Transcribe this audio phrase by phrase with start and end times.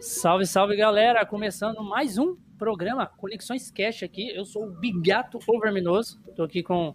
[0.00, 1.24] Salve, salve galera!
[1.26, 4.28] Começando mais um programa Conexões Cash aqui.
[4.34, 6.20] Eu sou o Bigato Overminoso.
[6.28, 6.94] Estou aqui com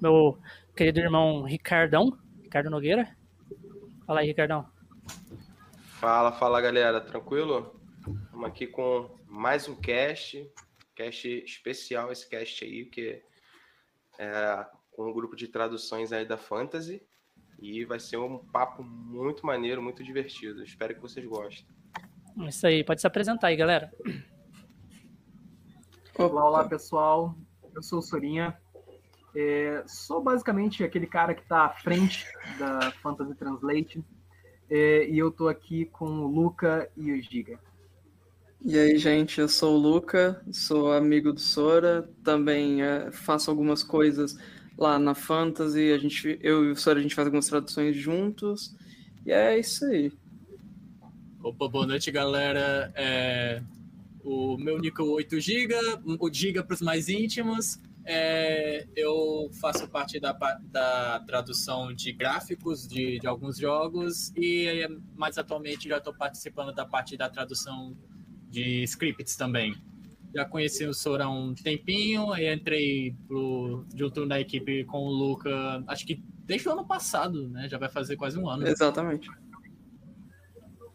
[0.00, 0.38] meu
[0.74, 3.16] querido irmão Ricardão, Ricardo Nogueira.
[4.06, 4.66] Fala aí, Ricardão.
[6.00, 7.80] Fala, fala galera, tranquilo?
[8.24, 10.50] Estamos aqui com mais um cast,
[10.94, 13.22] cast especial esse cast aí, que
[14.18, 17.02] é com um grupo de traduções aí da Fantasy.
[17.60, 20.62] E vai ser um papo muito maneiro, muito divertido.
[20.62, 21.77] Espero que vocês gostem.
[22.46, 23.92] Isso aí, pode se apresentar aí, galera.
[26.16, 27.34] Olá, olá pessoal.
[27.74, 28.56] Eu sou o Sorinha.
[29.34, 32.26] É, sou basicamente aquele cara que está à frente
[32.58, 34.04] da Fantasy Translate.
[34.70, 37.58] É, e eu tô aqui com o Luca e o Giga.
[38.64, 43.82] E aí, gente, eu sou o Luca, sou amigo do Sora, também é, faço algumas
[43.82, 44.36] coisas
[44.76, 48.74] lá na Fantasy, a gente, eu e o Sora a gente faz algumas traduções juntos,
[49.24, 50.12] e é isso aí.
[51.42, 52.92] Opa, boa noite, galera.
[52.96, 53.62] É,
[54.24, 57.80] o meu nick é 8GB, o Giga para os mais íntimos.
[58.04, 65.38] É, eu faço parte da, da tradução de gráficos de, de alguns jogos e mais
[65.38, 67.96] atualmente já estou participando da parte da tradução
[68.50, 69.76] de scripts também.
[70.34, 75.10] Já conheci o Sora há um tempinho, e entrei pro, junto na equipe com o
[75.10, 77.68] Luca, acho que desde o ano passado, né?
[77.68, 78.66] Já vai fazer quase um ano.
[78.66, 79.30] Exatamente.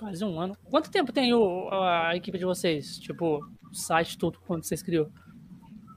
[0.04, 0.58] Quase um ano.
[0.66, 2.98] Quanto tempo tem o, a equipe de vocês?
[2.98, 3.40] Tipo,
[3.72, 5.10] o site, tudo, quando vocês criou?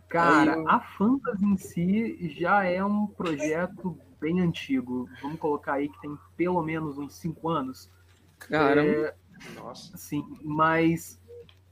[0.09, 0.69] Cara, eu...
[0.71, 5.09] a Fantasy em si já é um projeto bem antigo.
[5.21, 7.91] Vamos colocar aí que tem pelo menos uns cinco anos.
[8.39, 8.89] Caramba.
[8.89, 9.15] É...
[9.57, 9.97] Nossa.
[9.97, 11.21] Sim, mas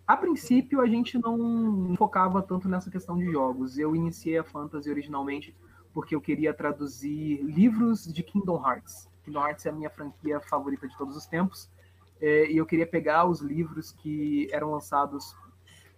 [0.05, 3.79] a princípio a gente não focava tanto nessa questão de jogos.
[3.79, 5.55] Eu iniciei a Fantasy originalmente
[5.93, 9.09] porque eu queria traduzir livros de Kingdom Hearts.
[9.23, 11.73] Kingdom Hearts é a minha franquia favorita de todos os tempos.
[12.25, 15.37] É, e eu queria pegar os livros que eram lançados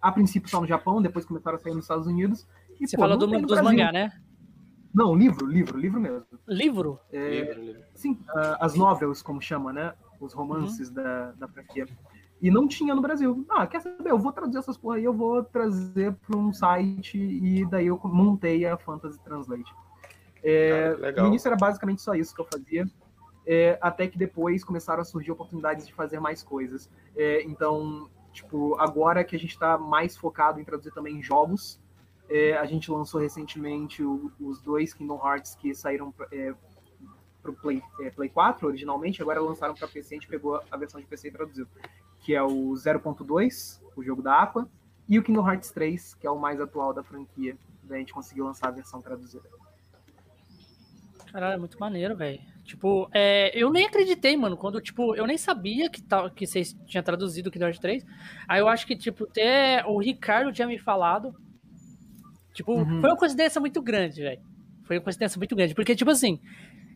[0.01, 2.45] a princípio só no Japão, depois começaram a sair nos Estados Unidos.
[2.81, 3.63] E, Você pô, fala do, dos Brasil.
[3.63, 4.11] mangá, né?
[4.93, 6.25] Não, livro, livro, livro mesmo.
[6.45, 6.99] Livro?
[7.13, 7.81] É, livro, livro.
[7.95, 9.93] Sim, uh, as novels, como chama, né?
[10.19, 10.95] Os romances uhum.
[10.95, 11.87] da, da franquia.
[12.41, 13.45] E não tinha no Brasil.
[13.49, 14.11] Ah, quer saber?
[14.11, 17.97] Eu vou traduzir essas porra aí, eu vou trazer para um site e daí eu
[18.03, 19.73] montei a Fantasy Translate.
[20.43, 22.85] É, ah, no início era basicamente só isso que eu fazia,
[23.47, 26.89] é, até que depois começaram a surgir oportunidades de fazer mais coisas.
[27.15, 31.79] É, então, tipo, agora que a gente está mais focado em traduzir também jogos,
[32.29, 36.53] é, a gente lançou recentemente o, os dois Kingdom Hearts que saíram é,
[37.41, 40.77] para o Play, é, Play 4 originalmente, agora lançaram para PC, a gente pegou a
[40.77, 41.67] versão de PC e traduziu
[42.19, 44.69] que é o 0.2, o jogo da Aqua,
[45.07, 47.57] e o Kingdom Hearts 3, que é o mais atual da franquia.
[47.83, 49.47] Daí a gente conseguiu lançar a versão traduzida.
[51.31, 52.41] Caralho, é muito maneiro, velho.
[52.67, 56.75] Tipo, é, eu nem acreditei, mano, quando, tipo, eu nem sabia que, tal, que vocês
[56.85, 58.05] tinham traduzido o Kingdom Hearts 3.
[58.45, 61.33] Aí eu acho que, tipo, até o Ricardo tinha me falado.
[62.53, 62.99] Tipo, uhum.
[62.99, 64.41] foi uma coincidência muito grande, velho.
[64.83, 65.73] Foi uma coincidência muito grande.
[65.73, 66.41] Porque, tipo assim,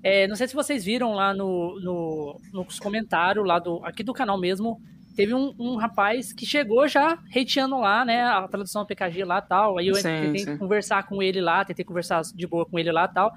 [0.03, 4.11] é, não sei se vocês viram lá no, no, nos comentários lá do, aqui do
[4.11, 4.77] canal mesmo,
[5.15, 9.77] teve um, um, rapaz que chegou já hateando lá, né, a tradução PKG lá tal.
[9.77, 10.57] Aí eu sim, tentei sim.
[10.57, 13.33] conversar com ele lá, tentei conversar de boa com ele lá tal.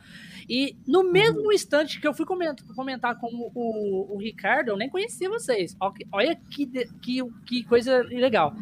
[0.49, 1.53] E no mesmo uhum.
[1.53, 5.77] instante que eu fui comentar, comentar com o, o, Ricardo, eu nem conhecia vocês.
[6.13, 6.67] Olha que,
[7.01, 8.55] que, que coisa legal.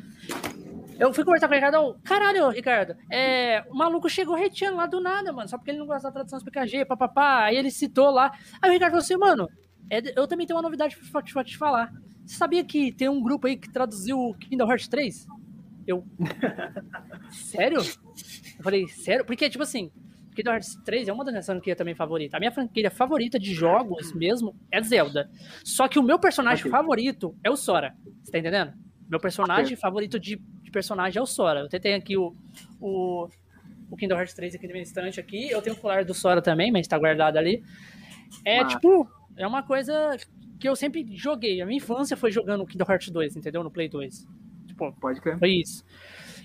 [0.98, 5.00] Eu fui conversar com o Ricardo, caralho, Ricardo, é, o maluco chegou hateando lá do
[5.00, 7.44] nada, mano, só porque ele não gosta da tradução dos PKG, papapá.
[7.44, 8.32] Aí ele citou lá.
[8.60, 9.48] Aí o Ricardo falou assim, mano,
[9.92, 11.92] é, eu também tenho uma novidade pra te, pra te falar.
[12.24, 15.26] Você sabia que tem um grupo aí que traduziu Kingdom Hearts 3?
[15.86, 16.02] Eu.
[17.30, 17.78] sério?
[17.78, 19.22] Eu falei, sério?
[19.26, 19.90] Porque, tipo assim,
[20.34, 22.38] Kingdom Hearts 3 é uma das minhas franquias também favorita.
[22.38, 25.30] A minha franquia favorita de jogos mesmo é Zelda.
[25.62, 26.70] Só que o meu personagem okay.
[26.70, 27.94] favorito é o Sora.
[28.22, 28.72] Você tá entendendo?
[29.10, 29.76] Meu personagem okay.
[29.76, 31.68] favorito de, de, personagem é o Sora.
[31.70, 32.34] Eu tenho aqui o,
[32.80, 33.28] o,
[33.90, 35.50] o Kingdom Hearts 3 aqui no meu instante aqui.
[35.50, 37.62] Eu tenho o colar do Sora também, mas tá guardado ali.
[38.42, 38.66] É ah.
[38.66, 39.06] tipo,
[39.36, 40.16] é uma coisa
[40.58, 41.60] que eu sempre joguei.
[41.60, 43.64] A minha infância foi jogando Kingdom Hearts 2, entendeu?
[43.64, 44.26] No Play 2.
[44.66, 45.38] Tipo, Pode crer.
[45.38, 45.84] Foi isso.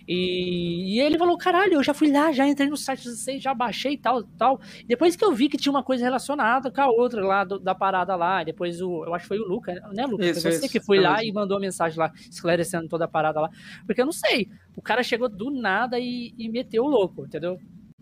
[0.07, 3.53] E, e, ele falou, caralho, eu já fui lá, já entrei no site 16, já
[3.53, 4.61] baixei e tal, tal.
[4.87, 7.75] Depois que eu vi que tinha uma coisa relacionada com a outra lá do, da
[7.75, 10.25] parada lá, depois o, eu acho que foi o Luca, né, Luca?
[10.25, 13.07] Isso, foi você isso, que foi lá e mandou a mensagem lá, esclarecendo toda a
[13.07, 13.49] parada lá.
[13.85, 17.57] Porque eu não sei, o cara chegou do nada e, e meteu o louco, entendeu?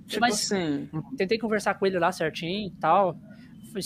[0.05, 0.87] Tipo Mas assim.
[1.17, 3.17] tentei conversar com ele lá certinho e tal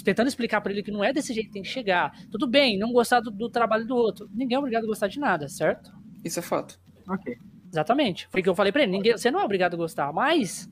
[0.04, 2.12] tentando explicar para ele que não é desse jeito que tem que chegar.
[2.32, 4.30] Tudo bem, não gostar do, do, trabalho do outro.
[4.34, 5.92] Ninguém é obrigado a gostar de nada, certo?
[6.24, 6.80] Isso é fato.
[7.08, 7.36] Ok.
[7.72, 8.28] Exatamente.
[8.30, 8.92] Foi o que eu falei para ele.
[8.92, 10.70] Ninguém, você não é obrigado a gostar, mas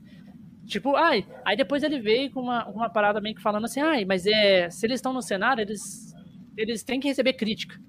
[0.68, 4.04] Tipo, ai, aí depois ele veio com uma, uma parada meio que falando assim, ai,
[4.04, 6.14] mas é, se eles estão no cenário, eles,
[6.58, 7.80] eles têm que receber crítica.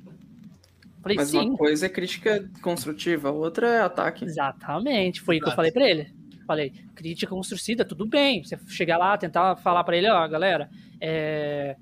[1.01, 4.23] Falei, Mas sim, uma coisa é crítica construtiva, a outra é ataque.
[4.23, 6.13] exatamente, foi o que eu falei pra ele.
[6.49, 10.67] Falei, crítica construída, tudo bem, você chegar lá, tentar falar pra ele, ó, galera,
[10.99, 11.75] é,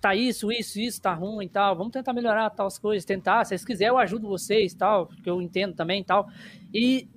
[0.00, 3.44] tá isso, isso, isso, tá ruim e tal, vamos tentar melhorar tal as coisas, tentar,
[3.44, 6.28] se vocês quiserem eu ajudo vocês tal, porque eu entendo também e tal.
[6.74, 7.08] E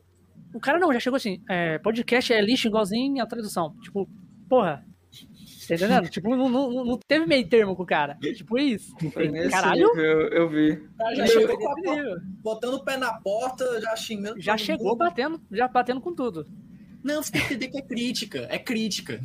[0.53, 3.75] o cara não, já chegou assim, é, podcast é lixo igualzinho a tradução.
[3.81, 4.07] Tipo,
[4.47, 4.85] porra,
[5.77, 6.09] tá entendendo?
[6.09, 8.17] tipo, não, não, não teve meio termo com o cara.
[8.35, 8.95] Tipo isso.
[9.11, 9.87] Foi nesse Caralho.
[9.87, 10.71] nível, eu, eu vi.
[10.71, 11.75] O cara já chegou
[12.41, 14.39] botando o pé na porta, já xingando.
[14.39, 14.97] Já chegou mundo.
[14.97, 16.47] batendo, já batendo com tudo.
[17.03, 18.47] Não, você tem que entender que é crítica.
[18.49, 19.19] É crítica.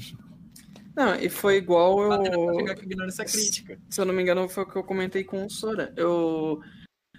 [0.94, 2.68] Não, e foi igual eu.
[2.82, 3.78] ignorância é crítica.
[3.90, 5.92] Se eu não me engano, foi o que eu comentei com o Sora.
[5.94, 6.60] Eu.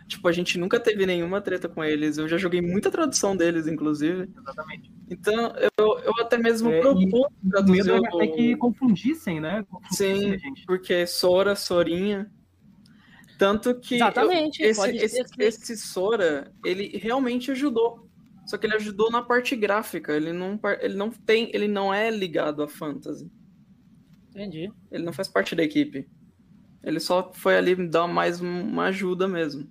[0.07, 2.17] Tipo, a gente nunca teve nenhuma treta com eles.
[2.17, 4.29] Eu já joguei muita tradução deles, inclusive.
[4.35, 4.96] Exatamente.
[5.09, 9.39] Então, eu, eu até mesmo É, propus O traduzir medo é o- até que confundissem,
[9.39, 9.63] né?
[9.69, 10.53] Confundissem Sim.
[10.65, 12.29] Porque Sora, Sorinha.
[13.39, 18.07] Tanto que eu- Exatamente, esse, pode esse, ser que- esse Sora, ele realmente ajudou.
[18.45, 20.13] Só que ele ajudou na parte gráfica.
[20.13, 23.29] Ele não, ele não tem, ele não é ligado a fantasy.
[24.29, 24.71] Entendi.
[24.91, 26.07] Ele não faz parte da equipe.
[26.83, 29.67] Ele só foi ali dar mais uma ajuda mesmo.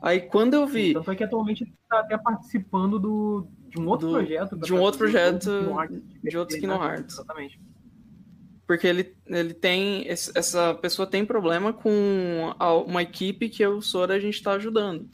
[0.00, 3.88] Aí quando eu vi Tanto é que atualmente ele está até participando do, de um
[3.88, 4.56] outro Do- projeto.
[4.56, 6.86] de um outro projeto Hearts, de outros Kingdom né?
[6.86, 7.14] Hearts.
[7.14, 7.60] Exatamente.
[8.66, 10.06] Porque ele, ele tem.
[10.08, 12.54] Essa pessoa tem problema com
[12.86, 15.08] uma equipe que eu, o Sora, a gente tá ajudando.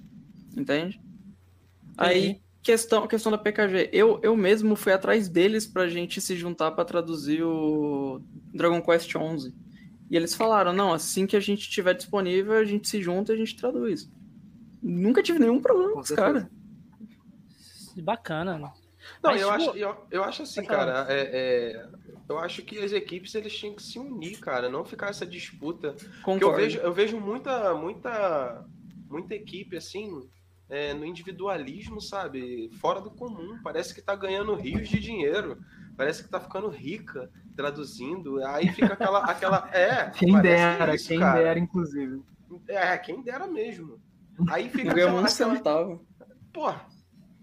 [0.57, 1.01] Entende?
[1.97, 3.91] Aí, questão, questão da PKG.
[3.93, 8.21] Eu, eu mesmo fui atrás deles pra gente se juntar pra traduzir o
[8.55, 9.53] Dragon Quest XI.
[10.11, 13.35] E eles falaram: não, assim que a gente tiver disponível, a gente se junta e
[13.35, 14.09] a gente traduz.
[14.81, 16.47] Nunca tive nenhum problema com os caras.
[18.03, 18.59] Bacana.
[18.59, 18.73] Não,
[19.31, 21.89] Mas, eu, tipo, acho, eu, eu acho assim, cara, é, é,
[22.29, 25.93] eu acho que as equipes eles tinham que se unir, cara, não ficar essa disputa.
[25.93, 26.57] Porque eu Concordo.
[26.57, 28.65] vejo, eu vejo muita, muita,
[29.09, 30.29] muita equipe assim,
[30.69, 32.71] é, no individualismo, sabe?
[32.81, 33.59] Fora do comum.
[33.63, 35.59] Parece que tá ganhando rios de dinheiro.
[35.97, 38.45] Parece que tá ficando rica traduzindo.
[38.45, 39.25] Aí fica aquela.
[39.25, 41.41] aquela é, Quem parece dera, isso, quem cara.
[41.41, 42.23] dera, inclusive.
[42.69, 44.01] É, quem dera mesmo.
[44.51, 46.07] Aí fica ganhamos um centavo.
[46.53, 46.87] Porra,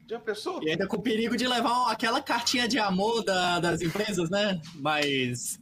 [0.08, 0.62] já pensou?
[0.64, 4.62] E ainda com o perigo de levar aquela cartinha de amor da- das empresas, né?
[4.76, 5.60] Mais.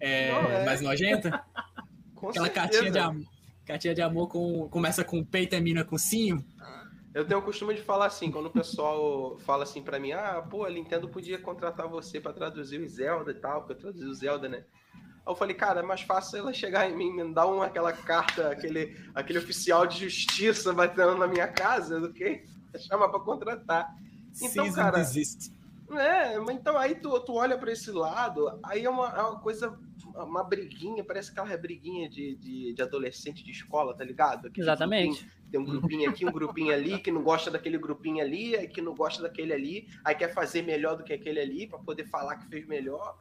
[0.00, 0.64] É, Não, é.
[0.64, 1.42] mais nojenta.
[2.14, 2.68] Com Aquela certeza.
[2.68, 3.24] cartinha de amor.
[3.66, 6.44] Cartinha de amor com, começa com P e termina com sim.
[7.14, 10.44] Eu tenho o costume de falar assim, quando o pessoal fala assim pra mim, ah,
[10.48, 14.04] pô, a Nintendo podia contratar você pra traduzir o Zelda e tal, porque eu traduzi
[14.06, 14.64] o Zelda, né?
[15.30, 17.66] Aí eu falei, cara, é mais fácil ela chegar em mim e me dar uma,
[17.66, 22.42] aquela carta, aquele, aquele oficial de justiça batendo na minha casa do que
[22.88, 23.94] chamar pra contratar.
[24.36, 25.52] Então, Season cara, desist.
[25.92, 29.40] É, mas então aí tu, tu olha pra esse lado, aí é uma, é uma
[29.40, 29.76] coisa,
[30.14, 34.48] uma briguinha, parece aquela briguinha de, de, de adolescente de escola, tá ligado?
[34.48, 35.20] Aquele Exatamente.
[35.24, 38.68] grupinho- tem um grupinho aqui, um grupinho ali, que não gosta daquele grupinho ali, aí
[38.68, 42.04] que não gosta daquele ali, aí quer fazer melhor do que aquele ali, pra poder
[42.06, 43.16] falar que fez melhor.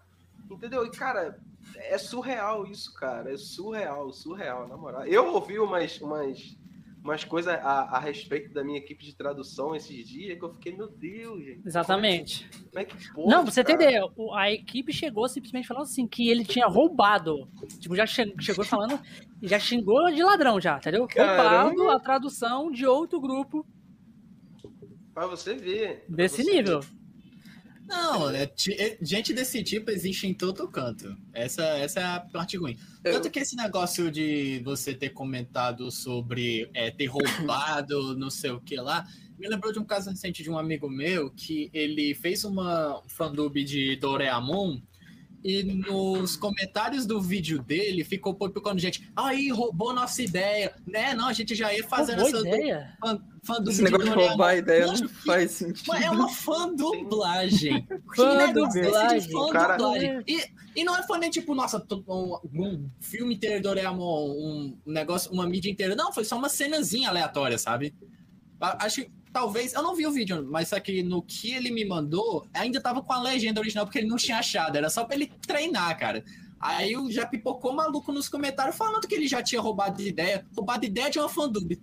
[0.50, 0.86] Entendeu?
[0.86, 1.40] E, cara,
[1.76, 3.32] é surreal isso, cara.
[3.34, 5.06] É surreal, surreal, na moral.
[5.06, 6.58] Eu ouvi umas, umas,
[7.04, 10.76] umas coisas a, a respeito da minha equipe de tradução esses dias que eu fiquei,
[10.76, 11.62] meu Deus, gente.
[11.66, 12.50] Exatamente.
[12.70, 13.76] Como é que pode, Não, pra você cara?
[13.84, 17.48] entender, o- a equipe chegou simplesmente falando assim que ele tinha roubado.
[17.80, 19.00] Tipo, já che- chegou falando
[19.42, 21.08] e já xingou de ladrão já, entendeu?
[21.08, 21.64] Caramba.
[21.70, 23.66] Roubado a tradução de outro grupo
[25.14, 26.06] Pra você ver.
[26.08, 26.80] pra desse você nível.
[27.90, 31.18] Não, é, é- gente desse tipo existe em todo canto.
[31.34, 32.78] Essa, essa é a parte ruim.
[33.02, 38.62] Tanto que esse negócio de você ter comentado sobre é, ter roubado, não sei o
[38.62, 39.08] que lá,
[39.40, 43.64] me lembrou de um caso recente de um amigo meu que ele fez uma fandub
[43.64, 44.80] de Doraemon
[45.44, 49.10] e nos comentários do vídeo dele ficou pipocando gente.
[49.16, 50.74] Aí, roubou nossa ideia.
[50.86, 51.14] Né?
[51.14, 52.98] Não, a gente já ia fazendo Boa essa ideia.
[53.00, 55.86] fan- fandub Esse de negócio de roubar a ideia não que- faz sentido.
[55.88, 57.88] Mas é uma fã dublagem.
[58.16, 59.32] Fã é esse dublagem.
[59.32, 60.24] fã cara- dublagem?
[60.28, 60.44] E,
[60.76, 65.48] e não é fã nem tipo, nossa, um, um filme inteiro Doraemon, um negócio, uma
[65.48, 65.96] mídia inteira.
[65.96, 67.94] Não, foi só uma cenazinha aleatória, sabe?
[68.60, 69.74] Acho que talvez.
[69.74, 73.02] Eu não vi o vídeo, mas só que no que ele me mandou, ainda tava
[73.02, 74.78] com a legenda original, porque ele não tinha achado.
[74.78, 76.24] Era só pra ele treinar, cara.
[76.60, 80.46] Aí eu já pipocou maluco nos comentários falando que ele já tinha roubado ideia.
[80.56, 81.80] Roubado ideia de uma fandub.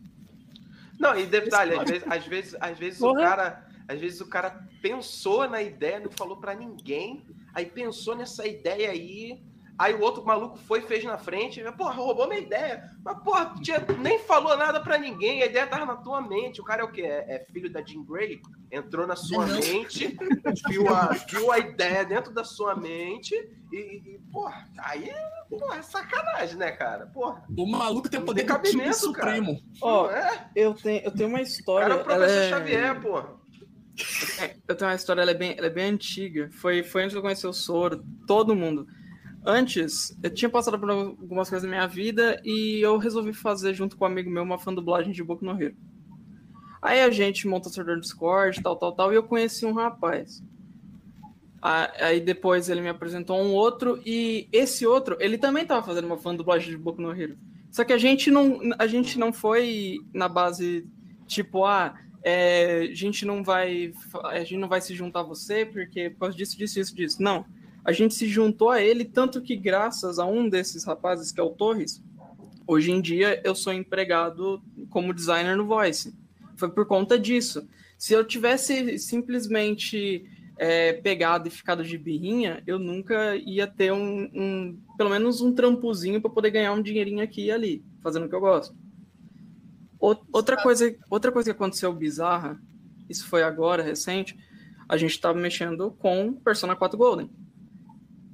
[0.98, 4.66] Não, e detalhe, às vezes, às vezes, às vezes o cara, às vezes o cara
[4.80, 7.22] pensou na ideia, não falou pra ninguém,
[7.54, 9.42] aí pensou nessa ideia aí,
[9.78, 11.62] Aí o outro maluco foi e fez na frente.
[11.72, 12.90] Porra, roubou minha ideia.
[13.04, 15.42] Mas, porra, tinha, nem falou nada pra ninguém.
[15.42, 16.60] A ideia tava na tua mente.
[16.60, 17.02] O cara é o quê?
[17.02, 18.40] É, é filho da Jean Grey?
[18.72, 19.58] Entrou na sua Não.
[19.60, 20.16] mente,
[20.68, 23.34] viu a, viu a ideia dentro da sua mente
[23.70, 25.12] e, e porra, aí
[25.48, 27.06] porra, é sacanagem, né, cara?
[27.06, 29.60] Porra, O maluco tem poder tem do time supremo.
[29.80, 30.48] Ó, é?
[30.56, 31.88] eu tenho, eu tenho uma história.
[31.88, 33.36] cara é o ela professor é- Xavier, porra.
[34.40, 36.50] É, eu tenho uma história, ela é bem, ela é bem antiga.
[36.52, 38.86] Foi, foi antes de eu conhecer o Soro, todo mundo.
[39.48, 43.96] Antes, eu tinha passado por algumas coisas na minha vida e eu resolvi fazer, junto
[43.96, 45.76] com um amigo meu, uma fan dublagem de Boku no Hero.
[46.82, 49.72] Aí a gente monta o servidor do Discord, tal, tal, tal, e eu conheci um
[49.72, 50.42] rapaz.
[51.62, 56.18] Aí depois ele me apresentou um outro, e esse outro, ele também tava fazendo uma
[56.18, 57.38] fan dublagem de Boku no Hero.
[57.70, 60.88] Só que a gente não, a gente não foi na base,
[61.28, 63.92] tipo, ah, é, a gente não vai
[64.24, 67.22] a gente não vai se juntar a você porque por causa disso, disso, disso, disso.
[67.22, 67.46] Não.
[67.86, 71.42] A gente se juntou a ele, tanto que graças a um desses rapazes, que é
[71.44, 72.02] o Torres,
[72.66, 76.12] hoje em dia eu sou empregado como designer no Voice.
[76.56, 77.64] Foi por conta disso.
[77.96, 80.24] Se eu tivesse simplesmente
[80.58, 85.52] é, pegado e ficado de birrinha, eu nunca ia ter um, um- pelo menos um
[85.54, 88.74] trampozinho para poder ganhar um dinheirinho aqui e ali, fazendo o que eu gosto.
[90.32, 92.60] Outra coisa, outra coisa que aconteceu bizarra,
[93.08, 94.36] isso foi agora, recente,
[94.88, 97.30] a gente estava mexendo com Persona 4 Golden.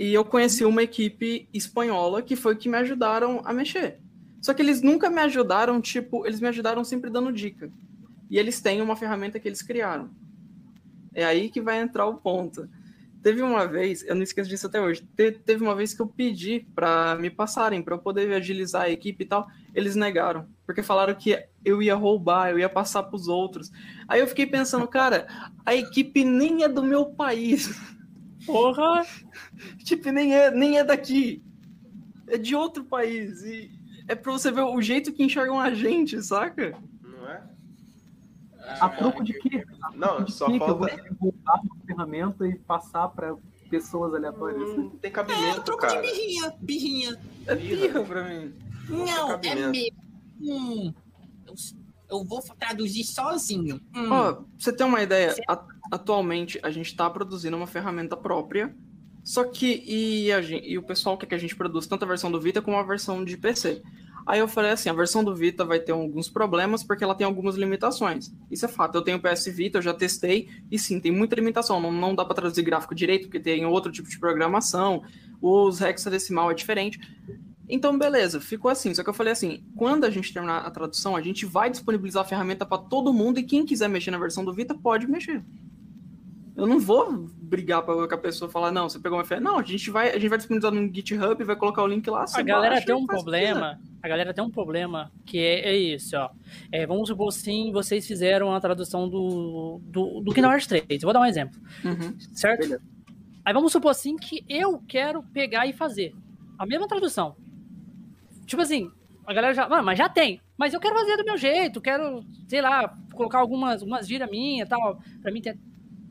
[0.02, 4.00] E eu conheci uma equipe espanhola que foi que me ajudaram a mexer.
[4.40, 7.70] Só que eles nunca me ajudaram, tipo, eles me ajudaram sempre dando dica.
[8.28, 10.10] E eles têm uma ferramenta que eles criaram.
[11.14, 12.68] É aí que vai entrar o ponto.
[13.22, 16.08] Teve uma vez, eu não esqueço disso até hoje, te- teve uma vez que eu
[16.08, 20.82] pedi para me passarem, para eu poder agilizar a equipe e tal, eles negaram, porque
[20.82, 23.70] falaram que eu ia roubar, eu ia passar para os outros.
[24.08, 25.28] Aí eu fiquei pensando, cara,
[25.64, 27.70] a equipe nem é do meu país,
[28.46, 29.04] Porra!
[29.84, 31.42] tipo, nem é, nem é daqui,
[32.26, 33.70] é de outro país, e
[34.08, 36.76] é para você ver o jeito que enxergam a gente, saca?
[37.02, 37.42] Não é?
[38.80, 39.64] A troco de quê?
[39.82, 41.16] A troco Não, de só que eu vou falta.
[41.20, 43.36] roubar uma ferramenta e passar para
[43.70, 44.76] pessoas aleatórias?
[44.76, 46.00] Não tem É, cabimento, troco de cara.
[46.02, 47.20] birrinha, birrinha.
[47.46, 48.04] É Birra.
[48.04, 48.52] pra mim.
[48.88, 49.70] Não, é cabimento.
[49.70, 49.96] mesmo.
[50.40, 50.94] Hum,
[52.12, 53.80] eu, vou traduzir sozinho.
[53.94, 54.08] Hum.
[54.08, 58.74] Pra você ter uma ideia, a- atualmente a gente está produzindo uma ferramenta própria,
[59.24, 62.08] só que e, a gen- e o pessoal quer que a gente produza tanto a
[62.08, 63.82] versão do Vita como a versão de PC.
[64.24, 67.24] Aí eu falei assim, a versão do Vita vai ter alguns problemas porque ela tem
[67.26, 68.32] algumas limitações.
[68.48, 68.94] Isso é fato.
[68.96, 71.80] Eu tenho o PS Vita, eu já testei e sim, tem muita limitação.
[71.80, 75.02] Não, não dá para traduzir gráfico direito porque tem outro tipo de programação.
[75.40, 77.00] Os hexadecimal é diferente.
[77.68, 78.94] Então, beleza, ficou assim.
[78.94, 82.22] Só que eu falei assim: quando a gente terminar a tradução, a gente vai disponibilizar
[82.22, 85.42] a ferramenta para todo mundo e quem quiser mexer na versão do Vita pode mexer.
[86.54, 89.50] Eu não vou brigar com a pessoa e falar, não, você pegou uma ferramenta.
[89.50, 92.26] Não, a gente vai, a gente vai disponibilizar no GitHub, vai colocar o link lá.
[92.34, 93.80] A galera tem e um problema.
[94.02, 96.30] A galera tem um problema que é, é isso, ó.
[96.70, 100.84] É, vamos supor assim, vocês fizeram a tradução do, do, do Kingdom Hearts 3.
[100.90, 101.58] Eu vou dar um exemplo.
[101.84, 102.14] Uhum.
[102.34, 102.60] certo?
[102.60, 102.82] Beleza.
[103.44, 106.14] Aí vamos supor assim que eu quero pegar e fazer
[106.58, 107.34] a mesma tradução.
[108.46, 108.90] Tipo assim,
[109.26, 109.64] a galera já.
[109.64, 110.40] "Ah, mas já tem.
[110.56, 114.66] Mas eu quero fazer do meu jeito, quero, sei lá, colocar algumas, algumas gírias minhas
[114.66, 115.00] e tal.
[115.20, 115.58] Pra mim ter.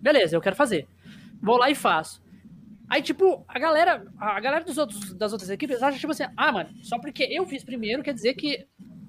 [0.01, 0.87] Beleza, eu quero fazer.
[1.41, 2.21] Vou lá e faço.
[2.89, 6.51] Aí, tipo, a galera, a galera dos outros, das outras equipes acha, tipo assim, ah,
[6.51, 8.65] mano, só porque eu fiz primeiro quer dizer que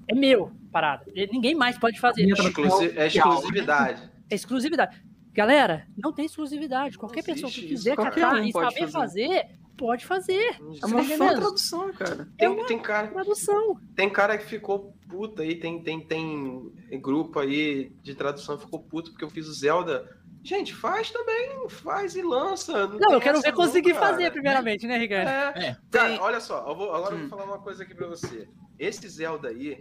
[0.07, 1.05] é meu parada.
[1.31, 2.23] Ninguém mais pode fazer.
[2.23, 4.09] Minha Exclusi- é exclusividade.
[4.29, 5.03] É exclusividade.
[5.33, 6.97] Galera, não tem exclusividade.
[6.97, 8.91] Qualquer Não pessoa que quiser catar um e saber fazer.
[8.91, 9.45] fazer,
[9.77, 10.57] pode fazer.
[10.81, 11.39] É uma Tá entendendo?
[11.39, 12.27] tradução, cara.
[12.37, 13.77] Tem, tem, cara, Tradução.
[13.95, 18.81] tem cara que ficou puto aí, tem, tem, tem grupo aí de tradução que ficou
[18.81, 20.09] puto porque eu fiz o Zelda.
[20.43, 22.87] Gente, faz também, faz e lança.
[22.87, 24.07] Não, tem eu quero ver conseguir cara.
[24.07, 25.29] fazer, primeiramente, né, Ricardo?
[25.29, 25.77] É, É.
[25.89, 27.21] Cara, Tem- olha só, eu vou- agora eu Hum.
[27.21, 28.47] vou falar uma coisa aqui pra você.
[28.77, 29.79] Esse Zelda aí,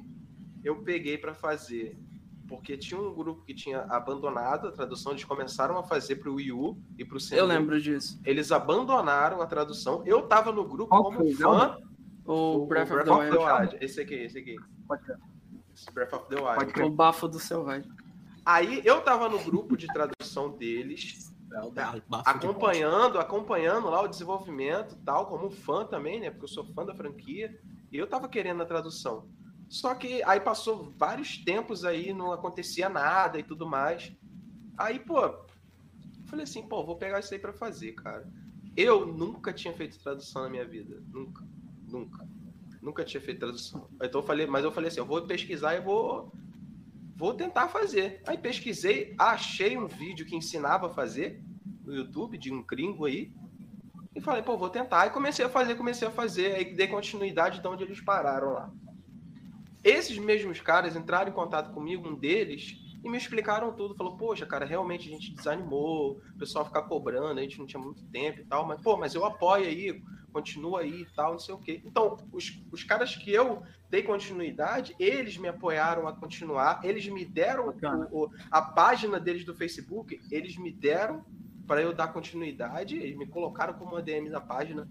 [0.63, 1.97] eu peguei pra fazer
[2.53, 6.53] porque tinha um grupo que tinha abandonado a tradução, eles começaram a fazer pro Wii
[6.53, 7.41] U e pro Sendu.
[7.41, 8.21] Eu lembro disso.
[8.27, 10.03] Eles abandonaram a tradução.
[10.05, 11.79] Eu tava no grupo Qual como o fã.
[12.27, 13.39] O, Breath, of the Wild.
[13.39, 13.79] Wild.
[13.81, 14.57] Esse aqui, esse aqui.
[14.87, 15.17] Pode ser.
[15.75, 16.57] Esse Breath of the Wild.
[16.57, 16.85] Pode crer.
[16.85, 17.91] O bafo do selvagem.
[18.45, 21.35] Aí eu tava no grupo de tradução deles,
[22.27, 26.31] acompanhando, acompanhando lá o desenvolvimento, tal, como fã também, né?
[26.31, 27.59] Porque eu sou fã da franquia,
[27.91, 29.27] e eu tava querendo a tradução.
[29.73, 34.13] Só que aí passou vários tempos aí, não acontecia nada e tudo mais.
[34.77, 35.35] Aí, pô,
[36.27, 38.31] falei assim, pô, vou pegar isso aí pra fazer, cara.
[38.77, 41.43] Eu nunca tinha feito tradução na minha vida, nunca,
[41.89, 42.29] nunca.
[42.83, 43.89] Nunca tinha feito tradução.
[43.95, 46.31] Então eu falei, mas eu falei assim, eu vou pesquisar e vou
[47.17, 48.21] vou tentar fazer.
[48.27, 51.43] Aí pesquisei, achei um vídeo que ensinava a fazer
[51.83, 53.33] no YouTube de um gringo aí.
[54.15, 55.07] E falei, pô, vou tentar.
[55.07, 56.57] E comecei a fazer, comecei a fazer.
[56.57, 58.71] Aí dei continuidade de onde eles pararam lá.
[59.85, 63.97] Esses mesmos caras entraram em contato comigo, um deles, e me explicaram tudo.
[63.97, 67.83] Falou, poxa, cara, realmente a gente desanimou, o pessoal ficar cobrando, a gente não tinha
[67.83, 70.01] muito tempo e tal, mas, pô, mas eu apoio aí,
[70.33, 71.83] continua aí e tal, não sei o quê.
[71.85, 77.25] Então, os, os caras que eu dei continuidade, eles me apoiaram a continuar, eles me
[77.25, 81.25] deram o, o, a página deles do Facebook, eles me deram
[81.67, 84.89] para eu dar continuidade, eles me colocaram como ADM da página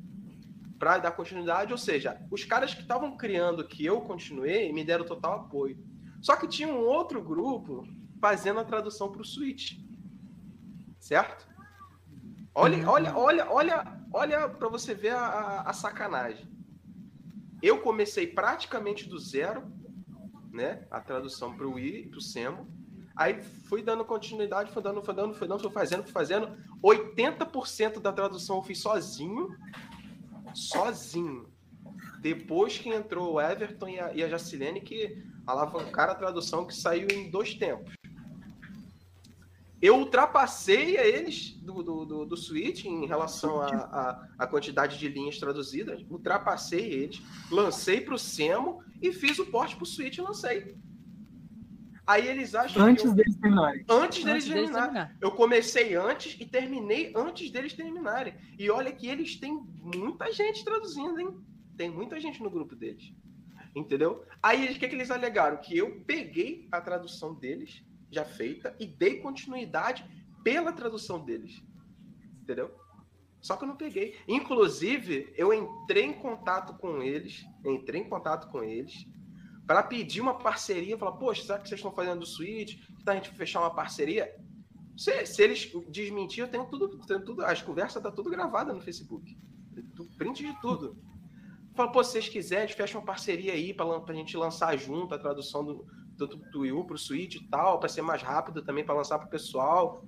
[0.81, 5.05] para dar continuidade, ou seja, os caras que estavam criando que eu continuei me deram
[5.05, 5.77] total apoio.
[6.19, 7.87] Só que tinha um outro grupo
[8.19, 9.77] fazendo a tradução para o Switch.
[10.99, 11.47] Certo?
[12.55, 12.89] Olha, uhum.
[12.89, 16.49] olha, olha, olha, olha para você ver a, a, a, sacanagem.
[17.61, 19.71] Eu comecei praticamente do zero,
[20.51, 20.87] né?
[20.89, 22.67] A tradução para o Wii, para o Semo.
[23.15, 26.57] Aí fui dando continuidade, fui dando, fui dando, fui dando, fui fazendo, fui fazendo.
[26.83, 29.55] 80% da tradução eu fiz sozinho.
[30.53, 31.49] Sozinho.
[32.21, 36.75] Depois que entrou o Everton e a, e a Jacilene, que alavancaram a tradução que
[36.75, 37.93] saiu em dois tempos.
[39.81, 45.39] Eu ultrapassei a eles do, do, do, do Switch em relação à quantidade de linhas
[45.39, 46.05] traduzidas.
[46.07, 50.75] Ultrapassei eles, lancei para o Semo e fiz o porte para o Switch e lancei.
[52.11, 53.13] Aí eles acham Antes eu...
[53.13, 53.85] deles terminarem.
[53.87, 54.93] Antes deles, antes terminarem.
[54.93, 55.17] terminar.
[55.21, 58.33] Eu comecei antes e terminei antes deles terminarem.
[58.59, 61.39] E olha que eles têm muita gente traduzindo, hein?
[61.77, 63.13] Tem muita gente no grupo deles.
[63.73, 64.25] Entendeu?
[64.43, 65.55] Aí o que, que eles alegaram?
[65.57, 70.03] Que eu peguei a tradução deles, já feita, e dei continuidade
[70.43, 71.63] pela tradução deles.
[72.41, 72.75] Entendeu?
[73.39, 74.17] Só que eu não peguei.
[74.27, 79.07] Inclusive, eu entrei em contato com eles, entrei em contato com eles,
[79.65, 82.77] para pedir uma parceria, falar, poxa, será que vocês estão fazendo do Switch?
[82.97, 84.33] Que tá a gente fechar uma parceria?
[84.97, 88.81] Se, se eles desmentir, eu tenho tudo, tenho tudo, as conversas tá tudo gravada no
[88.81, 89.37] Facebook.
[90.17, 90.97] Print de tudo.
[91.73, 95.19] Fala, pô, se vocês quiserem, fecha uma parceria aí para a gente lançar junto a
[95.19, 95.85] tradução do,
[96.17, 99.17] do, do Wii U pro Switch e tal, para ser mais rápido também, para lançar
[99.19, 100.05] pro pessoal.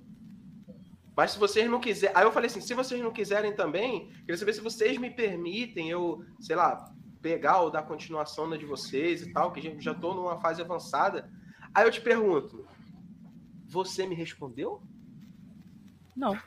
[1.16, 2.14] Mas se vocês não quiserem.
[2.16, 5.88] Aí eu falei assim: se vocês não quiserem também, queria saber se vocês me permitem
[5.88, 6.84] eu, sei lá,
[7.24, 11.32] pegar ou dar continuação na de vocês e tal, que já estou numa fase avançada.
[11.74, 12.68] Aí eu te pergunto:
[13.66, 14.82] você me respondeu?
[16.14, 16.36] Não.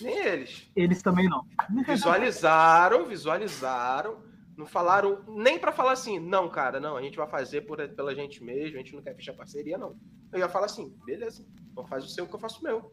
[0.00, 0.70] Nem eles.
[0.76, 1.44] Eles também não.
[1.84, 4.22] Visualizaram, visualizaram.
[4.56, 8.12] Não falaram nem para falar assim, não, cara, não, a gente vai fazer por, pela
[8.12, 9.96] gente mesmo, a gente não quer fechar parceria, não.
[10.32, 12.90] Eu ia falar assim, beleza, então faz o seu que eu faço o meu.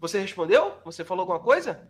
[0.00, 0.76] Você respondeu?
[0.84, 1.88] Você falou alguma coisa?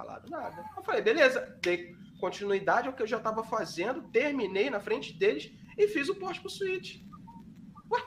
[0.00, 0.64] Falaram nada.
[0.76, 5.52] Eu falei, beleza, dei continuidade ao que eu já estava fazendo, terminei na frente deles
[5.76, 7.02] e fiz o post pro Switch.
[7.90, 8.02] Ué?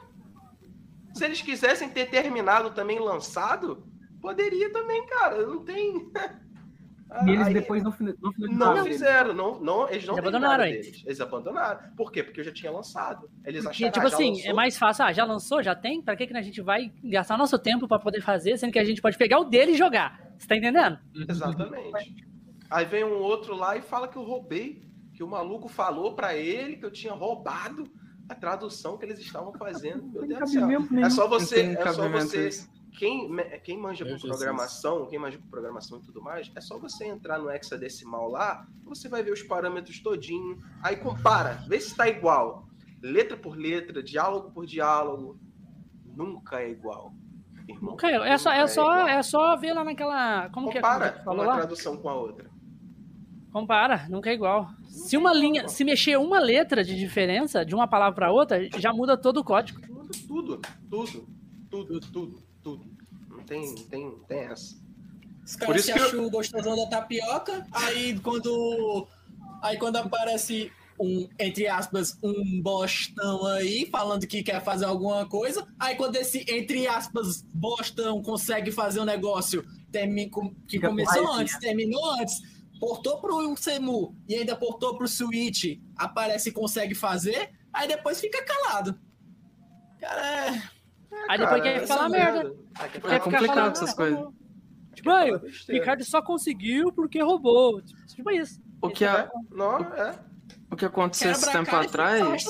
[1.14, 3.88] Se eles quisessem ter terminado também lançado,
[4.24, 5.46] Poderia também, cara.
[5.46, 6.10] Não tem.
[7.26, 11.04] E eles aí, depois não, não, não fizeram, não, não, eles não abandonaram eles.
[11.06, 11.80] Eles abandonaram.
[11.96, 12.24] Por quê?
[12.24, 13.30] Porque eu já tinha lançado.
[13.46, 14.50] Eles acharam, tipo ah, assim, lançou.
[14.50, 17.38] é mais fácil, ah, já lançou, já tem, para que, que a gente vai gastar
[17.38, 20.34] nosso tempo para poder fazer, sendo que a gente pode pegar o dele e jogar.
[20.38, 20.98] Você tá entendendo?
[21.30, 22.26] Exatamente.
[22.70, 24.82] Aí vem um outro lá e fala que eu roubei,
[25.14, 27.88] que o maluco falou para ele que eu tinha roubado
[28.28, 30.04] a tradução que eles estavam fazendo.
[30.08, 30.70] Meu Deus do céu.
[31.04, 32.50] É só você, é só você
[32.94, 33.30] quem,
[33.64, 37.40] quem manja com programação, quem manja com programação e tudo mais, é só você entrar
[37.40, 42.68] no hexadecimal lá, você vai ver os parâmetros todinho, aí compara, vê se está igual.
[43.02, 45.38] Letra por letra, diálogo por diálogo,
[46.06, 47.14] nunca é igual.
[47.68, 51.12] Irmão, nunca é, é só é, é só é só ver lá naquela, como compara
[51.12, 51.24] que é?
[51.24, 52.50] Compara uma tradução com a outra.
[53.52, 54.70] Compara, nunca é igual.
[54.88, 58.92] Se uma linha, se mexer uma letra de diferença de uma palavra para outra, já
[58.94, 59.80] muda todo o código.
[59.88, 61.28] Muda tudo, tudo,
[61.70, 62.86] tudo, tudo tudo.
[63.30, 64.76] Não tem, tem, tem essa.
[65.46, 66.30] Os caras se acham eu...
[66.30, 69.08] gostosão da tapioca, aí quando.
[69.62, 75.68] Aí quando aparece um, entre aspas, um bostão aí, falando que quer fazer alguma coisa.
[75.80, 81.58] Aí quando esse, entre aspas, bostão consegue fazer um negócio termi, que Fica começou antes,
[81.60, 82.42] terminou antes,
[82.80, 88.44] portou pro Semu e ainda portou pro Switch, aparece e consegue fazer, aí depois fica
[88.44, 89.00] calado.
[90.00, 90.83] Cara, é
[91.30, 92.54] Aí depois cara, quer falar merda.
[93.10, 94.26] É, complicado essas coisas.
[94.94, 97.82] Tipo, ah, o Ricardo só conseguiu porque roubou.
[98.08, 98.62] Tipo isso.
[98.82, 99.30] O que, a...
[99.52, 100.16] não, é.
[100.70, 102.46] o que aconteceu esse tempo atrás.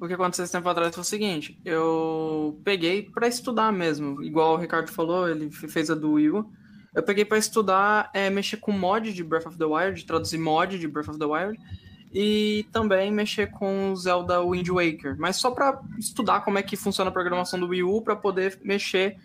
[0.00, 4.22] O que aconteceu esse tempo atrás foi o seguinte: eu peguei para estudar mesmo.
[4.22, 6.50] Igual o Ricardo falou, ele fez a do Will.
[6.94, 10.78] Eu peguei para estudar, é, mexer com mod de Breath of the Wild, traduzir mod
[10.78, 11.58] de Breath of the Wild
[12.14, 16.76] e também mexer com o Zelda Wind Waker, mas só para estudar como é que
[16.76, 19.16] funciona a programação do Wii U para poder mexer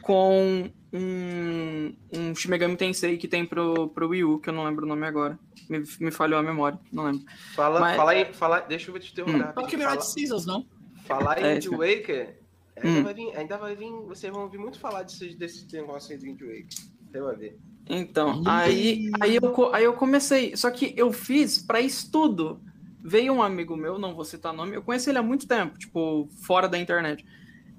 [0.00, 4.64] com um, um Shin Megami Tensei que tem pro, pro Wii U, que eu não
[4.64, 5.38] lembro o nome agora.
[5.68, 7.22] Me, me falhou a memória, não lembro.
[7.54, 9.52] Fala, Mas- fala aí, fala, deixa eu te interromper Hum.
[9.52, 10.64] Tokyo Fala- Mirage Seasons, não?
[11.04, 11.76] Falar É, em Wind isso.
[11.76, 12.38] Waker,
[12.76, 13.02] ainda, Hum.
[13.04, 16.24] vai vir, ainda vai vir, vocês vão ouvir muito falar desse, desse negócio aí do
[16.24, 16.66] Wind Waker.
[17.10, 17.58] Você vai ver.
[17.88, 20.56] Então, aí, aí, eu, aí eu comecei.
[20.56, 22.60] Só que eu fiz pra estudo.
[23.04, 26.28] Veio um amigo meu, não vou citar nome, eu conheci ele há muito tempo, tipo,
[26.44, 27.24] fora da internet.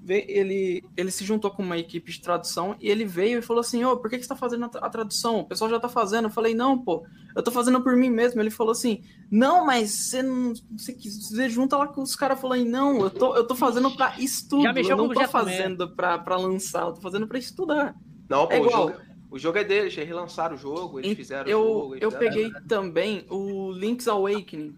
[0.08, 3.84] Ele, ele se juntou com uma equipe de tradução e ele veio e falou assim:
[3.84, 5.40] Ô, por que, que você tá fazendo a tra- a tradução?
[5.40, 6.26] O pessoal já tá fazendo.
[6.28, 7.04] Eu falei: Não, pô,
[7.36, 8.40] eu tô fazendo por mim mesmo.
[8.40, 10.54] Ele falou assim: Não, mas você não.
[10.78, 12.40] Você, quis- você junta lá com os caras.
[12.40, 14.62] Falei: Não, eu tô, eu tô fazendo pra estudo.
[14.62, 17.94] Já eu não tô fazendo pra, pra lançar, eu tô fazendo pra estudar.
[18.30, 18.88] Não, pô, É igual.
[18.88, 21.94] jogo, o jogo é deles, eles relançaram o jogo, eles fizeram eu, o jogo.
[21.96, 24.74] eu fizeram- peguei também o Link's Awakening,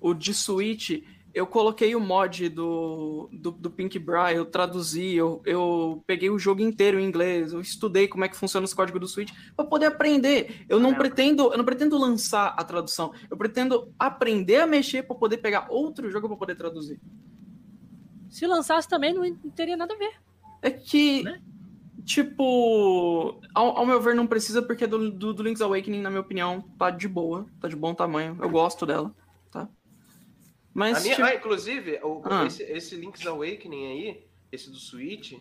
[0.00, 1.02] o de Switch.
[1.32, 6.38] Eu coloquei o mod do, do, do Pink Bra, eu traduzi, eu, eu peguei o
[6.38, 9.64] jogo inteiro em inglês, eu estudei como é que funciona os códigos do Switch para
[9.66, 10.64] poder aprender.
[10.68, 15.16] Eu não pretendo, eu não pretendo lançar a tradução, eu pretendo aprender a mexer para
[15.16, 17.00] poder pegar outro jogo para poder traduzir.
[18.30, 20.12] Se lançasse também, não não teria nada a ver.
[20.62, 21.42] É que, Né?
[22.04, 26.20] Tipo, ao, ao meu ver, não precisa, porque do, do, do Link's Awakening, na minha
[26.20, 28.36] opinião, tá de boa, tá de bom tamanho.
[28.40, 29.14] Eu gosto dela,
[29.50, 29.68] tá?
[30.72, 32.46] Mas, A minha- tipo, ah, inclusive, o- Ah.
[32.46, 35.34] esse, esse Link's Awakening aí, esse do Switch,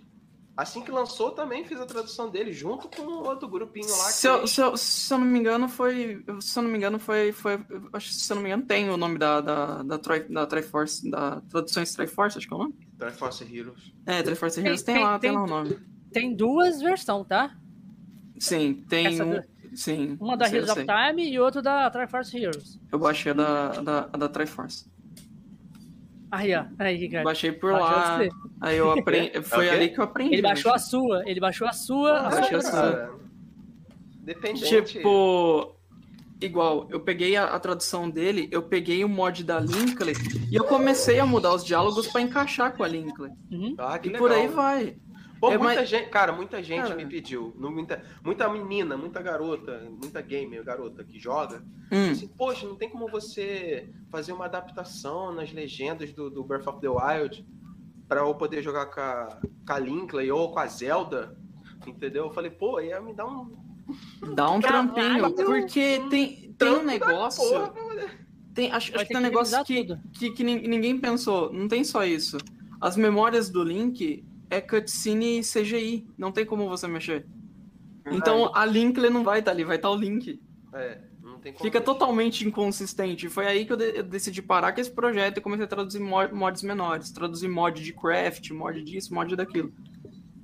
[0.56, 4.12] assim que lançou, também fiz a tradução dele, junto com outro grupinho lá.
[4.12, 6.23] se, eu, se, eu, se eu não me engano, foi.
[6.39, 7.32] Se eu não me engano, foi.
[7.32, 7.54] foi
[7.93, 10.45] acho que, se eu não me engano, tem o nome da, da, da, Tri, da
[10.45, 12.76] Triforce, da Traduções Triforce, acho que é o nome.
[12.99, 13.91] Triforce Heroes.
[14.06, 15.93] É, Triforce Tem- Heroes, tem, tem- lá, tem, tem- lá o nome.
[16.13, 17.56] Tem duas versões, tá?
[18.39, 19.41] Sim, tem Essa um.
[19.76, 20.17] Sim.
[20.19, 20.86] Uma da sei, Heroes of.
[20.86, 22.80] Time e outra da Triforce Heroes.
[22.91, 24.86] Eu baixei a da, da, a da Triforce.
[26.32, 26.65] Aí, ó.
[26.80, 27.26] Aí, Ricardo.
[27.26, 28.19] Baixei por lá.
[28.62, 29.41] Aí eu aprendi.
[29.43, 29.76] Foi É o quê?
[29.78, 30.34] ali que eu aprendi.
[30.34, 30.89] Ele baixou a gente.
[30.89, 31.23] sua.
[31.30, 32.12] Ele baixou a sua.
[32.12, 33.19] a Ah, baixei a sua.
[34.23, 34.65] Dependente.
[34.67, 35.76] Tipo,
[36.41, 40.13] igual, eu peguei a, a tradução dele, eu peguei o mod da Linkly
[40.52, 43.30] e eu comecei a mudar os diálogos pra encaixar com a Linkly.
[43.52, 43.76] Uhum.
[43.78, 44.19] Ah, E legal.
[44.21, 44.97] por aí vai.
[45.44, 46.96] Pô, É, muita mas- gente, cara, muita gente Cara.
[46.96, 52.66] me pediu, muita, muita menina, muita garota, muita gamer, garota que joga, Hum, assim, poxa,
[52.66, 57.46] não tem como você fazer uma adaptação nas legendas do, do Breath of the Wild
[58.08, 61.38] pra eu poder jogar com a, com a Linkley ou com a Zelda,
[61.86, 62.28] entendeu?
[62.28, 63.52] Eu falei, pô, ia me dar um
[64.34, 67.44] dá um Caralho, trampinho, porque tem, tem um negócio.
[67.44, 67.74] porra.
[68.54, 71.52] Tem, acho, acho que tem um negócio que, que, que nin- ninguém pensou.
[71.52, 72.38] Não tem só isso.
[72.80, 76.08] As memórias do Link é cutscene CGI.
[76.18, 77.26] Não tem como você mexer.
[78.12, 80.39] Então a Linkly não vai estar ali, vai estar o Link.
[80.74, 81.86] É, não tem como Fica mexer.
[81.86, 83.30] totalmente inconsistente.
[83.30, 86.00] Foi aí que eu, de- eu decidi parar com esse projeto e comecei a traduzir
[86.00, 87.12] mo- mods menores.
[87.12, 89.72] Traduzir mod de craft, mod disso, mod daquilo.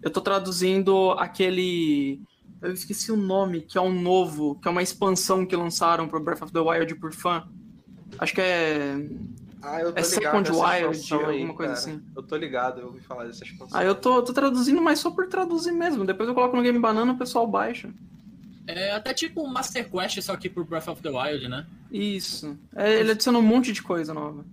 [0.02, 2.22] Eu tô traduzindo aquele.
[2.62, 6.22] Eu esqueci o nome, que é um novo, que é uma expansão que lançaram pro
[6.24, 7.48] Breath of the Wild por fã.
[8.17, 8.95] Acho que é.
[9.62, 11.86] Ah, eu tô É ligado Second Wild, alguma coisa cara.
[11.91, 12.02] assim.
[12.15, 13.78] Eu tô ligado, eu ouvi falar dessa expansão.
[13.78, 16.06] Ah, eu tô, tô traduzindo, mas só por traduzir mesmo.
[16.06, 17.89] Depois eu coloco no Game Banana e o pessoal baixa.
[18.65, 21.65] É até tipo um Master Quest, só que por Breath of the Wild, né?
[21.91, 22.58] Isso.
[22.76, 24.45] É, ele adiciona um monte de coisa nova.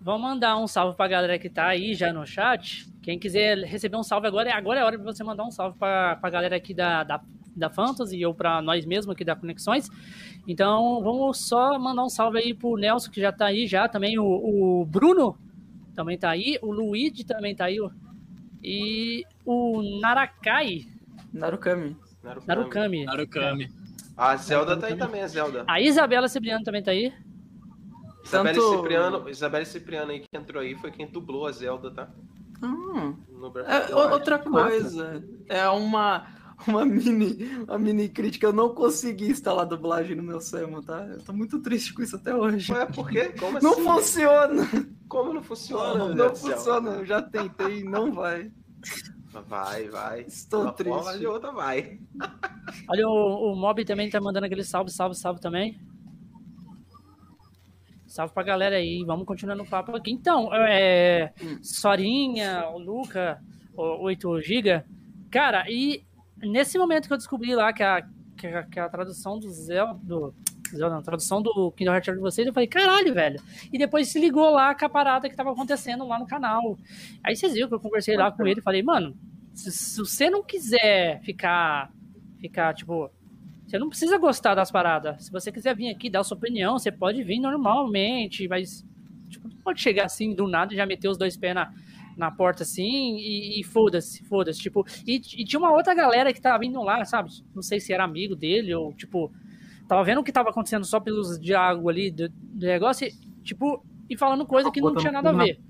[0.00, 2.88] Vamos mandar um salve pra galera que tá aí já no chat.
[3.02, 5.78] Quem quiser receber um salve agora, agora é a hora de você mandar um salve
[5.78, 7.20] pra, pra galera aqui da, da,
[7.54, 9.88] da Fantasy ou pra nós mesmos aqui da Conexões.
[10.46, 13.88] Então, vamos só mandar um salve aí pro Nelson, que já tá aí já.
[13.88, 14.24] Também o,
[14.80, 15.36] o Bruno
[15.94, 16.58] também tá aí.
[16.62, 17.80] O Luigi também tá aí.
[17.80, 17.90] ó.
[18.62, 20.86] E o Narakai,
[21.32, 21.96] Narukami.
[22.22, 22.46] Narukami.
[22.46, 23.04] Narukami.
[23.04, 23.70] Narukami.
[24.16, 25.64] A Zelda tá aí também, a Zelda.
[25.66, 27.12] A Isabela Cibriano também tá aí.
[28.22, 32.08] Isabelle Tanto- Cipriano, Isabelle Cipriano aí que entrou aí foi quem dublou a Zelda, tá?
[32.60, 36.26] No Breath É, outra coisa, é uma,
[36.66, 38.46] uma, mini, uma mini crítica.
[38.46, 41.06] Eu não consegui instalar dublagem no meu Semo, tá?
[41.06, 42.72] Eu tô muito triste com isso até hoje.
[42.72, 43.32] Ué, por quê?
[43.38, 43.84] Como Não assim?
[43.84, 44.68] funciona!
[45.08, 45.98] Como não funciona?
[45.98, 46.90] Não, não funciona.
[46.90, 48.50] Eu já tentei, não vai.
[49.48, 50.20] Vai, vai.
[50.22, 51.18] Estou uma forma triste.
[51.20, 51.98] de outra vai.
[52.88, 55.80] Olha, o, o Mob também tá mandando aquele salve, salve, salve também.
[58.06, 60.10] Salve pra galera aí, vamos continuar no papo aqui.
[60.10, 61.32] Então, é.
[61.40, 61.58] Hum.
[61.62, 63.40] Sorinha, o Luca,
[63.76, 64.84] o 8 GB.
[65.30, 66.04] Cara, e
[66.42, 69.98] nesse momento que eu descobri lá que a, que a, que a tradução do Zelda.
[70.02, 70.34] Do,
[70.70, 73.40] Zelda, não, tradução do Kingdom Hearts de vocês, eu falei, caralho, velho.
[73.72, 76.78] E depois se ligou lá com a parada que tava acontecendo lá no canal.
[77.24, 79.16] Aí vocês viram que eu conversei lá com ele e falei, mano,
[79.52, 81.90] se, se você não quiser ficar,
[82.38, 83.10] ficar, tipo,
[83.66, 85.24] você não precisa gostar das paradas.
[85.24, 88.84] Se você quiser vir aqui dar sua opinião, você pode vir normalmente, mas
[89.28, 91.72] tipo, não pode chegar assim do nada e já meter os dois pés na,
[92.16, 94.60] na porta assim e, e foda-se, foda-se.
[94.60, 97.30] Tipo, e, e, tinha uma outra galera que tava vindo lá, sabe?
[97.54, 99.32] Não sei se era amigo dele ou, tipo,
[99.88, 103.84] tava vendo o que tava acontecendo só pelos diálogos ali do, do negócio, e, tipo,
[104.08, 105.60] e falando coisa que não tinha nada a ver.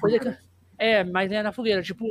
[0.00, 0.36] Coisa que,
[0.78, 1.82] é, mas né, na fogueira.
[1.82, 2.04] Tipo,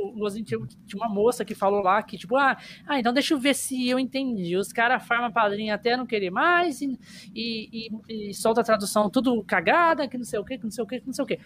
[0.44, 2.56] tinha, tinha uma moça que falou lá que, tipo, ah,
[2.86, 4.56] ah então deixa eu ver se eu entendi.
[4.56, 6.98] Os caras farmam padrinho até não querer mais e,
[7.34, 10.70] e, e, e, solta a tradução tudo cagada, que não sei o que, que não
[10.70, 11.38] sei o que, que não sei o que.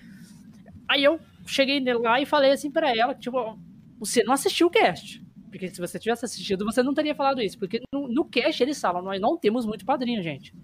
[0.88, 3.58] Aí eu cheguei lá e falei assim para ela, tipo,
[3.98, 5.24] você não assistiu o cast.
[5.50, 7.58] Porque se você tivesse assistido, você não teria falado isso.
[7.58, 10.54] Porque no, no cast eles falam, nós não temos muito padrinho, gente.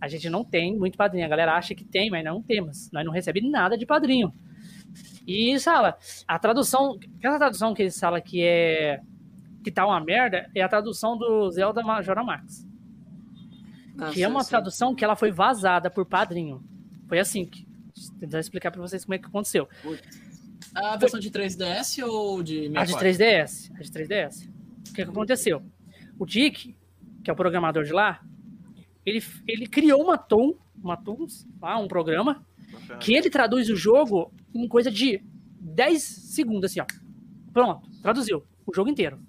[0.00, 1.24] A gente não tem muito padrinho.
[1.24, 2.90] A galera acha que tem, mas não temos.
[2.92, 4.32] Nós não recebemos nada de padrinho.
[5.26, 5.96] E fala,
[6.28, 9.00] a tradução, aquela tradução que eles falam que é
[9.64, 12.64] que tá uma merda, é a tradução do Zelda Majora Max.
[13.98, 14.50] Ah, que é uma sim.
[14.50, 16.62] tradução que ela foi vazada por padrinho.
[17.08, 17.66] Foi assim que
[18.20, 19.68] tentar explicar para vocês como é que aconteceu.
[20.74, 22.74] A versão de 3DS ou de 64?
[22.78, 24.48] A de 3DS, a de 3DS.
[24.48, 25.62] O que, que aconteceu?
[26.18, 26.76] O Dick,
[27.22, 28.20] que é o programador de lá,
[29.04, 32.44] ele, ele criou uma Tom, uma Tools, lá, um programa
[33.00, 35.22] que ele traduz o jogo em coisa de
[35.60, 36.86] 10 segundos, assim, ó.
[37.52, 39.20] Pronto, traduziu o jogo inteiro.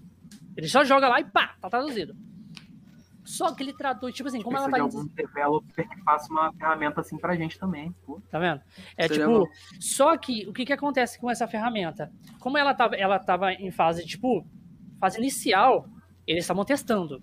[0.55, 2.15] Ele só joga lá e pá, tá traduzido.
[3.27, 4.77] Só que ele traduz, tipo assim, como ela tá.
[4.77, 7.93] De algum developer que faça uma ferramenta assim pra gente também.
[8.05, 8.21] Pô.
[8.31, 8.61] Tá vendo?
[8.95, 9.39] É Seria tipo.
[9.39, 9.45] Bom.
[9.81, 12.09] Só que o que que acontece com essa ferramenta?
[12.39, 14.47] Como ela tava, ela tava em fase, tipo,
[14.97, 15.89] fase inicial,
[16.25, 17.21] eles estavam testando.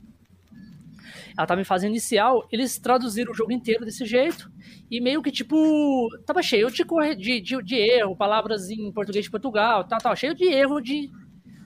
[1.36, 4.52] Ela tava em fase inicial, eles traduziram o jogo inteiro desse jeito.
[4.90, 6.84] E meio que, tipo, tava cheio de,
[7.16, 11.10] de, de, de erro, palavras em português de Portugal, tal, tal, cheio de erro de.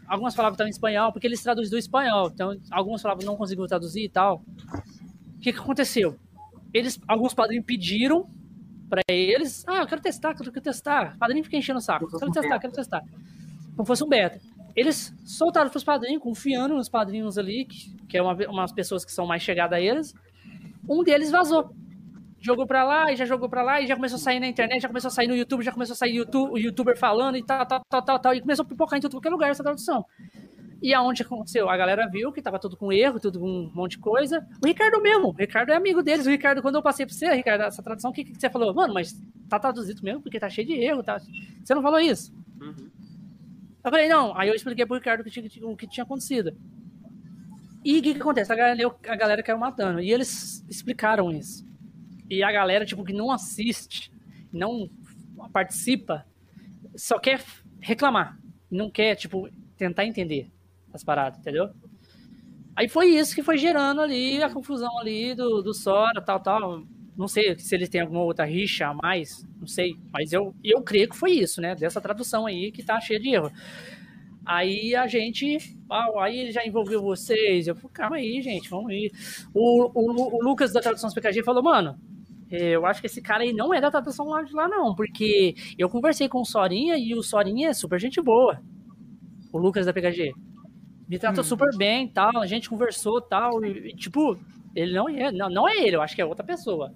[0.09, 2.31] Algumas palavras estavam em espanhol, porque eles traduzem do espanhol.
[2.33, 4.43] Então, algumas palavras não conseguiram traduzir e tal.
[5.37, 6.17] O que, que aconteceu?
[6.73, 8.29] Eles, alguns padrinhos pediram
[8.89, 11.15] para eles: Ah, eu quero testar, eu quero testar.
[11.15, 12.09] O padrinho fica enchendo o saco.
[12.19, 13.03] Quero testar, quero testar.
[13.77, 14.41] Como fosse um beta.
[14.75, 19.13] Eles soltaram pros padrinhos, confiando nos padrinhos ali, que, que é uma, umas pessoas que
[19.13, 20.15] são mais chegadas a eles.
[20.89, 21.75] Um deles vazou.
[22.41, 24.81] Jogou pra lá e já jogou pra lá e já começou a sair na internet,
[24.81, 27.45] já começou a sair no YouTube, já começou a sair YouTube, o youtuber falando e
[27.45, 28.35] tal, tal, tal, tal, tal.
[28.35, 30.05] E começou a pipocar em todo qualquer lugar essa tradução.
[30.81, 31.69] E aonde aconteceu?
[31.69, 34.47] A galera viu que tava tudo com erro, tudo com um monte de coisa.
[34.63, 36.27] O Ricardo mesmo, o Ricardo é amigo deles.
[36.27, 38.73] O Ricardo, quando eu passei pra você, Ricardo, essa tradução, o que, que você falou?
[38.73, 41.19] Mano, mas tá traduzido mesmo porque tá cheio de erro, tá?
[41.19, 42.33] Você não falou isso?
[42.61, 42.91] Uhum.
[43.83, 44.39] Eu falei, não.
[44.39, 46.57] Aí eu expliquei pro Ricardo o que tinha, o que tinha acontecido.
[47.85, 48.53] E o que, que acontece?
[48.53, 50.01] A galera, a galera caiu matando.
[50.01, 51.68] E eles explicaram isso.
[52.29, 54.13] E a galera, tipo, que não assiste,
[54.53, 54.89] não
[55.53, 56.27] participa,
[56.97, 57.43] só quer
[57.81, 58.39] reclamar.
[58.71, 60.51] Não quer, tipo, tentar entender
[60.93, 61.71] as paradas, entendeu?
[62.77, 66.83] Aí foi isso que foi gerando ali a confusão ali do, do Sora, tal, tal.
[67.17, 69.97] Não sei se eles têm alguma outra rixa a mais, não sei.
[70.13, 71.75] Mas eu, eu creio que foi isso, né?
[71.75, 73.51] Dessa tradução aí que tá cheia de erro.
[74.47, 75.77] Aí a gente.
[75.91, 77.67] Ah, aí ele já envolveu vocês.
[77.67, 79.13] Eu falei, calma aí, gente, vamos ir.
[79.53, 81.99] O, o, o Lucas da tradução PKG falou, mano,
[82.51, 84.95] eu acho que esse cara aí não é da tradução lá de lá, não.
[84.95, 88.61] Porque eu conversei com o Sorinha e o Sorinha é super gente boa.
[89.53, 90.33] O Lucas da PKG.
[91.09, 91.47] Me tratou hum.
[91.47, 92.39] super bem tal.
[92.39, 93.65] A gente conversou tal.
[93.65, 94.39] E, tipo,
[94.75, 95.31] ele não é.
[95.33, 96.93] Não, não é ele, eu acho que é outra pessoa.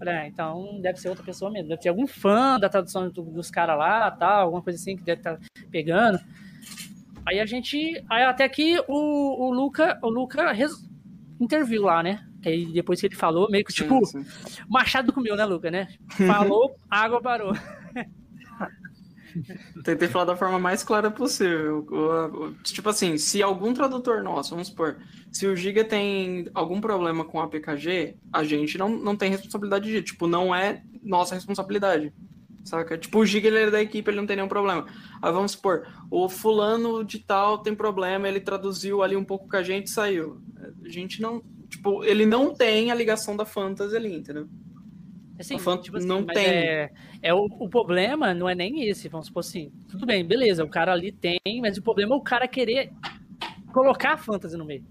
[0.00, 1.68] Ah, então deve ser outra pessoa mesmo.
[1.68, 5.02] Deve ter algum fã da tradução do, dos caras lá, tal, alguma coisa assim que
[5.02, 6.18] deve estar tá pegando.
[7.26, 8.04] Aí a gente.
[8.08, 10.72] Aí até que o, o Luca, o Luca res,
[11.40, 12.26] interviu lá, né?
[12.42, 14.04] Que aí depois que ele falou, meio que tipo.
[14.04, 14.62] Sim, sim.
[14.68, 15.88] Machado comeu, né, Luca, né?
[16.26, 17.52] Falou, água parou.
[19.84, 21.86] Tentei falar da forma mais clara possível.
[22.62, 24.96] Tipo assim, se algum tradutor nosso, vamos supor,
[25.30, 29.90] se o Giga tem algum problema com a PKG, a gente não, não tem responsabilidade
[29.90, 32.12] de, tipo, não é nossa responsabilidade.
[32.64, 32.98] Saca?
[32.98, 34.86] Tipo, o Giga ele é da equipe, ele não tem nenhum problema.
[35.22, 39.56] Aí vamos supor, o fulano de tal tem problema, ele traduziu ali um pouco com
[39.56, 40.40] a gente e saiu.
[40.84, 41.42] A gente não.
[41.76, 44.48] Tipo, ele não tem a ligação da Fantasy ali, entendeu?
[45.38, 46.46] Assim, tipo assim, não tem.
[46.46, 49.70] É, é o, o, problema não é nem esse, vamos supor assim.
[49.86, 52.90] Tudo bem, beleza, o cara ali tem, mas o problema é o cara querer
[53.74, 54.82] colocar a fantasy no meio.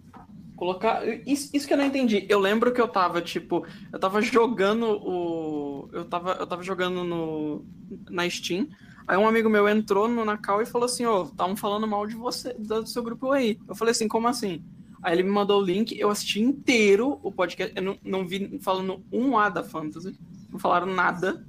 [0.55, 1.01] Colocar.
[1.27, 2.27] Isso, isso que eu não entendi.
[2.29, 5.89] Eu lembro que eu tava, tipo, eu tava jogando o.
[5.91, 7.65] Eu tava, eu tava jogando no.
[8.11, 8.67] na Steam.
[9.07, 12.05] Aí um amigo meu entrou no Nacal e falou assim, ó, oh, estavam falando mal
[12.05, 13.57] de você, do seu grupo aí.
[13.67, 14.63] Eu falei assim, como assim?
[15.05, 18.59] Aí ele me mandou o link, eu assisti inteiro o podcast, eu não, não vi
[18.59, 20.17] falando um A da Fantasy
[20.55, 21.45] não falaram nada.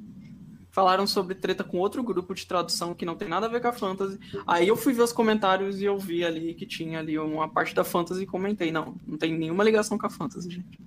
[0.70, 3.68] Falaram sobre treta com outro grupo de tradução que não tem nada a ver com
[3.68, 4.18] a fantasy.
[4.46, 7.74] Aí eu fui ver os comentários e eu vi ali que tinha ali uma parte
[7.74, 8.70] da fantasy e comentei.
[8.70, 10.78] Não, não tem nenhuma ligação com a fantasy, gente.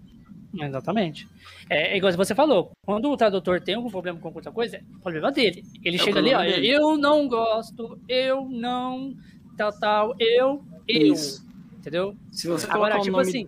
[0.54, 1.28] Exatamente.
[1.68, 4.84] É, é igual você falou, quando o tradutor tem algum problema com outra coisa, é
[5.02, 5.64] problema dele.
[5.84, 6.68] Ele É chega ali, ó, dele.
[6.68, 9.16] eu não gosto, eu não,
[9.58, 11.14] tal, tal, eu, eu.
[11.14, 11.49] Isso.
[11.80, 12.16] Entendeu?
[12.32, 13.48] Se você Agora, colocar o tipo nome, assim,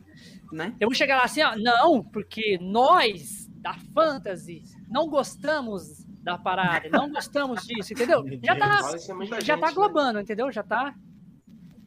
[0.52, 0.74] né?
[0.80, 6.88] eu vou chegar lá assim, ó, não, porque nós, da Fantasy, não gostamos da parada,
[6.90, 8.24] não gostamos disso, entendeu?
[8.44, 9.72] Já tá, é já gente, tá né?
[9.72, 10.52] englobando, entendeu?
[10.52, 10.96] Já tá.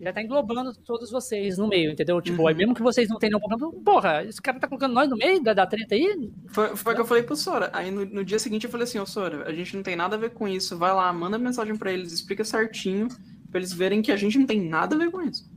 [0.01, 2.21] Já tá englobando todos vocês no meio, entendeu?
[2.21, 2.49] Tipo, Uhum.
[2.49, 5.43] aí mesmo que vocês não tenham problema, porra, esse cara tá colocando nós no meio
[5.43, 6.31] da, da treta aí?
[6.49, 7.71] Foi, foi o que eu falei pro Sora.
[7.73, 10.17] Aí no, no dia seguinte eu falei assim, ô Sora, a gente não tem nada
[10.17, 10.77] a ver com isso.
[10.77, 13.09] Vai lá, manda mensagem pra eles, explica certinho,
[13.51, 15.49] pra eles verem que a gente não tem nada a ver com isso.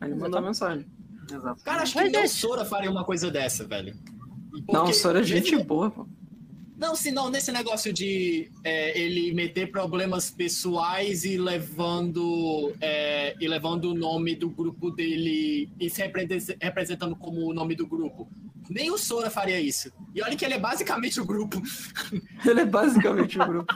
[0.00, 0.86] Aí ele mandou a mensagem.
[1.30, 1.62] Exato.
[1.64, 3.94] Cara, acho que nem o Sora faria uma coisa dessa, velho.
[4.52, 6.06] Não, o Porque- Sora é gente boa, pô.
[6.78, 13.48] Não, se não, nesse negócio de é, ele meter problemas pessoais e levando é, e
[13.48, 16.28] levando o nome do grupo dele e se repre-
[16.60, 18.28] representando como o nome do grupo.
[18.68, 19.90] Nem o Sora faria isso.
[20.14, 21.62] E olha que ele é basicamente o grupo.
[22.44, 23.74] Ele é basicamente o grupo.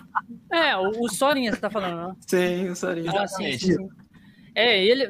[0.53, 2.17] É, o, o Sorinha você tá falando, né?
[2.27, 3.13] Sim, o Sorinha.
[3.17, 3.77] Ah, sim, sim.
[4.61, 5.07] É, ele.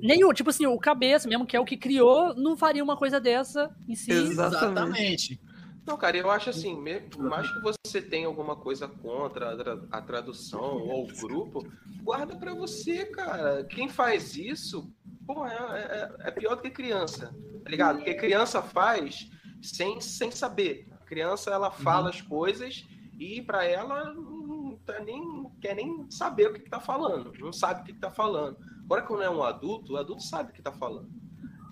[0.00, 2.96] Nem o, tipo assim, o cabeça mesmo, que é o que criou, não faria uma
[2.96, 4.10] coisa dessa em si.
[4.12, 4.56] Exatamente.
[4.64, 5.40] Exatamente.
[5.86, 9.56] Não, cara, eu acho assim, mesmo, por mais que você tenha alguma coisa contra a,
[9.56, 11.66] tra- a tradução ou o grupo,
[12.02, 13.64] guarda pra você, cara.
[13.64, 14.90] Quem faz isso,
[15.26, 17.96] pô, é, é- é pior do que criança, tá ligado?
[17.96, 19.28] Porque criança faz
[19.60, 20.86] sem, sem saber.
[20.90, 22.86] A criança, ela fala as coisas
[23.18, 27.30] e pra ela não, tá nem, não quer nem saber o que, que tá falando,
[27.38, 28.56] não sabe o que, que tá falando.
[28.84, 31.08] Agora, quando é um adulto, o adulto sabe o que tá falando.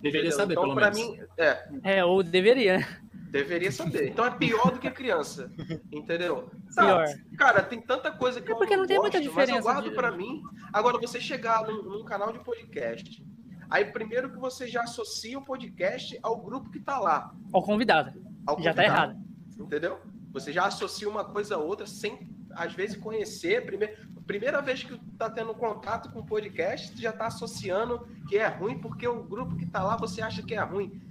[0.01, 0.31] Deveria Entendeu?
[0.37, 0.99] saber, então, pelo pra menos.
[1.17, 2.99] mim, é, É, ou deveria, né?
[3.29, 4.09] Deveria saber.
[4.09, 5.51] Então é pior do que criança.
[5.91, 6.51] Entendeu?
[6.75, 7.05] Pior.
[7.37, 9.73] Cara, tem tanta coisa que É eu porque não tem muita gosto, Mas eu diferença
[9.73, 10.41] guardo de- pra mim.
[10.71, 13.25] Agora, você chegar num, num canal de podcast.
[13.69, 17.33] Aí, primeiro que você já associa o podcast ao grupo que tá lá.
[17.51, 18.11] Ao convidado.
[18.45, 19.19] Ao Já tá convidado, errado.
[19.57, 19.99] Entendeu?
[20.31, 23.65] Você já associa uma coisa a outra sem, às vezes, conhecer.
[23.65, 28.47] Primeira, primeira vez que tá tendo contato com o podcast, já tá associando que é
[28.47, 31.01] ruim porque o grupo que tá lá você acha que é ruim.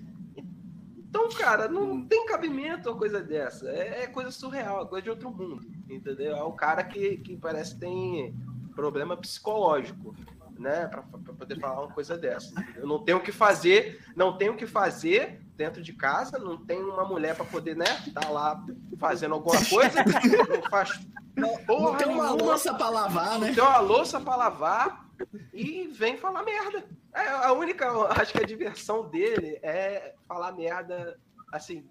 [1.13, 3.69] Então, cara, não tem cabimento uma coisa dessa.
[3.69, 5.61] É, é coisa surreal, é coisa de outro mundo.
[5.89, 6.35] Entendeu?
[6.35, 8.35] É o cara que, que parece que tem
[8.75, 10.17] problema psicológico,
[10.59, 10.87] né?
[10.89, 12.53] Pra, pra poder falar uma coisa dessa.
[12.77, 16.57] Eu não tenho o que fazer, não tenho o que fazer dentro de casa, não
[16.57, 17.87] tem uma mulher para poder, né?
[18.15, 18.65] Tá lá
[18.99, 20.05] fazendo alguma coisa,
[20.49, 21.01] não faz
[21.37, 23.53] Não porra tem uma nenhuma, louça pra lavar, né?
[23.53, 25.09] tem uma louça para lavar
[25.53, 26.85] e vem falar merda.
[27.15, 31.19] É, a única, acho que a diversão dele é falar merda
[31.53, 31.87] assim.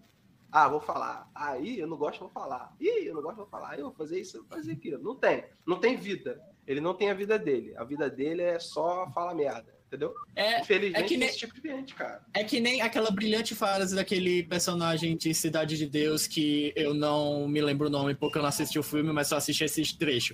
[0.52, 1.30] Ah, vou falar.
[1.34, 2.74] Aí eu não gosto, vou falar.
[2.80, 3.80] Ih, eu não gosto, vou falar.
[3.80, 5.02] Eu vou fazer isso, eu vou fazer aquilo.
[5.02, 5.45] Não tem.
[5.65, 6.41] Não tem vida.
[6.67, 7.74] Ele não tem a vida dele.
[7.78, 9.74] A vida dele é só falar merda.
[9.88, 10.13] Entendeu?
[10.38, 12.21] É, Infelizmente, é que nem- esse tipo de gente, cara.
[12.34, 17.45] É que nem aquela brilhante frase daquele personagem de Cidade de Deus que eu não
[17.45, 20.34] me lembro o nome porque eu não assisti o filme, mas só assisti esse trecho.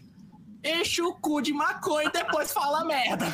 [0.63, 3.25] Enche o cu de maconha e depois fala merda.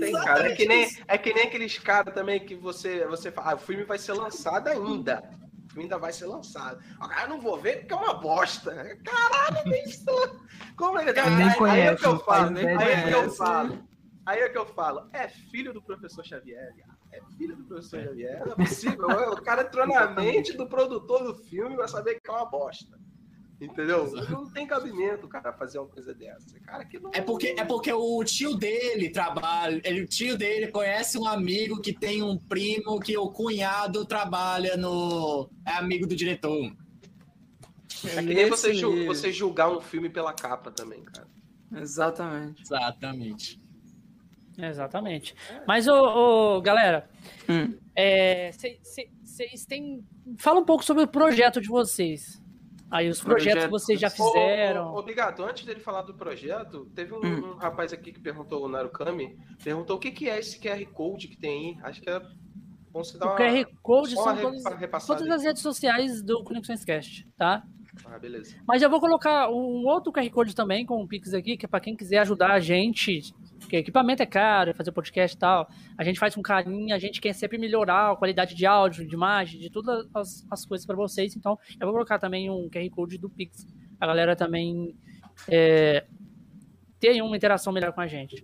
[0.00, 0.50] Tem, cara.
[0.50, 3.58] É que, nem, é que nem aqueles caras também que você, você fala, ah, o
[3.58, 5.22] filme vai ser lançado ainda.
[5.76, 6.82] Filme ainda vai ser lançado.
[6.98, 8.72] Ah, eu não vou ver porque é uma bosta.
[9.04, 10.06] Caralho, nem isso.
[10.74, 13.88] Como é que aí, aí é que eu falo, ideia aí é que eu falo.
[14.24, 16.72] Aí é que eu falo, é filho do professor Xavier.
[17.12, 18.42] É filho do professor Xavier.
[18.46, 19.06] Não é possível.
[19.06, 22.98] o cara entrou na mente do produtor do filme vai saber que é uma bosta.
[23.58, 24.10] Entendeu?
[24.28, 26.60] Não tem cabimento, cara, fazer uma coisa dessa.
[26.60, 27.10] Cara, que não.
[27.14, 31.80] É porque, é porque o tio dele trabalha, ele, o tio dele conhece um amigo
[31.80, 35.48] que tem um primo que o cunhado trabalha no.
[35.66, 36.70] É amigo do diretor.
[38.04, 41.26] É que nem você, ju- você julgar um filme pela capa também, cara.
[41.80, 42.60] Exatamente.
[42.62, 43.60] Exatamente.
[44.58, 45.34] Exatamente.
[45.66, 47.08] Mas, ô, ô, galera,
[47.48, 47.74] Hum.
[49.22, 50.04] vocês têm.
[50.38, 52.40] Fala um pouco sobre o projeto de vocês.
[52.90, 53.70] Aí, os projetos que Projeto.
[53.70, 54.94] vocês já fizeram.
[54.94, 55.42] Obrigado.
[55.44, 57.52] Antes dele falar do projeto, teve um, Hum.
[57.52, 61.26] um rapaz aqui que perguntou, o Narukami, perguntou o que, que é esse QR Code
[61.28, 61.78] que tem aí.
[61.82, 62.20] Acho que é.
[62.92, 64.62] Vamos dar O uma, QR Code são todas,
[65.06, 67.62] todas as redes sociais do Conexões Cast, tá?
[68.06, 68.56] Ah, beleza.
[68.68, 71.68] Mas eu vou colocar um outro QR Code também com o Pix aqui, que é
[71.68, 73.20] para quem quiser ajudar a gente,
[73.66, 75.68] porque equipamento é caro, fazer podcast e tal.
[75.98, 79.12] A gente faz com carinho, a gente quer sempre melhorar a qualidade de áudio, de
[79.12, 81.34] imagem, de todas as, as coisas para vocês.
[81.36, 83.66] Então, eu vou colocar também um QR Code do Pix.
[84.00, 84.96] A galera também
[85.48, 86.04] é,
[87.00, 88.40] ter uma interação melhor com a gente.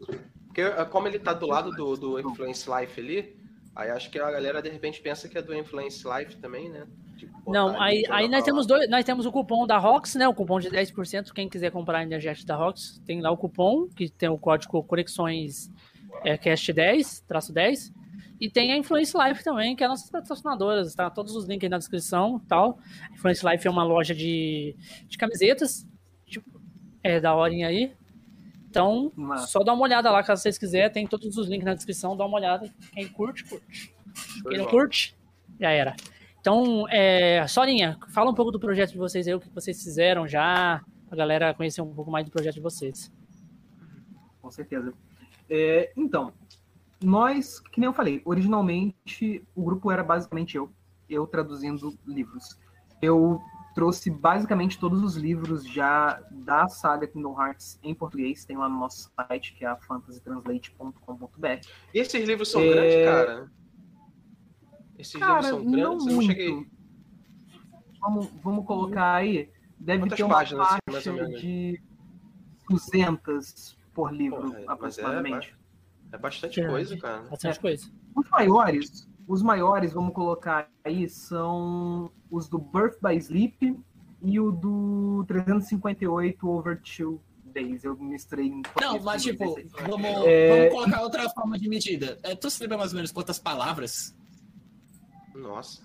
[0.47, 3.37] Porque como ele tá do lado do, do Influence Life ali,
[3.75, 6.87] aí acho que a galera de repente pensa que é do Influence Life também, né?
[7.47, 10.27] Não, aí, aí nós temos dois, nós temos o cupom da Rox, né?
[10.29, 11.33] O cupom de 10%.
[11.33, 14.83] Quem quiser comprar a energética da Rox, tem lá o cupom, que tem o código
[14.83, 15.71] Conexões
[16.25, 17.93] é, Cast 10, traço 10.
[18.41, 20.83] E tem a Influence Life também, que é a nossa patrocinadora.
[20.97, 22.79] Tá todos os links aí na descrição tal.
[23.11, 24.75] A Influence Life é uma loja de,
[25.07, 25.87] de camisetas.
[26.27, 26.61] Tipo,
[27.03, 27.93] é da horinha aí.
[28.73, 29.49] Então, Massa.
[29.49, 30.91] só dá uma olhada lá, caso vocês quiserem.
[30.91, 32.73] Tem todos os links na descrição, dá uma olhada.
[32.95, 33.95] Quem curte, curte.
[34.49, 35.15] Quem não curte,
[35.61, 35.95] já era.
[36.41, 40.27] Então, é, Sorinha, fala um pouco do projeto de vocês aí, o que vocês fizeram
[40.27, 43.13] já, a galera conhecer um pouco mais do projeto de vocês.
[44.41, 44.95] Com certeza.
[45.51, 46.33] É, então,
[47.03, 50.73] nós, que nem eu falei, originalmente o grupo era basicamente eu,
[51.11, 52.59] eu traduzindo livros.
[53.03, 53.39] Eu
[53.75, 58.79] trouxe basicamente todos os livros já da saga Kingdom Hearts em português, tem lá no
[58.79, 61.47] nosso site, que é a fantasytranslate.com.br.
[61.95, 63.51] E esses livros são É, grandes, cara?
[64.99, 66.07] Esses Cara, livros são não grandes?
[66.07, 66.27] Eu não muito.
[66.27, 66.67] cheguei.
[68.01, 71.41] Vamos, vamos colocar aí, deve Quantas ter uma páginas, assim, mais faixa ou menos?
[71.41, 71.83] de
[72.69, 75.57] 200 por livro, Porra, é, aproximadamente.
[76.11, 76.73] É bastante Grande.
[76.75, 77.23] coisa, cara.
[77.23, 77.91] Bastante coisa.
[78.17, 83.79] Os maiores, os maiores, vamos colocar aí, são os do Birth by Sleep
[84.23, 87.85] e o do 358 Over Two Days.
[87.85, 89.57] Eu misturei em Não, mas tipo,
[89.89, 92.19] vamos, É, vamos colocar outra forma de medida.
[92.23, 94.17] É, tu se lembra mais ou menos quantas palavras?
[95.35, 95.83] Nossa.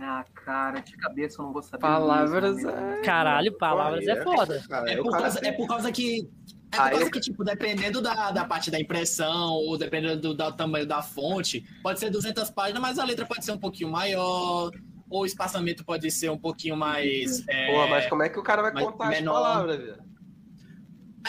[0.00, 1.80] Ah, cara, de cabeça eu não vou saber.
[1.80, 2.98] Palavras né?
[2.98, 3.02] é.
[3.02, 4.62] Caralho, palavras é foda.
[4.68, 6.30] Cara, É o por, causa, é por causa que.
[6.70, 10.20] É por Ah, causa eu- que, tipo, dependendo da, da parte da impressão, ou dependendo
[10.20, 13.58] do, do tamanho da fonte, pode ser 200 páginas, mas a letra pode ser um
[13.58, 14.70] pouquinho maior,
[15.08, 17.42] ou o espaçamento pode ser um pouquinho mais.
[17.48, 19.36] É, Pô, mas como é que o cara vai mas contar menor.
[19.36, 20.08] as palavras, velho?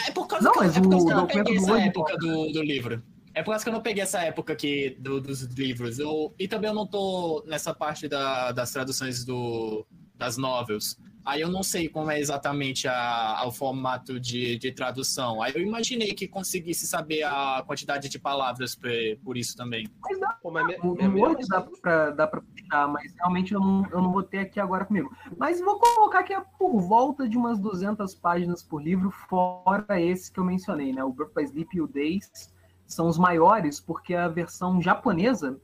[0.06, 1.88] é por causa Não, que, é por causa o que eu não peguei essa Word
[1.88, 3.02] época do, do livro.
[3.34, 5.98] É por causa que eu não peguei essa época aqui do- dos livros.
[5.98, 9.86] Eu, e também eu não tô nessa parte da- das traduções do,
[10.20, 10.96] das novels.
[11.24, 15.42] Aí eu não sei como é exatamente a, o formato de, de tradução.
[15.42, 18.90] Aí eu imaginei que conseguisse saber a quantidade de palavras por,
[19.24, 19.86] por isso também.
[20.02, 24.12] Mas dá, Pô, mas dá pra, dá pra puxar, mas realmente eu não, eu não
[24.12, 25.14] vou ter aqui agora comigo.
[25.36, 30.32] Mas vou colocar que é por volta de umas 200 páginas por livro, fora esse
[30.32, 31.04] que eu mencionei, né?
[31.04, 32.52] O Birth by Sleep e o Days
[32.86, 35.60] são os maiores, porque a versão japonesa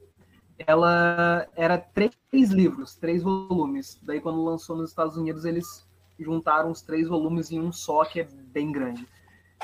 [0.59, 3.99] ela era três livros, três volumes.
[4.01, 5.87] Daí, quando lançou nos Estados Unidos, eles
[6.19, 9.07] juntaram os três volumes em um só, que é bem grande.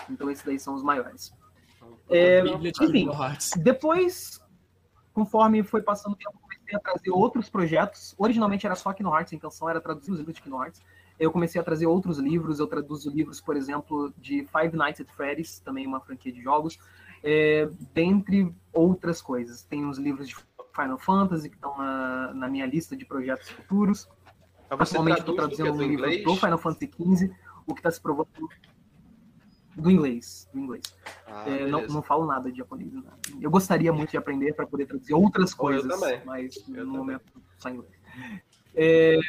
[0.10, 1.34] Então, esses daí são os maiores.
[2.10, 3.10] É, de enfim,
[3.58, 4.39] depois,
[5.14, 8.14] conforme foi passando o tempo, eu comecei a trazer outros projetos.
[8.18, 10.82] Originalmente era só Kingdom Hearts, a intenção era traduzir os livros de Kingdom Hearts.
[11.20, 15.08] Eu comecei a trazer outros livros, eu traduzo livros, por exemplo, de Five Nights at
[15.10, 16.80] Freddy's, também uma franquia de jogos,
[17.24, 19.64] é, dentre outras coisas.
[19.64, 20.36] Tem os livros de
[20.74, 24.08] Final Fantasy, que estão na, na minha lista de projetos futuros.
[24.70, 25.64] Mas você Atualmente estou traduz do que?
[25.64, 26.24] traduzindo Do um livro inglês?
[26.24, 27.32] pro Final Fantasy XV,
[27.68, 28.28] o que está se provando
[29.76, 30.48] do inglês.
[30.54, 30.84] Do inglês.
[31.28, 32.92] Ah, É, não, não falo nada de japonês.
[33.42, 36.22] Eu gostaria muito de aprender para poder traduzir outras coisas, também.
[36.26, 36.98] mas Eu no também.
[36.98, 37.94] momento só em inglês.
[38.76, 39.20] É,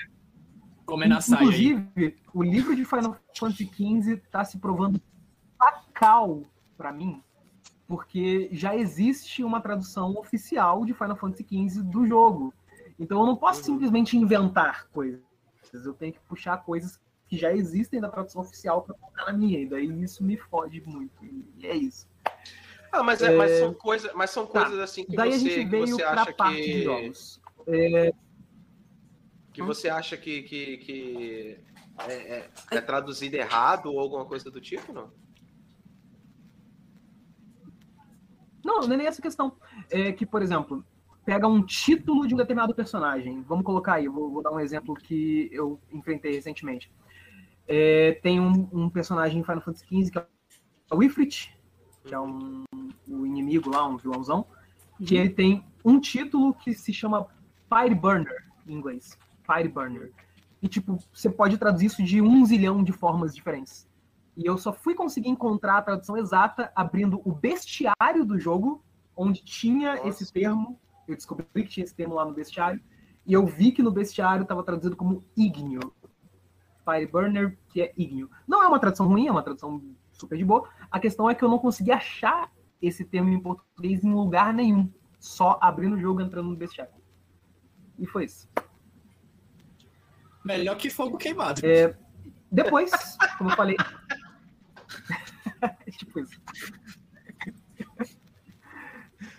[0.87, 5.01] Comer na saia inclusive, o livro de Final Fantasy XV está se provando
[5.59, 6.43] fatal
[6.77, 7.23] para mim,
[7.87, 12.53] porque já existe uma tradução oficial de Final Fantasy XV do jogo.
[12.99, 13.65] Então eu não posso Uhum.
[13.67, 15.21] simplesmente inventar coisas.
[15.73, 19.59] Eu tenho que puxar coisas que já existem da tradução oficial para colocar na minha.
[19.61, 21.25] E daí isso me fode muito.
[21.25, 22.07] E é isso.
[22.93, 24.63] Ah, mas, é, mas são coisas, mas são Tá.
[24.65, 26.73] coisas assim que Daí a você, gente que veio você para acha a parte de
[26.73, 27.41] que, jogos.
[29.53, 31.59] que você acha que, que, que
[32.09, 35.11] é, é- é traduzido errado ou alguma coisa do tipo, não?
[38.65, 39.57] Não, não é nem essa questão.
[39.91, 40.85] É que, por exemplo,
[41.25, 43.43] pega um título de um determinado personagem.
[43.43, 46.91] Vamos colocar aí, vou, vou dar um exemplo que eu enfrentei recentemente.
[47.67, 51.57] É, tem um, um personagem em Final Fantasy XV que é o Ifrit,
[52.05, 52.65] que é um,
[53.09, 54.47] o inimigo lá, um vilãozão,
[55.05, 57.27] que ele tem um título que se chama
[57.69, 59.19] Fireburner, em inglês.
[59.45, 60.13] Fireburner.
[60.63, 63.87] E, tipo, você pode traduzir isso de um zilhão de formas diferentes.
[64.37, 68.85] E eu só fui conseguir encontrar a tradução exata abrindo o bestiário do jogo,
[69.17, 70.09] onde tinha Nossa.
[70.09, 70.81] esse termo.
[71.07, 72.81] Eu descobri que tinha esse termo lá no bestiário.
[73.27, 75.93] E eu vi que no bestiário estava traduzido como ígneo.
[76.85, 78.31] Fireburner, que é ígneo.
[78.47, 79.83] Não é uma tradução ruim, é uma tradução
[80.13, 80.69] super de boa.
[80.91, 82.51] A questão é que eu não consegui achar
[82.83, 84.93] esse termo em português em lugar nenhum.
[85.19, 86.93] Só abrindo o jogo e entrando no bestiário.
[87.99, 88.49] E foi isso.
[90.45, 91.65] Melhor que fogo queimado.
[91.65, 91.97] É,
[92.51, 92.91] Depois,
[93.39, 93.77] como eu falei.
[95.99, 96.41] tipo isso.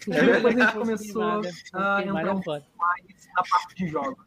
[0.10, 1.24] É Depois a gente começou
[1.74, 2.06] a entrar
[2.78, 4.24] mais na parte de jogos.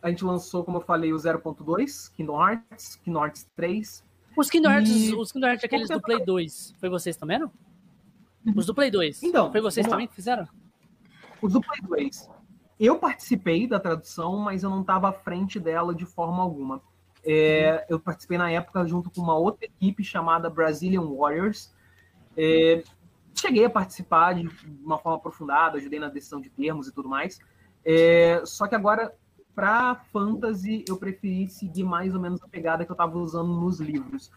[0.00, 4.04] A gente lançou, como eu falei, o 0.2, Kingdom Hearts, Kingdom Hearts 3.
[4.36, 7.50] Os Kingdom Hearts, E- os Kingdom Hearts aqueles do Play 2, foi vocês também, não?
[8.54, 9.22] Os do Play 2.
[9.24, 10.48] Então, Foi vocês também que fizeram?
[11.42, 12.30] Os do Play 2.
[12.78, 16.80] Eu participei da tradução, mas eu não estava à frente dela de forma alguma.
[17.24, 21.74] É, eu participei na época junto com uma outra equipe chamada Brazilian Warriors.
[22.36, 22.82] É,
[23.34, 24.48] cheguei a participar de
[24.82, 27.38] uma forma aprofundada, ajudei na decisão de termos e tudo mais.
[27.84, 29.14] É, só que agora,
[29.54, 33.80] para fantasy, eu preferi seguir mais ou menos a pegada que eu estava usando nos
[33.80, 34.30] livros.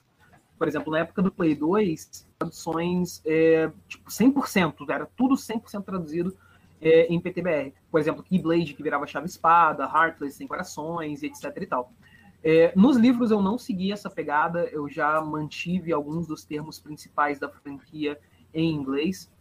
[0.57, 6.37] Por exemplo, na época do Play 2, traduções é, tipo 100%, era tudo 100% traduzido
[6.79, 7.73] é, em PTBR.
[7.89, 11.91] Por exemplo, Keyblade, que virava chave-espada, Heartless, sem corações, etc e tal.
[12.43, 17.39] É, nos livros eu não segui essa pegada, eu já mantive alguns dos termos principais
[17.39, 18.19] da franquia
[18.53, 19.31] em inglês.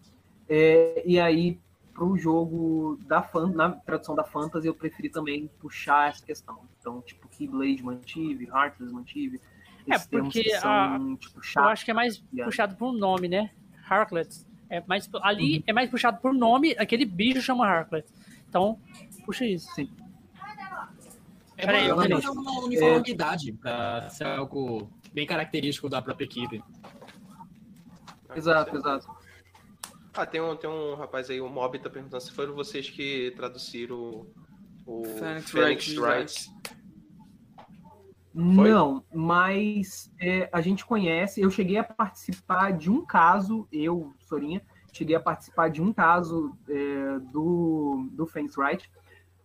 [0.49, 1.59] É, e aí,
[1.95, 6.61] para o jogo da fan, na tradução da Fantasy, eu preferi também puxar essa questão.
[6.79, 9.41] Então, tipo, Keyblade mantive, Heartless mantive.
[9.89, 11.73] É, porque que são, tipo, Eu chatos.
[11.73, 12.45] acho que é mais Yeah.
[12.45, 13.51] puxado por nome, né?
[13.89, 14.45] Harklet.
[14.69, 15.63] É mais, ali Uhum.
[15.67, 18.07] é mais puxado por nome, aquele bicho chama Harklet.
[18.49, 18.79] Então,
[19.25, 19.69] puxa isso.
[19.75, 19.89] Sim.
[21.61, 22.21] É Peraí, peraí.
[22.23, 26.63] ter uma uniformidade pra ser algo bem característico da própria equipe.
[28.35, 29.07] Exato, exato.
[30.15, 33.33] Ah, tem um, tem um rapaz aí, o Mob tá perguntando se foram vocês que
[33.37, 34.33] traduziram o,
[34.87, 36.51] o Phoenix Phoenix Wright Wright.
[38.33, 41.41] Não, mas é, a gente conhece.
[41.43, 46.57] Eu cheguei a participar de um caso, eu, Sorinha, cheguei a participar de um caso
[46.69, 48.91] é, do, do Phoenix Wright,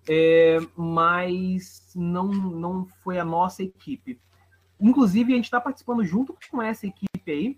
[0.07, 4.19] é, mas não, não foi a nossa equipe.
[4.79, 7.57] Inclusive, a gente está participando junto com essa equipe aí,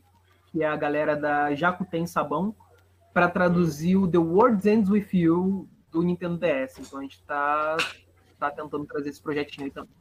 [0.52, 2.56] que é a galera da Jakuten Sabão,
[3.14, 6.80] para traduzir o The World Ends With You do Nintendo DS.
[6.80, 7.78] Então a gente está
[8.40, 9.92] tá tentando trazer esse projetinho aí também.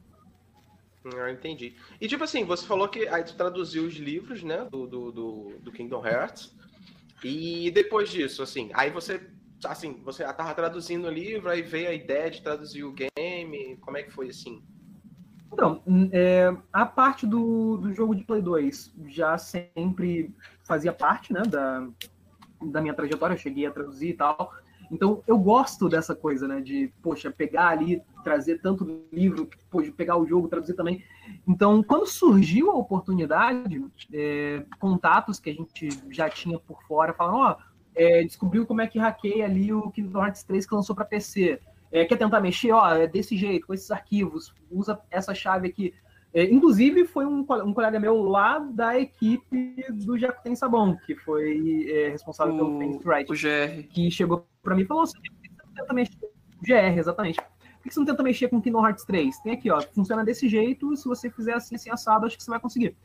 [1.15, 1.75] Ah, entendi.
[1.99, 5.71] E tipo assim, você falou que aí tu traduziu os livros, né, do, do, do
[5.71, 6.55] Kingdom Hearts.
[7.23, 9.19] E depois disso, assim, aí você,
[9.65, 13.77] assim, você tava traduzindo o livro, aí veio a ideia de traduzir o game.
[13.77, 14.63] Como é que foi assim?
[15.51, 15.81] Então,
[16.11, 20.33] é, a parte do, do jogo de Play 2 já sempre
[20.63, 21.87] fazia parte né, da,
[22.61, 24.53] da minha trajetória, eu cheguei a traduzir e tal.
[24.91, 30.17] Então, eu gosto dessa coisa, né, de, poxa, pegar ali, trazer tanto livro, poxa, pegar
[30.17, 31.03] o jogo, traduzir também.
[31.47, 33.83] Então, quando surgiu a oportunidade,
[34.13, 37.57] é, contatos que a gente já tinha por fora, falando, ó,
[37.97, 41.59] é, descobriu como é que hackeia ali o Kingdom Hearts 3 que lançou para PC.
[41.91, 45.93] É, quer tentar mexer, ó, é desse jeito, com esses arquivos, usa essa chave aqui.
[46.33, 51.87] É, inclusive, foi um, um colega meu lá da equipe do Jakuten Sabão, que foi
[51.89, 53.87] é, responsável pelo O, Phoenix Wright, o GR.
[53.89, 56.17] que chegou pra mim e falou assim, por que você não tenta mexer?
[56.61, 57.39] GR, exatamente.
[57.39, 59.39] Por que você não tenta mexer com Kingdom Hearts 3?
[59.39, 62.51] Tem aqui, ó, funciona desse jeito, se você fizer assim, assim, assado, acho que você
[62.51, 62.95] vai conseguir.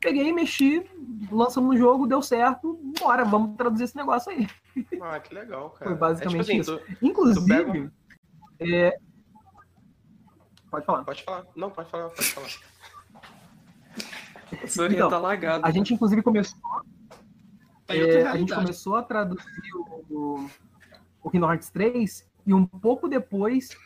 [0.00, 0.84] Peguei, mexi,
[1.30, 4.46] lançamos no jogo, deu certo, bora, vamos traduzir esse negócio aí.
[5.02, 5.90] Ah, que legal, cara.
[5.90, 6.98] Foi basicamente é, tipo assim, isso.
[7.02, 7.92] Inclusive, pega-
[8.60, 8.98] é,
[10.70, 10.98] pode falar.
[11.00, 11.46] tu- pode falar.
[11.56, 12.48] Não, pode falar, pode falar.
[14.96, 15.66] Então, tá lagado.
[15.66, 16.58] A gente, inclusive, começou,
[17.88, 19.44] é, a gente começou a traduzir
[20.08, 20.48] o,
[21.22, 23.76] o Kingdom Hearts 3 e um pouco depois,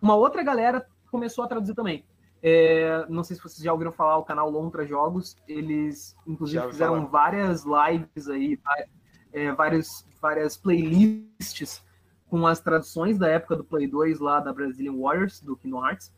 [0.00, 2.04] uma outra galera começou a traduzir também.
[2.42, 6.96] É, não sei se vocês já ouviram falar o canal Lontra Jogos, eles inclusive fizeram
[6.96, 7.06] falar.
[7.08, 8.58] várias lives aí,
[9.32, 11.82] é, vários, várias playlists
[12.28, 16.12] com as traduções da época do Play 2 lá da Brazilian Warriors, do Kingdom Hearts.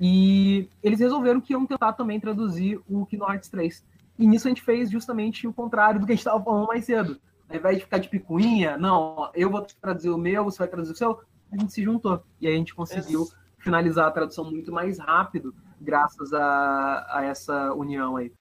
[0.00, 3.84] E eles resolveram que iam tentar também traduzir o Kingdom Hearts 3.
[4.18, 6.84] E nisso a gente fez justamente o contrário do que a gente estava falando mais
[6.84, 7.18] cedo.
[7.48, 10.92] Ao invés de ficar de picuinha, não, eu vou traduzir o meu, você vai traduzir
[10.92, 11.20] o seu,
[11.50, 12.22] a gente se juntou.
[12.40, 17.24] E aí a gente conseguiu Ex- finalizar a tradução muito mais rápido, graças a, a
[17.24, 18.32] essa união aí.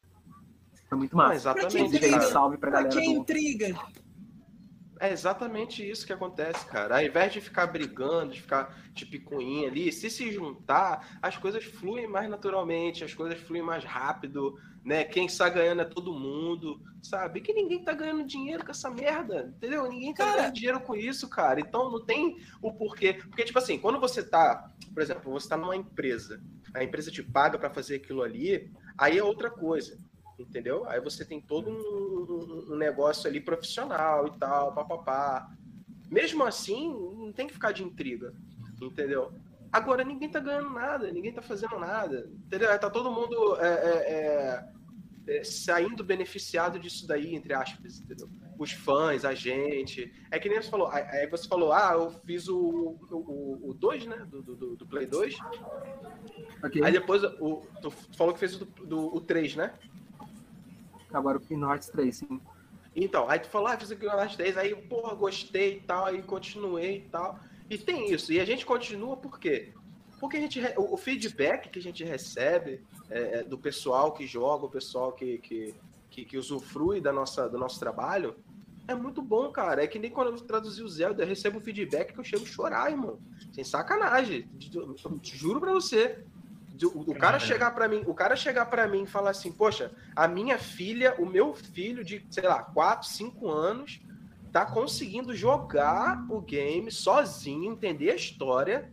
[0.88, 1.36] Foi muito Ah, massa.
[1.36, 2.24] exatamente, Inclusive, aí, cara.
[2.24, 3.76] salve pra Pra galera que do, intriga?
[5.00, 6.98] É exatamente isso que acontece, cara.
[6.98, 11.64] Ao invés de ficar brigando, de ficar de picuinha ali, se se juntar, as coisas
[11.64, 15.06] fluem mais naturalmente, as coisas fluem mais rápido, né?
[15.06, 17.40] Quem está ganhando é todo mundo, sabe?
[17.40, 19.88] Que ninguém tá ganhando dinheiro com essa merda, entendeu?
[19.88, 20.38] Ninguém tá Cara.
[20.38, 21.62] ganhando dinheiro com isso, cara.
[21.62, 23.14] Então não tem o porquê.
[23.14, 26.42] Porque, tipo assim, quando você tá, por exemplo, você tá numa empresa,
[26.74, 29.98] a empresa te paga para fazer aquilo ali, aí é outra coisa
[30.40, 30.88] entendeu?
[30.88, 35.52] Aí você tem todo um, um- negócio ali profissional e tal, papapá.
[36.10, 38.34] Mesmo assim, não tem que ficar de intriga,
[38.82, 39.32] entendeu?
[39.72, 42.68] Agora ninguém tá ganhando nada, ninguém tá fazendo nada, entendeu?
[42.80, 48.28] Tá todo mundo é, é, é, é, saindo beneficiado disso daí, entre aspas, entendeu?
[48.58, 50.12] Os fãs, a gente.
[50.32, 54.06] É que nem você falou, aí você falou, ah, eu fiz o 2, o, dois,
[54.06, 54.26] né?
[54.28, 55.36] Do, do, do Play 2.
[56.64, 56.84] Ok?
[56.84, 59.74] Aí depois o, tu falou que fez o 3, né?
[61.14, 62.42] Agora o Kingdom Hearts 3, sim.
[62.96, 66.22] Então, aí tu falou, ah, fiz aqui nas 10, aí, porra, gostei e tal, aí
[66.22, 67.40] continuei e tal.
[67.70, 68.34] E tem isso.
[68.34, 69.74] E a gente continua por quê?
[70.20, 74.66] Porque a gente, o feedback que a gente recebe é, é, do pessoal que joga,
[74.66, 75.76] o pessoal que, que,
[76.10, 78.36] que, que, usufrui da nossa, do nosso trabalho,
[78.88, 79.84] é muito bom, cara.
[79.84, 82.48] É que nem quando eu traduzi o Zelda, eu recebo feedback que eu chego a
[82.48, 83.20] chorar, irmão.
[83.54, 84.50] Sem sacanagem.
[85.24, 86.24] Juro pra você.
[86.86, 89.92] O, o cara chegar para mim, o cara chegar para mim e falar assim, poxa,
[90.16, 94.02] a minha filha, o meu filho de, sei lá, 4, 5 anos,
[94.52, 98.92] tá conseguindo jogar o game sozinho, entender a história.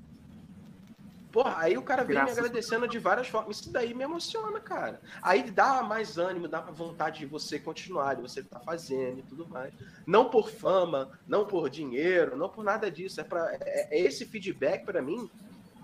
[1.31, 3.59] Porra, aí o cara vem Graças me agradecendo de várias formas.
[3.59, 5.01] Isso daí me emociona, cara.
[5.21, 9.23] Aí dá mais ânimo, dá vontade de você continuar, de você estar tá fazendo e
[9.23, 9.73] tudo mais.
[10.07, 13.21] Não por fama, não por dinheiro, não por nada disso.
[13.21, 15.31] É, pra, é, é esse feedback para mim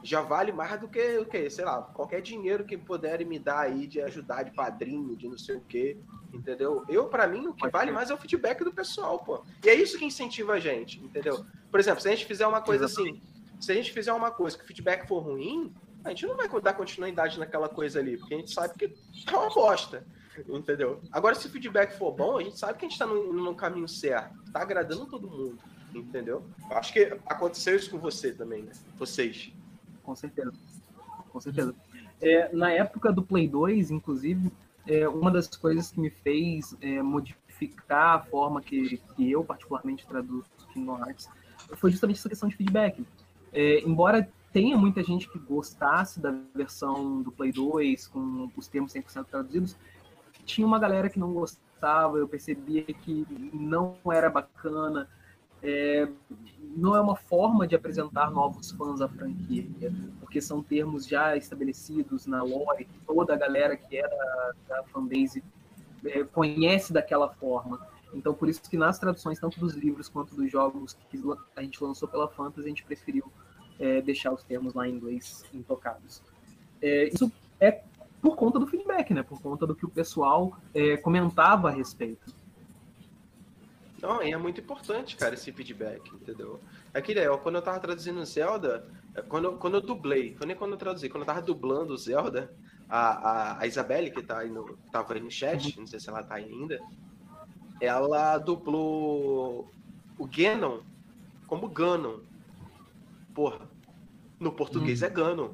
[0.03, 3.61] já vale mais do que o que, sei lá, qualquer dinheiro que puderem me dar
[3.61, 5.96] aí de ajudar de padrinho, de não sei o quê,
[6.32, 6.84] entendeu?
[6.88, 9.44] Eu, para mim, o que vale mais é o feedback do pessoal, pô.
[9.64, 11.44] E é isso que incentiva a gente, entendeu?
[11.70, 13.20] Por exemplo, se a gente fizer uma coisa assim,
[13.61, 15.72] se a gente fizer uma coisa que o feedback for ruim,
[16.05, 18.92] a gente não vai dar continuidade naquela coisa ali, porque a gente sabe que
[19.32, 20.05] é uma bosta,
[20.48, 21.00] entendeu?
[21.12, 23.55] Agora, se o feedback for bom, a gente sabe que a gente tá no, no
[23.55, 25.59] caminho certo, tá agradando todo mundo,
[25.94, 26.44] entendeu?
[26.72, 28.72] Acho que aconteceu isso com você também, né?
[28.98, 29.53] Vocês
[30.03, 30.53] com certeza.
[31.30, 31.74] Com certeza.
[32.20, 34.53] É, na época do Play 2, inclusive,
[34.86, 40.07] é, uma das coisas que me fez é, modificar a forma que, que eu, particularmente,
[40.07, 41.28] traduzo Kingdom Hearts
[41.76, 43.05] foi justamente essa questão de feedback.
[43.53, 48.92] É, embora tenha muita gente que gostasse da versão do Play 2, com os termos
[48.92, 49.76] 100% traduzidos,
[50.44, 55.09] tinha uma galera que não gostava, eu percebia que não era bacana,
[55.63, 56.09] é,
[56.77, 59.67] não é uma forma de apresentar novos fãs à franquia,
[60.21, 65.43] porque são termos já estabelecidos na lore, toda a galera que era da fanbase
[66.05, 67.81] é, conhece daquela forma.
[68.15, 71.19] Então, por isso que nas traduções, tanto dos livros quanto dos jogos que
[71.57, 73.25] a gente lançou pela Fantasy, a gente preferiu
[73.79, 76.23] é, deixar os termos lá em inglês intocados.
[76.81, 77.83] É, isso é
[78.21, 79.23] por conta do feedback, né?
[79.23, 82.35] Por conta do que o pessoal é, comentava a respeito.
[84.03, 86.61] Não, e é muito importante, cara, esse feedback, entendeu?
[86.92, 88.84] É que é, quando eu tava traduzindo Zelda,
[89.14, 91.94] é, quando, eu, quando eu dublei, foi nem quando eu traduzi, quando eu tava dublando
[91.94, 92.53] o Zelda,
[92.88, 96.09] a, a, a Isabelle, que tá aí no, tava aí no chat, não sei se
[96.09, 96.80] ela tá aí ainda,
[97.80, 99.72] ela dublou
[100.18, 100.80] o Ganon
[101.46, 102.18] como Ganon.
[103.32, 103.70] Porra,
[104.40, 105.07] no português hum.
[105.07, 105.50] é Ganon.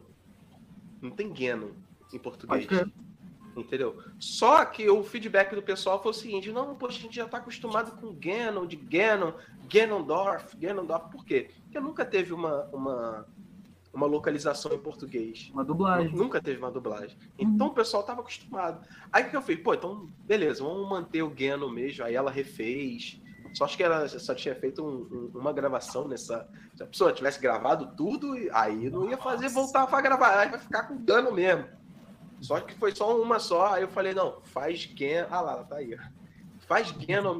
[1.03, 1.73] Não tem Ganon
[2.13, 2.67] em português.
[3.57, 3.99] Entendeu?
[4.19, 7.39] Só que o feedback do pessoal foi o seguinte: não, poxa, a gente já está
[7.39, 9.33] acostumado com Ganon, de Ganon,
[9.69, 11.11] Ganondorf, Ganondorf.
[11.11, 11.51] Por quê?
[11.65, 13.27] Porque nunca teve uma, uma,
[13.93, 15.51] uma localização em português.
[15.53, 16.15] Uma dublagem.
[16.15, 17.17] Nunca teve uma dublagem.
[17.39, 17.73] Então uhum.
[17.73, 18.87] o pessoal estava acostumado.
[19.13, 19.59] Aí o que eu fiz?
[19.61, 22.05] Pô, então, beleza, vamos manter o Ganon mesmo.
[22.05, 23.21] Aí ela refez.
[23.55, 26.49] Só acho que ela só tinha feito um, um, uma gravação nessa.
[26.77, 30.39] Se a pessoa tivesse gravado tudo, aí não ia fazer voltar para gravar.
[30.39, 31.78] Aí vai ficar com dano mesmo.
[32.41, 35.27] Só que foi só uma só, aí eu falei, não, faz Gen.
[35.31, 35.97] Ah lá, tá aí.
[36.61, 37.39] Faz Genon,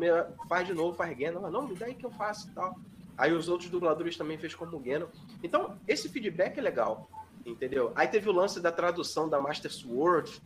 [0.49, 1.41] faz de novo, faz Genon.
[1.41, 2.79] Ela, não, me dá aí que eu faço e tal.
[3.17, 5.07] Aí os outros dubladores também fez como Genon.
[5.43, 7.09] Então, esse feedback é legal,
[7.45, 7.93] entendeu?
[7.95, 10.41] Aí teve o lance da tradução da Master Sword,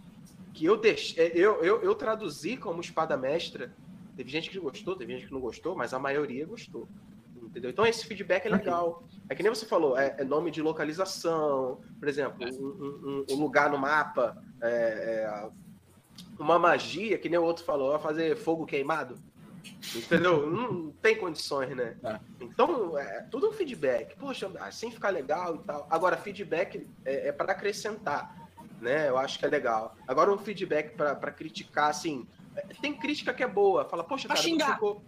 [0.52, 3.72] que eu deixei, é, eu, eu, eu traduzi como espada mestra.
[4.16, 6.86] Teve gente que gostou, teve gente que não gostou, mas a maioria gostou
[7.52, 7.70] entendeu?
[7.70, 9.04] Então esse feedback é legal.
[9.28, 13.40] É que nem você falou, é, é nome de localização, por exemplo, um, um, um
[13.40, 15.50] lugar no mapa, é, é,
[16.38, 19.16] uma magia, que nem o outro falou, fazer fogo queimado.
[19.94, 20.46] Entendeu?
[20.50, 21.96] não tem condições, né?
[22.02, 22.18] É.
[22.40, 24.16] Então, é tudo um feedback.
[24.16, 25.86] Poxa, assim ficar legal e tal.
[25.90, 28.50] Agora, feedback é, é para acrescentar,
[28.80, 29.08] né?
[29.08, 29.94] Eu acho que é legal.
[30.08, 32.26] Agora, um feedback para criticar, assim.
[32.56, 33.84] É, tem crítica que é boa.
[33.84, 34.74] Fala, poxa, cara, xingar.
[34.74, 35.02] Ficou...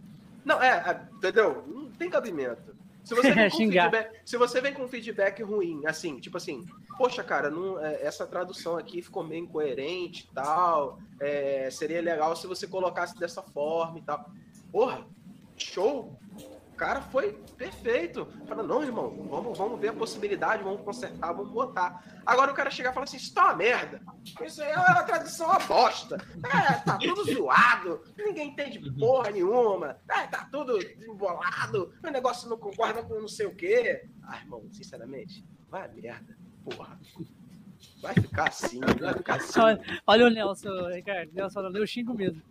[0.45, 1.84] Não, é, é, entendeu?
[1.99, 2.75] Tem cabimento.
[3.05, 6.67] Se você, vem com feedback, se você vem com feedback ruim, assim, tipo assim,
[6.97, 12.35] poxa, cara, não, é, essa tradução aqui ficou meio incoerente e tal, é, seria legal
[12.35, 14.31] se você colocasse dessa forma e tal.
[14.73, 15.07] Porra,
[15.57, 16.19] show!
[16.75, 18.27] O cara foi perfeito.
[18.49, 22.05] Fala, não, irmão, vamos, vamos ver a possibilidade, vamos consertar, vamos botar.
[22.27, 24.03] Agora o cara chegar e falar assim, isso tá uma merda.
[24.45, 26.17] Isso aí é uma tradição uma bosta.
[26.43, 30.01] É, tá tudo zoado, ninguém entende porra nenhuma.
[30.11, 34.09] É, tá tudo embolado, o negócio não concorda com não sei o quê.
[34.25, 36.99] Ah, irmão, sinceramente, vai a merda, porra.
[38.03, 39.61] Vai ficar assim, vai ficar assim.
[39.61, 41.31] Olha, olha o Nelson, Ricardo.
[41.33, 42.43] Nelson, eu xingo mesmo.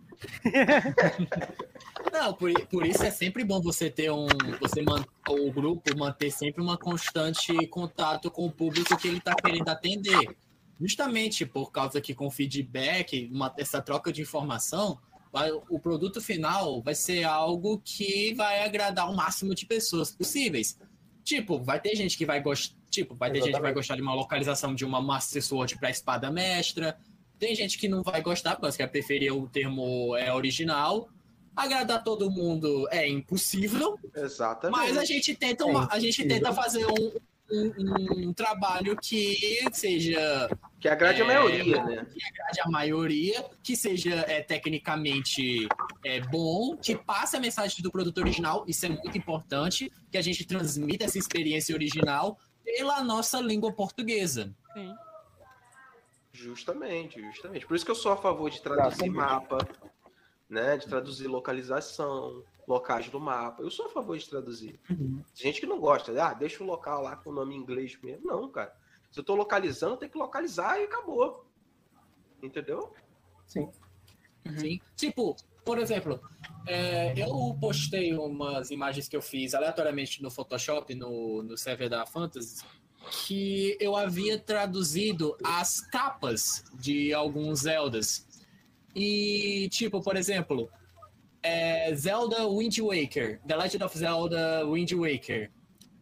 [2.12, 4.26] Não, por, por isso é sempre bom você ter um.
[4.60, 9.34] Você man, o grupo manter sempre uma constante contato com o público que ele está
[9.34, 10.36] querendo atender.
[10.80, 14.98] Justamente por causa que com feedback, uma, essa troca de informação,
[15.32, 20.78] vai- o produto final vai ser algo que vai agradar o máximo de pessoas possíveis.
[21.22, 22.76] Tipo, vai ter gente que vai gostar.
[22.90, 23.74] Tipo, vai ter gente que vai Exatamente.
[23.74, 26.96] gostar de uma localização de uma Master Sword pra espada mestra.
[27.44, 31.10] Tem gente que não vai gostar, porque vai preferir o termo é, original.
[31.54, 34.78] Agradar todo mundo é impossível, Exatamente.
[34.80, 37.12] mas a gente tenta, uma- a gente tenta fazer um,
[37.52, 40.48] um- um trabalho que seja
[40.80, 41.98] Que agrade a É, maioria, né?
[41.98, 45.68] agrade a maioria, que seja é, tecnicamente
[46.02, 50.22] é, bom, que passe a mensagem do produto original, isso é muito importante, que a
[50.22, 54.50] gente transmita essa experiência original pela nossa língua portuguesa.
[54.72, 54.94] Sim.
[56.34, 57.64] Justamente, justamente.
[57.64, 59.16] Por isso que eu sou a favor de traduzir Exatamente.
[59.16, 59.58] mapa,
[60.50, 60.76] né?
[60.76, 63.62] De traduzir localização, locais do mapa.
[63.62, 64.80] Eu sou a favor de traduzir.
[64.88, 67.96] Tem gente que não gosta, ah, deixa o local lá com o nome em inglês
[68.02, 68.26] mesmo.
[68.26, 68.76] Não, cara.
[69.12, 71.46] Se eu tô localizando, tem que localizar e acabou.
[72.42, 72.92] Entendeu?
[73.46, 73.70] Sim.
[74.58, 74.80] Sim.
[74.96, 76.20] Tipo, por exemplo,
[76.66, 82.04] é, eu postei umas imagens que eu fiz aleatoriamente no Photoshop, no, no server da
[82.04, 82.64] Fantasy,
[83.10, 88.26] que eu havia traduzido as capas de alguns Zeldas.
[88.94, 90.70] E, tipo, por exemplo,
[91.42, 95.50] é, Zelda Wind Waker, The Legend of Zelda Wind Waker.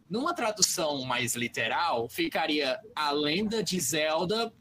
[0.09, 4.53] Numa tradução mais literal, ficaria a lenda de Zelda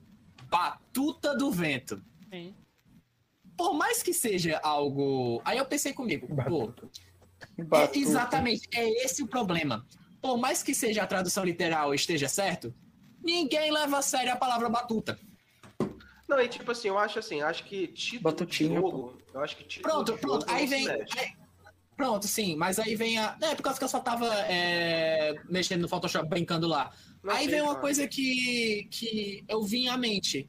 [0.49, 2.55] Batuta do Vento Sim.
[3.57, 5.41] por mais que seja algo.
[5.45, 6.73] Aí eu pensei comigo, pô,
[7.59, 7.99] é, Batuta.
[7.99, 9.87] exatamente, é esse o problema.
[10.23, 12.73] Por mais que seja a tradução literal e esteja certo,
[13.23, 15.19] ninguém leva a sério a palavra batuta.
[16.29, 19.19] Não, e tipo assim, eu acho assim, acho que título Batutinha, de jogo.
[19.35, 20.47] Eu acho que título Pronto, de pronto.
[20.49, 20.89] Aí vem.
[20.89, 21.05] aí-
[21.97, 23.37] pronto, sim, mas aí vem a.
[23.43, 26.91] É, por causa que eu só tava é, mexendo no Photoshop, brincando lá.
[27.23, 27.81] Não Aí sei, vem uma cara.
[27.81, 30.49] coisa que, que eu vi à mente.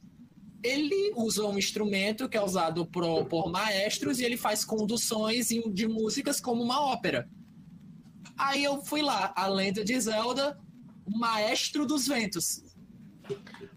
[0.62, 5.86] Ele usa um instrumento que é usado pro- por maestros e ele faz conduções de
[5.86, 7.28] músicas como uma ópera.
[8.36, 10.58] Aí eu fui lá, a lenda de Zelda,
[11.06, 12.62] o maestro dos ventos.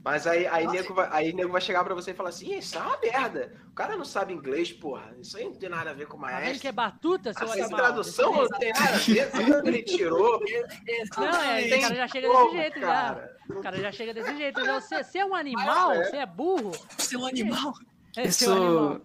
[0.03, 2.77] Mas aí, aí, nego vai, aí nego vai chegar pra você e falar assim, isso
[2.77, 3.53] é uma merda.
[3.69, 5.13] O cara não sabe inglês, porra.
[5.21, 6.59] Isso aí não tem nada a ver com vendo maestro.
[6.61, 7.79] que é batuta, seu Essa animal?
[7.79, 9.31] tradução não tem nada a ver.
[9.31, 10.39] Sabe ele tirou?
[11.17, 13.37] Não, é, o cara já chega desse jeito cara.
[13.49, 13.55] já.
[13.55, 14.65] O cara já chega desse jeito.
[14.65, 16.03] Você, você é um animal, é.
[16.05, 16.71] você é burro.
[16.71, 17.73] Animal.
[18.15, 19.01] É, você é um animal.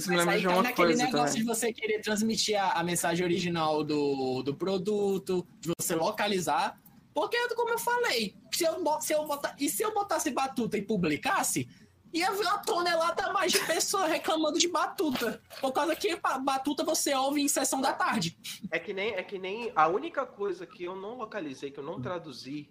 [0.00, 1.40] Isso, me Mas lembra aí de uma naquele coisa negócio também.
[1.40, 6.80] de você querer transmitir a, a mensagem original do, do produto, de você localizar.
[7.12, 10.82] Porque, como eu falei, se eu, se eu botar, e se eu botasse batuta e
[10.82, 11.68] publicasse,
[12.12, 15.40] ia ver uma tonelada a mais de pessoas reclamando de batuta.
[15.60, 18.38] Por causa que ba- batuta você ouve em sessão da tarde.
[18.70, 21.84] É que nem, é que nem a única coisa que eu não localizei, que eu
[21.84, 22.70] não traduzi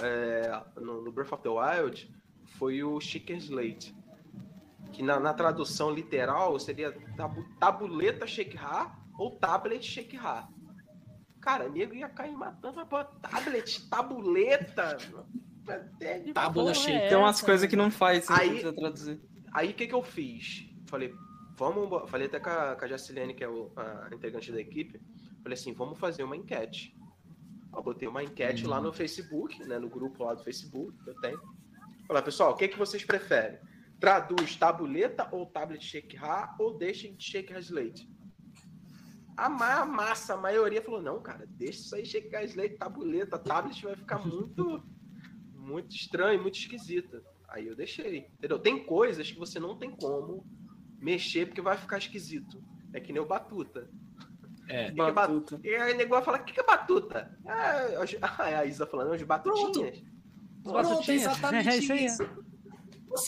[0.00, 2.10] é, no, no Breath of the Wild,
[2.58, 3.94] foi o Chicken Slate.
[4.92, 10.48] Que na, na tradução literal seria tabu, tabuleta Shake-Ha ou tablet Shake-Ha.
[11.40, 14.96] Cara, nego ia cair matando, mas pô, tablet, tabuleta.
[16.34, 16.96] Tábula porra shake.
[16.96, 19.20] é Tem umas coisas que não faz sentido Aí- traduzir.
[19.52, 20.66] Aí o que, que eu fiz?
[20.86, 21.14] Falei,
[21.56, 22.10] vamos.
[22.10, 25.00] Falei até com a, com a Jacilene, que é o, a integrante da equipe.
[25.42, 26.94] Falei assim, vamos fazer uma enquete.
[27.74, 29.78] Eu botei uma enquete lá no Facebook, né?
[29.78, 31.40] No grupo lá do Facebook que eu tenho.
[32.06, 33.58] Falei, pessoal, o que, que vocês preferem?
[34.00, 38.08] Traduz tabuleta ou tablet shake ha ou deixem de shake slate?
[39.36, 43.38] A, ma- a massa, a maioria falou, não, cara, deixa isso aí shake slate, tabuleta,
[43.38, 44.82] tablet vai ficar muito,
[45.54, 47.22] muito estranho, muito esquisito.
[47.48, 48.58] Aí eu deixei, entendeu?
[48.58, 50.44] Tem coisas que você não tem como
[51.00, 52.62] mexer porque vai ficar esquisito.
[52.92, 53.88] É que nem o batuta.
[54.68, 54.86] É.
[54.88, 55.60] Que que é ba- Batuta.
[55.64, 57.36] E aí o negócio fala, o que, que é batuta?
[57.46, 57.80] Ah,
[58.60, 59.98] a Isa falando, os batutinhas.
[59.98, 61.22] Os Pronto, batutinhas.
[61.22, 62.22] exatamente É isso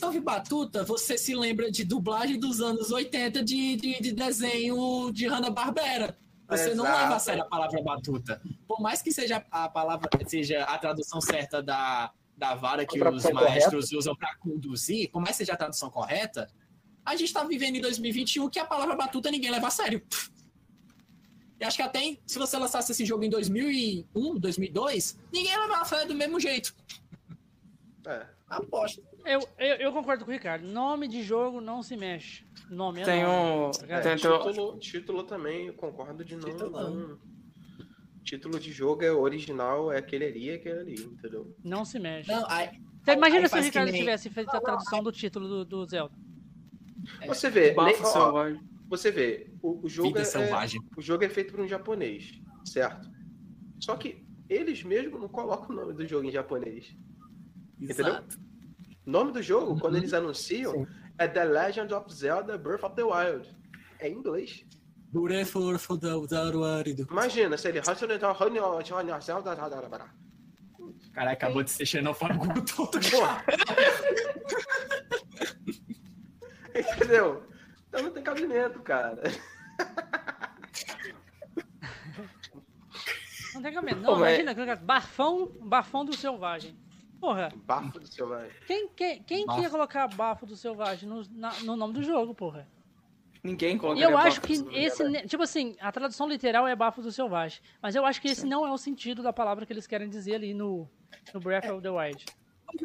[0.03, 5.27] ouve batuta, você se lembra de dublagem dos anos 80 de, de, de desenho de
[5.27, 6.19] Hanna-Barbera.
[6.49, 7.03] Você não Exato.
[7.03, 8.43] leva a sério a palavra batuta.
[8.67, 13.25] Por mais que seja a palavra, seja a tradução certa da, da vara que os
[13.31, 16.49] maestros usam para conduzir, por mais que seja a tradução correta,
[17.05, 20.03] a gente está vivendo em 2021 que a palavra batuta ninguém leva a sério.
[21.61, 25.83] E acho que até se você lançasse esse jogo em 2001, 2002, ninguém ia levar
[25.83, 26.75] a sério do mesmo jeito.
[28.07, 28.27] É.
[28.49, 29.03] Aposto.
[29.25, 30.67] Eu, eu, eu concordo com o Ricardo.
[30.67, 32.45] Nome de jogo não se mexe.
[32.71, 33.73] Nome é Tem nome.
[33.79, 33.85] um.
[33.89, 36.43] É, Tem, título, título também, eu concordo de não.
[36.45, 37.19] Título não.
[38.23, 41.55] Título de jogo é original, é aquele ali, é aquele ali, entendeu?
[41.65, 42.31] Não se mexe.
[42.31, 42.71] Não, aí,
[43.03, 45.87] Então, imagina aí se o Ricardo nem- tivesse feito a tradução do título do, do
[45.87, 46.15] Zelda.
[47.27, 48.53] Você vê, nem- ó,
[48.89, 50.81] você vê, o, o jogo vida é, selvagem.
[50.97, 53.11] o jogo é feito por um japonês, certo?
[53.81, 56.95] Só que eles mesmos não colocam o nome do jogo em japonês.
[57.81, 58.07] Entendeu?
[58.09, 58.39] Exato.
[58.39, 58.50] O
[59.11, 60.01] nome do jogo, quando Uhum.
[60.01, 60.87] eles anunciam, Sim.
[61.19, 63.55] é The Legend of Zelda Breath of the Wild.
[63.99, 64.65] É em inglês.
[65.13, 67.07] Burefor Fodaudaruarido.
[67.11, 67.81] Imagina, se ele.
[71.13, 72.99] Caralho, acabou de ser xenofóbico todo.
[73.11, 73.45] Porra.
[76.75, 77.43] Entendeu?
[77.89, 79.23] Então não tem cabimento, cara.
[83.55, 84.01] Não tem cabimento.
[84.01, 86.79] Não, mas- imagina, colocar bafão, bafão do selvagem.
[87.21, 88.49] Porra, Bafo do seu vai.
[88.67, 92.35] quem, quem, quem que ia colocar bafo do selvagem no, na- no nome do jogo,
[92.35, 92.67] porra?
[93.43, 97.01] Ninguém E coloca eu acho que esse, ne- tipo assim, a tradução literal é bafo
[97.03, 99.87] do selvagem, mas eu acho que esse não é o sentido da palavra que eles
[99.87, 100.89] querem dizer ali no,
[101.33, 102.25] no Breath of the Wild.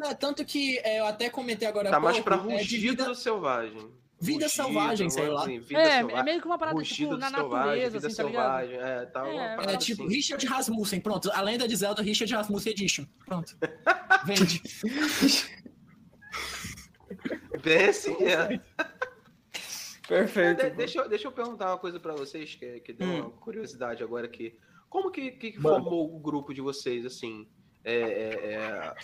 [0.04, 2.82] É, Tanto que é, eu até comentei agora Tá há mais pouco, pra é, rugido
[2.90, 3.90] vida, do selvagem.
[4.20, 5.42] Vida selvagem, sei lá.
[5.42, 6.18] assim, vida É, selvagem.
[6.18, 8.64] é meio que uma parada, Rugido tipo, na natureza, vida assim, tá.
[8.64, 10.14] É, tá uma É, parada É tipo assim.
[10.14, 11.30] Richard Rasmussen, pronto.
[11.32, 13.04] A lenda de Zelda Richard Rasmussen Edition.
[13.26, 13.56] Pronto.
[14.24, 14.62] Vende.
[17.62, 18.60] Bem assim, é.
[20.08, 20.62] Perfeito.
[20.62, 23.20] De- deixa, eu, deixa eu perguntar uma coisa pra vocês, que, que deu Hum.
[23.22, 24.56] uma curiosidade agora aqui.
[24.88, 27.48] Como que, que formou o grupo de vocês, assim?
[27.84, 28.94] É, é, é,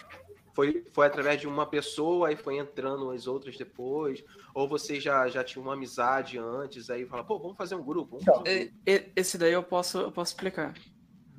[0.55, 4.23] foi, foi através de uma pessoa, aí foi entrando as outras depois?
[4.55, 8.19] Ou vocês já, já tinham uma amizade antes, aí fala, pô, vamos fazer um grupo?
[8.19, 8.77] Vamos fazer um E- grupo.
[8.87, 10.75] e- Esse daí eu posso, eu posso explicar.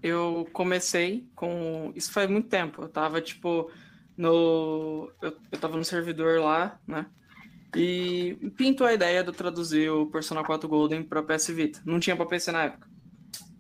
[0.02, 1.92] Eu comecei com.
[1.96, 2.82] Isso faz muito tempo.
[2.82, 3.72] Eu tava, tipo,
[4.18, 5.10] no.
[5.22, 7.06] Eu, eu tava no servidor lá, né?
[7.76, 11.82] E pintou a ideia de eu traduzir o Persona 4 Golden pra PS Vita.
[11.86, 12.88] Não tinha pra PC na época.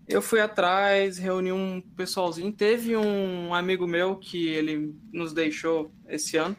[0.07, 2.51] Eu fui atrás, reuni um pessoalzinho.
[2.51, 6.55] Teve um amigo meu que ele nos deixou esse ano.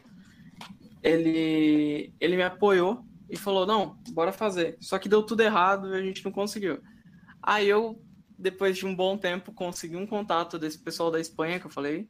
[1.03, 4.77] Ele, ele me apoiou e falou: Não, bora fazer.
[4.81, 6.79] Só que deu tudo errado e a gente não conseguiu.
[7.41, 8.01] Aí eu,
[8.37, 12.09] depois de um bom tempo, consegui um contato desse pessoal da Espanha que eu falei.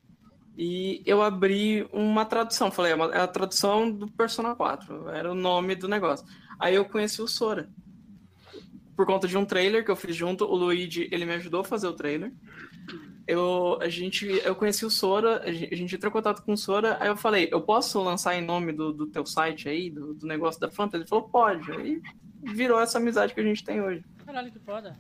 [0.58, 2.72] E eu abri uma tradução.
[2.72, 5.10] Falei, é é a tradução do Persona 4.
[5.10, 6.26] Era o nome do negócio.
[6.58, 7.70] Aí eu conheci o Sora.
[8.96, 11.64] Por conta de um trailer que eu fiz junto, o Luigi, ele me ajudou a
[11.64, 12.32] fazer o trailer.
[13.28, 16.98] Eu, a gente, eu conheci o Sora, a gente, entrou em contato com o Sora,
[17.00, 20.28] aí eu falei, eu posso lançar em nome do, do teu site aí, do, do
[20.28, 20.96] negócio da Fanta?
[20.96, 21.72] Ele falou, pode.
[21.72, 22.02] Aí
[22.54, 24.06] virou essa amizade que a gente tem hoje.
[24.26, 24.98] Caralho, que foda.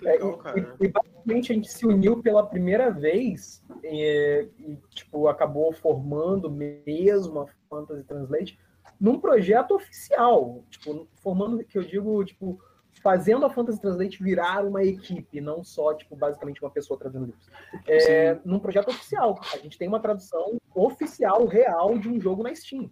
[0.00, 0.76] Legal, É, cara.
[0.80, 6.50] e, e basicamente a gente se uniu pela primeira vez e, e, tipo, acabou formando
[6.50, 8.58] mesmo a Fantasy Translate
[9.00, 10.64] num projeto oficial.
[10.70, 12.60] Tipo, formando, que eu digo, tipo,
[13.02, 17.46] fazendo a Fantasy Translate virar uma equipe, não só, tipo, basicamente uma pessoa traduzindo livros.
[17.86, 19.40] É, num projeto oficial.
[19.52, 22.90] A gente tem uma tradução oficial, real, de um jogo na Steam.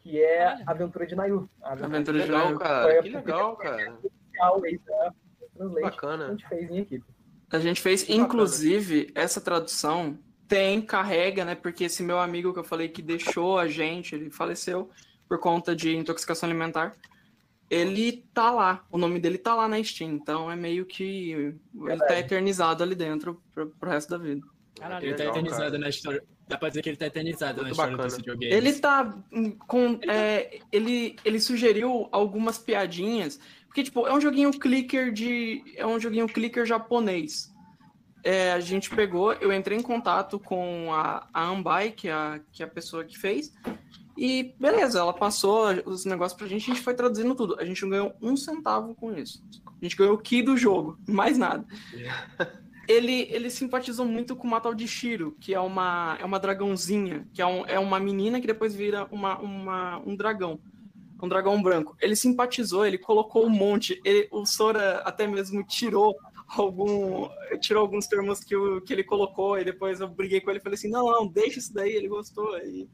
[0.00, 0.64] Que é Caralho.
[0.66, 1.50] Aventura de Nayu.
[1.62, 2.48] A Aventura de Nayu.
[2.48, 2.98] Foi cara.
[2.98, 3.98] a Que legal, cara.
[4.02, 5.12] oficial aí da
[5.56, 5.80] Translate.
[5.80, 6.28] que a Bacana.
[6.28, 7.04] gente fez em equipe.
[7.50, 8.22] A gente fez, bacana.
[8.24, 11.54] inclusive, essa tradução tem, carrega, né?
[11.54, 14.90] Porque esse meu amigo que eu falei que deixou a gente, ele faleceu
[15.28, 16.94] por conta de intoxicação alimentar.
[17.68, 21.54] Ele tá lá, o nome dele tá lá na Steam, então é meio que
[21.88, 24.46] ele tá eternizado ali dentro pro, pro resto da vida.
[24.78, 25.04] Caralho.
[25.04, 25.78] Ele tá Legal, eternizado cara.
[25.78, 26.24] na história.
[26.48, 28.08] Dá pra dizer que ele tá eternizado na Muito história bacana.
[28.08, 28.54] desse videogame.
[28.54, 29.98] Ele tá hum, com.
[30.08, 33.40] é, ele, ele sugeriu algumas piadinhas.
[33.66, 35.62] Porque, tipo, é um joguinho clicker de.
[35.76, 37.52] É um joguinho clicker japonês.
[38.22, 42.40] É, a gente pegou, eu entrei em contato com a, a Ambai, que é a,
[42.52, 43.52] que é a pessoa que fez.
[44.16, 47.56] E beleza, ela passou os negócios pra gente, a gente foi traduzindo tudo.
[47.60, 49.44] A gente não ganhou um centavo com isso.
[49.66, 51.66] A gente ganhou o ki do jogo, mais nada.
[52.88, 57.26] Ele, ele simpatizou muito com uma tal de Shiro, que é uma, é uma dragãozinha,
[57.34, 60.58] que é, um, é uma menina que depois vira uma, uma, um dragão.
[61.22, 61.96] Um dragão branco.
[62.00, 64.00] Ele simpatizou, ele colocou um monte.
[64.04, 66.14] Ele, o Sora até mesmo tirou
[66.48, 67.28] algum.
[67.60, 70.62] Tirou alguns termos que, o, que ele colocou, e depois eu briguei com ele e
[70.62, 72.56] falei assim: não, não, deixa isso daí, ele gostou.
[72.58, 72.88] E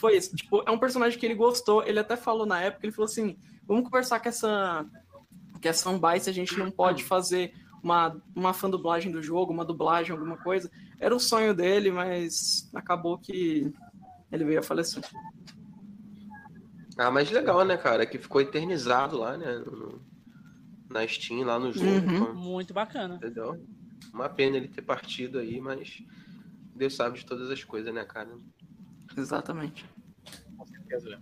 [0.00, 0.34] foi isso.
[0.34, 1.84] Tipo, é um personagem que ele gostou.
[1.84, 3.36] Ele até falou na época, ele falou assim:
[3.66, 4.84] vamos conversar com essa.
[5.60, 9.64] Que essa fanbase a gente não pode fazer uma, uma fã dublagem do jogo, uma
[9.64, 10.70] dublagem, alguma coisa.
[10.98, 13.72] Era o sonho dele, mas acabou que
[14.32, 15.02] ele veio a falecer.
[16.96, 18.04] Ah, mas legal, né, cara?
[18.06, 19.58] Que ficou eternizado lá, né?
[19.58, 20.00] no-
[20.88, 21.86] na Steam, lá no jogo.
[21.86, 22.34] Uhum.
[22.34, 23.14] Muito bacana.
[23.14, 23.64] Entendeu?
[24.12, 26.02] Uma pena ele ter partido aí, mas
[26.74, 28.28] Deus sabe de todas as coisas, né, cara?
[29.16, 29.84] Exatamente.
[30.56, 31.20] Com certeza.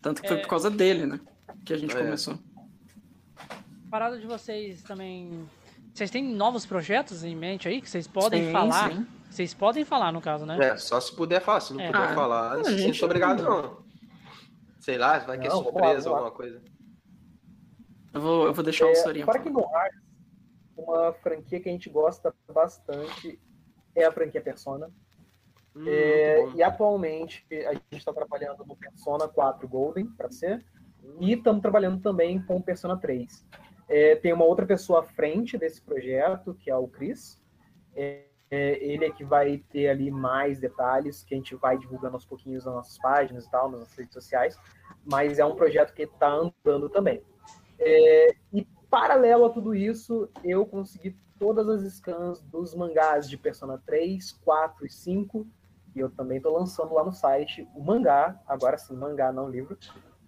[0.00, 0.40] Tanto que foi É.
[0.40, 1.20] por causa dele, né?
[1.64, 1.98] Que a gente É.
[2.02, 2.38] começou.
[3.90, 5.48] Parada de vocês também.
[5.92, 8.90] Vocês têm novos projetos em mente aí que vocês podem Sim, falar?
[8.92, 9.06] sim.
[9.30, 10.58] Vocês podem falar, no caso, né?
[10.60, 11.60] É, só se puder falar.
[11.60, 11.86] Se não É.
[11.86, 13.84] puder Ah, falar, não se gente sente obrigado, não- não.
[14.80, 16.16] Sei lá, vai que é Não, surpresa, lá.
[16.18, 16.60] alguma coisa.
[18.12, 19.24] Eu vou, eu vou deixar o É, Sorinha.
[19.24, 19.50] fora falar.
[19.90, 23.40] que no uma franquia que a gente gosta bastante
[23.94, 24.90] é a franquia Persona.
[25.76, 30.64] Hum, É, e atualmente a gente está trabalhando no Persona 4 Golden, para ser,
[31.20, 33.46] e estamos trabalhando também com o Persona 3.
[33.88, 37.42] É, tem uma outra pessoa à frente desse projeto, que é o Cris.
[37.94, 42.14] É, é, ele é que vai ter ali mais detalhes, que a gente vai divulgando
[42.14, 44.58] aos pouquinhos nas nossas páginas e tal, nas nossas redes sociais.
[45.04, 47.22] Mas é um projeto que está andando também.
[47.78, 53.82] É, e paralelo a tudo isso, eu consegui todas as scans dos mangás de Persona
[53.84, 55.46] 3, 4 e 5.
[55.94, 59.78] E eu também estou lançando lá no site o mangá, agora sim, mangá, não livro,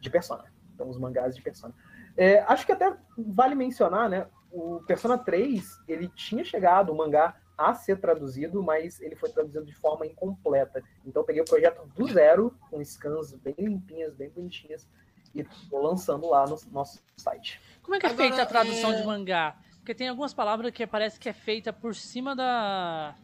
[0.01, 0.45] de Persona.
[0.75, 1.75] Então, os mangás de Persona.
[2.17, 4.27] É, acho que até vale mencionar, né?
[4.51, 9.65] O Persona 3, ele tinha chegado, o mangá, a ser traduzido, mas ele foi traduzido
[9.65, 10.83] de forma incompleta.
[11.05, 14.87] Então, eu peguei o projeto do zero, com scans bem limpinhas, bem bonitinhas,
[15.35, 17.61] e estou lançando lá no nosso site.
[17.83, 19.57] Como é que é Agora, feita a tradução é- de mangá?
[19.79, 23.15] Porque tem algumas palavras que parece que é feita por cima da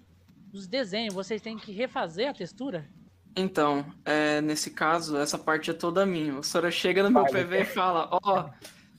[0.52, 1.14] dos desenhos.
[1.14, 2.86] Vocês têm que refazer a textura?
[3.34, 6.38] Então, é, nesse caso, essa parte é toda minha.
[6.38, 7.32] O Sora chega no meu Faz.
[7.32, 8.50] PV e fala, ó,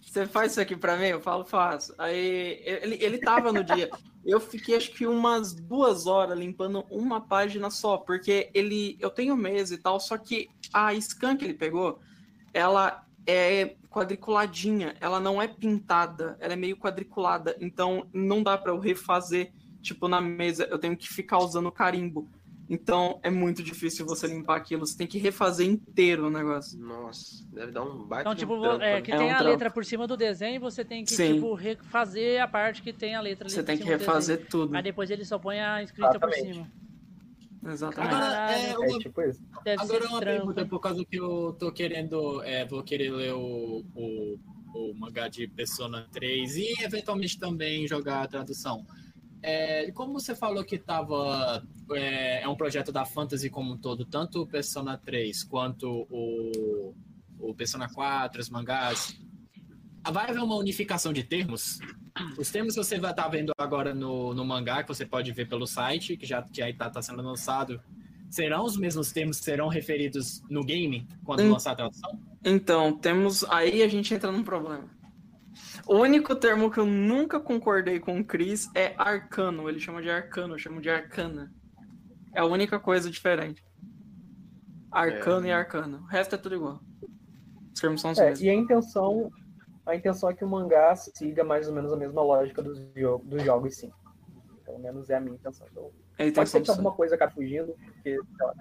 [0.02, 1.06] você faz isso aqui pra mim?
[1.06, 1.94] Eu falo, faço.
[2.00, 3.90] Aí, ele, ele tava no dia.
[4.26, 9.36] Eu fiquei, acho que umas duas horas limpando uma página só, porque ele, eu tenho
[9.38, 12.00] mesa e tal, só que a scan que ele pegou,
[12.54, 18.72] ela é quadriculadinha, ela não é pintada, ela é meio quadriculada, então não dá pra
[18.72, 19.52] eu refazer,
[19.84, 22.28] tipo, na mesa, eu tenho que ficar usando carimbo.
[22.70, 26.80] Então é muito difícil você limpar aquilo, você tem que refazer inteiro o negócio.
[26.80, 29.02] Nossa, deve dar um baita Então, tipo, um trampo, é, né?
[29.02, 29.52] que É tem um a trampo.
[29.52, 31.36] letra por cima do desenho e você tem que, Sim.
[31.36, 34.76] tipo, refazer a parte que tem a letra ali Você por tem que refazer tudo.
[34.76, 36.54] Aí depois ele só põe a escrita por Exatamente.
[36.54, 36.72] cima.
[37.66, 38.14] Exatamente.
[38.16, 38.84] Agora, é, Caralho.
[38.84, 39.42] É uma, tipo isso.
[39.64, 40.38] Deve agora ser uma trampo.
[40.40, 44.40] pergunta, por causa que eu tô querendo, é, vou querer ler o, o,
[44.74, 48.86] o mangá de Persona 3 e eventualmente também jogar a tradução.
[49.46, 54.06] É, como você falou que tava, é, é um projeto da Fantasy como um todo,
[54.06, 56.96] tanto o Persona 3 quanto o,
[57.38, 59.20] o Persona 4, os mangás,
[60.12, 61.80] vai haver uma unificação de termos?
[62.38, 65.50] Os termos que você vai estar vendo agora no, no mangá, que você pode ver
[65.50, 67.82] pelo site, que já que aí tá, tá sendo lançado,
[68.30, 72.20] serão os mesmos termos que serão referidos no game quando lançar a tradução?
[72.46, 73.44] Então, temos.
[73.46, 74.90] Aí a gente entra num problema.
[75.88, 79.68] O único termo que eu nunca concordei com o Chris é arcano.
[79.68, 81.52] Ele chama de arcano, eu chamo de arcana.
[82.34, 83.64] É a única coisa diferente.
[84.92, 85.50] Arcano É.
[85.50, 85.98] e arcano.
[86.00, 86.80] O resto é tudo igual.
[87.74, 88.42] Os termos são os É, mesmos.
[88.42, 89.32] e a intenção,
[89.86, 93.18] a intenção é que o mangá siga mais ou menos a mesma lógica dos, jo
[93.26, 93.92] dos jogos, sim.
[94.64, 95.68] Pelo menos é a minha intenção.
[95.72, 98.54] Então, É a pode ser que alguma coisa acabe fugindo, porque sei lá,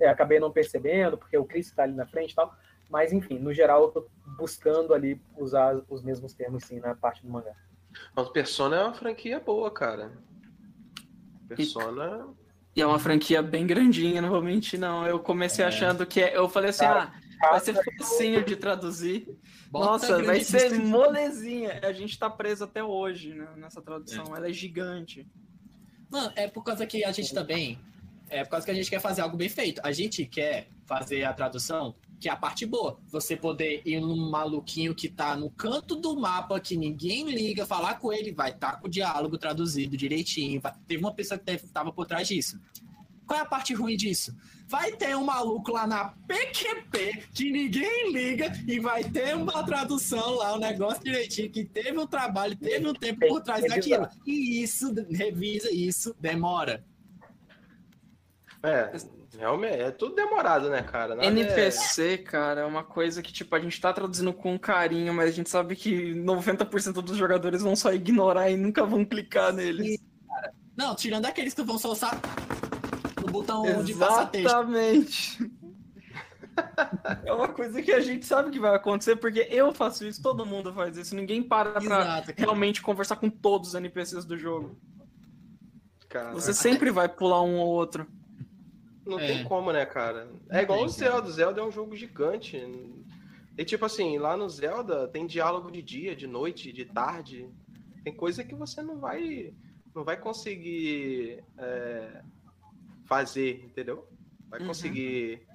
[0.00, 2.54] é, acabei não percebendo, porque o Chris está ali na frente e tal.
[2.92, 4.06] Mas, enfim, no geral, eu tô
[4.38, 7.54] buscando ali usar os mesmos termos, sim, na parte do mangá.
[8.14, 10.12] Mas Persona é uma franquia boa, cara.
[11.48, 12.28] Persona.
[12.74, 15.06] E é uma franquia bem grandinha, não vou mentir, não.
[15.06, 15.68] Eu comecei É.
[15.68, 16.20] achando que.
[16.20, 19.28] é- Eu falei assim, ah, vai ser facinho de traduzir.
[19.70, 21.80] Bota Nossa, vai ser de- molezinha.
[21.82, 24.36] A gente tá preso até hoje né, nessa tradução.
[24.36, 25.26] Ela é gigante.
[26.10, 27.78] Mano, é por causa que a gente também.
[28.28, 29.80] É por causa que a gente quer fazer algo bem feito.
[29.84, 33.00] A gente quer fazer a tradução, que é a parte boa.
[33.08, 37.94] Você poder ir num maluquinho que tá no canto do mapa, que ninguém liga, falar
[37.98, 40.60] com ele, vai estar com o diálogo traduzido direitinho.
[40.60, 42.60] vai- Teve uma pessoa que tava por trás disso.
[43.26, 44.36] Qual é a parte ruim disso?
[44.68, 50.34] Vai ter um maluco lá na PQP que ninguém liga e vai ter uma tradução
[50.36, 54.08] lá, um negócio direitinho, que teve um trabalho, teve um tempo por trás daquilo.
[54.26, 56.84] E isso, revisa isso, demora.
[58.62, 58.92] É,
[59.36, 61.14] realmente, é tudo demorado, né, cara?
[61.14, 65.28] Nada NPC, cara, é uma coisa que, tipo, a gente tá traduzindo com carinho, mas
[65.28, 69.98] a gente sabe que 90% dos jogadores vão só ignorar e nunca vão clicar neles.
[70.76, 72.18] Não, tirando aqueles que vão soltar
[73.20, 74.46] no botão de passa-texto.
[74.46, 75.52] Exatamente.
[77.24, 80.44] É uma coisa que a gente sabe que vai acontecer, porque eu faço isso, todo
[80.44, 82.26] mundo faz isso, ninguém para pra Exato.
[82.26, 82.34] cara.
[82.36, 84.78] realmente conversar com todos os NPCs do jogo.
[86.02, 88.06] É, cara, Você sempre vai pular um ou outro.
[89.04, 89.26] Não É.
[89.26, 90.28] tem como, né, cara?
[90.48, 91.28] É Não igual tem, o Zelda.
[91.28, 92.56] O Zelda é um jogo gigante.
[93.58, 97.48] E tipo assim, lá no Zelda tem diálogo de dia, de noite, de tarde.
[98.04, 99.52] Tem coisa que você não vai
[99.94, 102.22] não vai conseguir é,
[103.04, 104.08] fazer, entendeu?
[104.48, 104.68] Vai Uhum.
[104.68, 105.46] conseguir.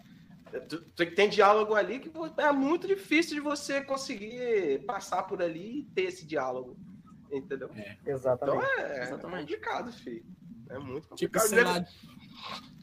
[0.69, 5.79] Tu- tu- Tem diálogo ali que é muito difícil de você conseguir passar por ali
[5.79, 6.77] e ter esse diálogo.
[7.31, 7.69] Entendeu?
[8.05, 8.63] Exatamente.
[8.73, 9.39] Então é Exatamente.
[9.41, 10.23] complicado, filho.
[10.69, 11.47] É muito Tipo, complicado.
[11.49, 11.85] sei lá,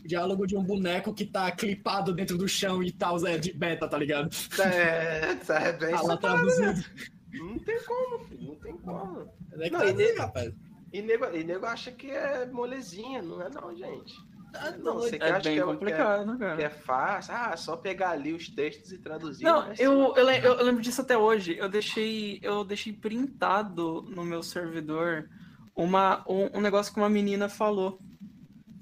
[0.05, 3.88] diálogo de um boneco que tá clipado dentro do chão e tal, é de beta,
[3.88, 4.28] tá ligado?
[4.61, 6.18] É, é bem Tá lá isso.
[6.20, 6.84] traduzido.
[7.32, 8.48] Não tem como, filho.
[8.48, 9.28] Não tem como.
[9.52, 10.52] É que Não, tá e assim, nem- rapaz.
[10.92, 14.14] E nego, e nego acha que é molezinha, não é não, gente.
[14.52, 16.57] Tá Não, você que É acha bem que é, complicado, que é, cara.
[16.59, 17.34] que é fácil?
[17.34, 19.42] Ah, só pegar ali os textos e traduzir.
[19.42, 21.57] Não, mas- eu, eu, eu lembro disso até hoje.
[21.59, 25.28] Eu deixei, eu deixei printado no meu servidor
[25.74, 27.98] uma, um, um negócio que uma menina falou.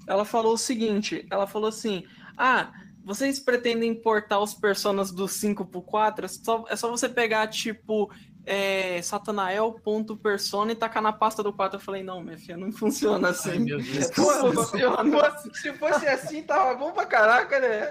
[0.07, 2.05] Ela falou o seguinte: ela falou assim:
[2.37, 2.71] Ah,
[3.03, 6.25] vocês pretendem importar os personas do 5 pro 4?
[6.25, 8.09] É só, é só você pegar, tipo,
[8.45, 11.77] é, satanael.persona e tacar na pasta do 4.
[11.77, 13.51] Eu falei: Não, minha filha, não funciona assim.
[13.51, 14.11] Ai, meu Deus.
[14.17, 15.37] Não funciona.
[15.53, 17.87] Se fosse assim, tava bom pra caraca, né?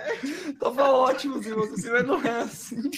[0.58, 2.90] Tava ótimo se fosse assim, mas não é assim.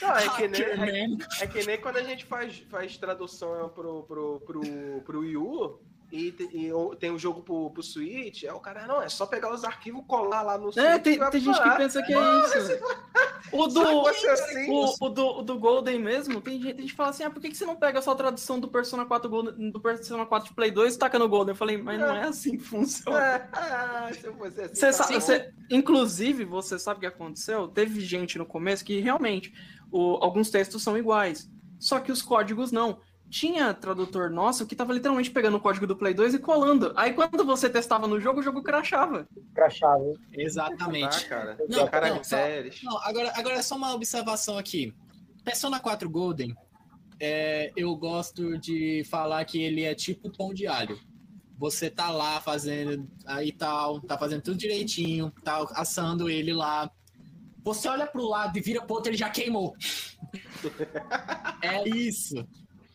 [0.00, 1.06] Não, é que nem, é,
[1.40, 4.60] é que nem quando a gente faz, faz tradução pro, pro, pro,
[5.04, 5.80] pro Wii U
[6.14, 9.26] e, e o- tem um jogo pro, pro Switch, é o cara, não, é só
[9.26, 10.84] pegar os arquivos, colar lá no Switch.
[10.86, 12.84] É, tem, tem gente que pensa que é isso.
[13.52, 16.80] O Se do, fosse assim, o, o do, o do Golden mesmo, tem gente, tem
[16.82, 18.68] gente que fala assim, ah, por que, que você não pega só a tradução do
[18.68, 21.52] Persona 4 Golden, do Persona 4 de Play 2 e taca no Golden?
[21.52, 23.20] Eu falei, mas não é assim que funciona.
[23.20, 24.74] é, ah, se fosse assim.
[24.74, 27.68] Você tá sabe, você- inclusive, você sabe o que aconteceu?
[27.68, 29.52] Teve gente no começo que realmente
[29.90, 32.98] o- alguns textos são iguais, só que os códigos não.
[33.30, 36.92] Tinha tradutor nosso que tava literalmente pegando o código do Play 2 e colando.
[36.94, 39.26] Aí quando você testava no jogo, o jogo crashava.
[39.54, 40.14] Crachava.
[40.32, 41.24] Exatamente.
[41.24, 41.56] Tá, cara.
[41.68, 42.82] Não, não, caracteres.
[42.82, 44.94] Não, agora, agora é só uma observação aqui.
[45.44, 46.54] Persona 4 Golden,
[47.20, 50.98] é, eu gosto de falar que ele é tipo pão de alho.
[51.56, 56.90] Você tá lá fazendo aí tal, tá fazendo tudo direitinho, tá assando ele lá.
[57.62, 59.74] Você olha pro lado e vira pro outro, ele já queimou.
[61.62, 62.46] é isso.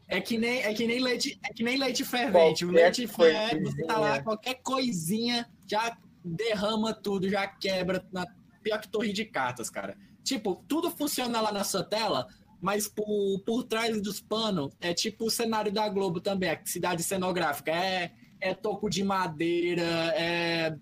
[0.09, 2.65] É que nem, é que nem leite, é que nem leite fervente.
[2.65, 4.23] o Qualquer leite ferve, você tá lá, coisinha.
[4.23, 8.25] qualquer coisinha já derrama tudo, já quebra na
[8.63, 9.95] pior que torre de cartas, cara.
[10.23, 12.27] Tipo, tudo funciona lá na sua tela,
[12.59, 17.03] mas por, por trás dos panos é tipo o cenário da Globo também, a cidade
[17.03, 17.71] cenográfica.
[17.71, 19.83] É, é toco de madeira,
[20.15, 20.75] é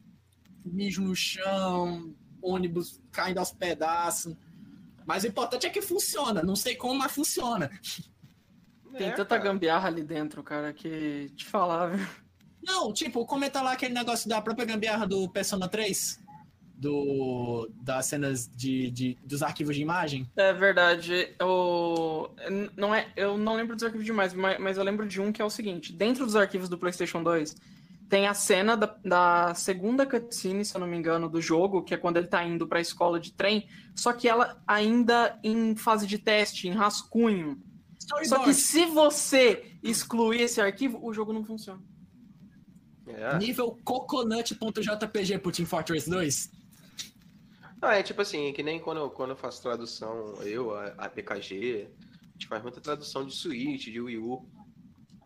[0.65, 4.35] mijo no chão, ônibus caindo aos pedaços.
[5.05, 6.43] Mas o importante é que funciona.
[6.43, 7.69] Não sei como, mas funciona.
[8.97, 9.41] Tem É, tanta cara.
[9.43, 12.07] gambiarra ali dentro, cara, que te falar, viu?
[12.63, 16.19] Não, tipo, comenta lá aquele negócio da própria gambiarra do Persona 3.
[16.79, 20.29] Do, das cenas de, de- dos arquivos de imagem.
[20.37, 21.33] É verdade.
[21.39, 22.35] Eu
[22.75, 25.41] não, é, eu não lembro dos arquivos demais, mas, mas eu lembro de um que
[25.41, 27.55] é o seguinte: dentro dos arquivos do PlayStation 2,
[28.07, 31.95] tem a cena da, da segunda cutscene, se eu não me engano, do jogo, que
[31.95, 36.05] é quando ele tá indo pra escola de trem, só que ela ainda em fase
[36.05, 37.59] de teste, em rascunho.
[38.07, 41.81] Só que se você excluir esse arquivo, o jogo não funciona.
[43.05, 43.37] É.
[43.37, 46.51] Nível coconut.jpg pro Team Fortress 2.
[47.81, 51.09] Não, é tipo assim, que nem quando eu, quando eu faço tradução, eu, a, a
[51.09, 51.89] PKG,
[52.21, 54.47] a gente faz muita tradução de Switch, de Wii U.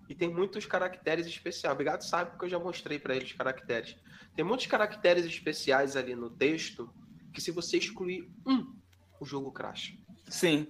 [0.10, 1.74] E tem muitos caracteres especiais.
[1.74, 3.96] Obrigado, sabe, porque eu já mostrei pra eles os caracteres.
[4.36, 6.90] Tem muitos caracteres especiais ali no texto
[7.34, 8.76] que se você excluir um,
[9.20, 9.94] o jogo cracha.
[10.28, 10.68] Sim.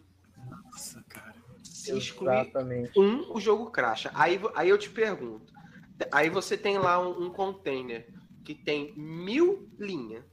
[0.49, 1.40] Nossa, cara.
[1.81, 2.99] Se excluir Exatamente.
[2.99, 4.11] um, o jogo cracha.
[4.13, 5.51] Aí, aí eu te pergunto.
[6.11, 8.07] Aí você tem lá um, um container
[8.43, 10.23] que tem mil linhas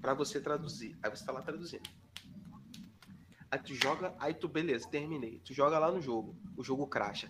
[0.00, 0.96] para você traduzir.
[1.02, 1.88] Aí você tá lá traduzindo.
[3.50, 5.40] Aí tu joga, aí tu, beleza, terminei.
[5.44, 7.28] Tu joga lá no jogo, o jogo cracha.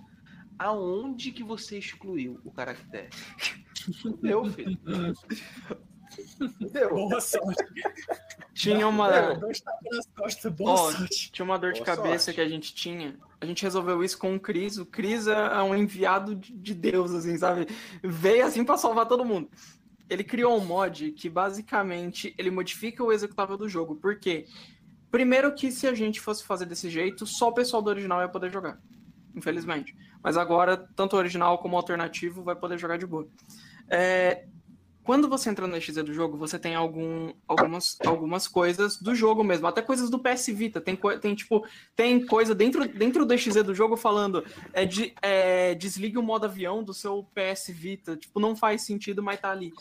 [0.58, 3.10] Aonde que você excluiu o caractere?
[4.22, 4.78] Deu, filho.
[6.72, 6.88] Deu.
[6.90, 7.62] Boa sorte.
[8.54, 9.10] Tinha uma.
[10.16, 11.30] Costas, boa Ó, sorte.
[11.30, 12.34] tinha uma dor de Boa cabeça sorte.
[12.36, 13.18] que a gente tinha.
[13.40, 14.78] A gente resolveu isso com o Cris.
[14.78, 17.66] O Cris é um enviado de de Deus, assim, sabe?
[18.02, 19.48] Veio assim pra salvar todo mundo.
[20.08, 23.96] Ele criou um mod que basicamente ele modifica o executável do jogo.
[23.96, 24.46] Por quê?
[25.10, 28.28] Primeiro que se a gente fosse fazer desse jeito, só o pessoal do original ia
[28.28, 28.80] poder jogar.
[29.34, 29.94] Infelizmente.
[30.22, 33.28] Mas agora, tanto o original como o alternativo vai poder jogar de boa.
[33.88, 34.46] É,
[35.06, 39.44] quando você entra no EXE do jogo, você tem algum, algumas, algumas coisas do jogo
[39.44, 40.80] mesmo, até coisas do PS Vita.
[40.80, 41.64] Tem, tem tipo,
[41.94, 46.44] tem coisa dentro, dentro do EXE do jogo falando é, de, é, desligue o modo
[46.46, 48.16] avião do seu PS Vita.
[48.16, 49.72] Tipo, não faz sentido, mas tá ali.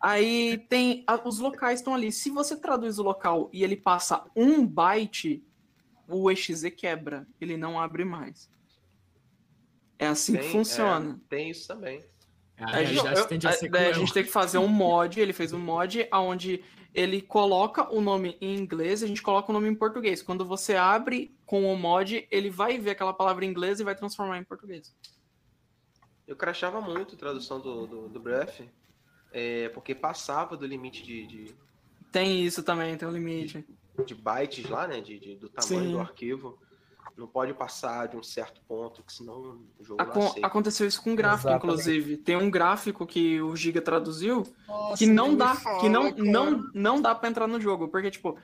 [0.00, 1.04] Aí tem.
[1.06, 2.10] a- os locais estão ali.
[2.10, 5.42] Se você traduz o local e ele passa um byte,
[6.08, 7.26] o EXE quebra.
[7.40, 8.50] Ele não abre mais.
[9.98, 11.20] É assim que Tem- funciona.
[11.22, 12.02] é, tem isso também.
[12.62, 15.20] A A gente, eu- tende a a- ser gente tem que fazer um mod.
[15.20, 16.62] Ele fez um mod onde
[16.94, 20.22] ele coloca o nome em inglês e a gente coloca o nome em português.
[20.22, 23.94] Quando você abre com o mod, ele vai ver aquela palavra em inglês e vai
[23.94, 24.94] transformar em português.
[26.26, 28.60] Eu crachava muito a tradução do, do, do Breath,
[29.32, 31.54] é, porque passava do limite de, de,
[32.12, 33.64] Tem isso também, tem um limite.
[34.06, 35.00] de bytes lá, né?
[35.00, 35.92] De, de- do tamanho Sim.
[35.92, 36.58] do arquivo.
[37.16, 40.46] Não pode passar de um certo ponto, que senão o jogo Acon não aceita.
[40.46, 41.72] aconteceu isso com gráfico, Exatamente.
[41.80, 42.16] inclusive.
[42.16, 46.24] Tem um gráfico que o Giga traduziu Nossa, que não dá, fala, que não, cara.
[46.24, 48.36] não, não dá para entrar no jogo, porque tipo,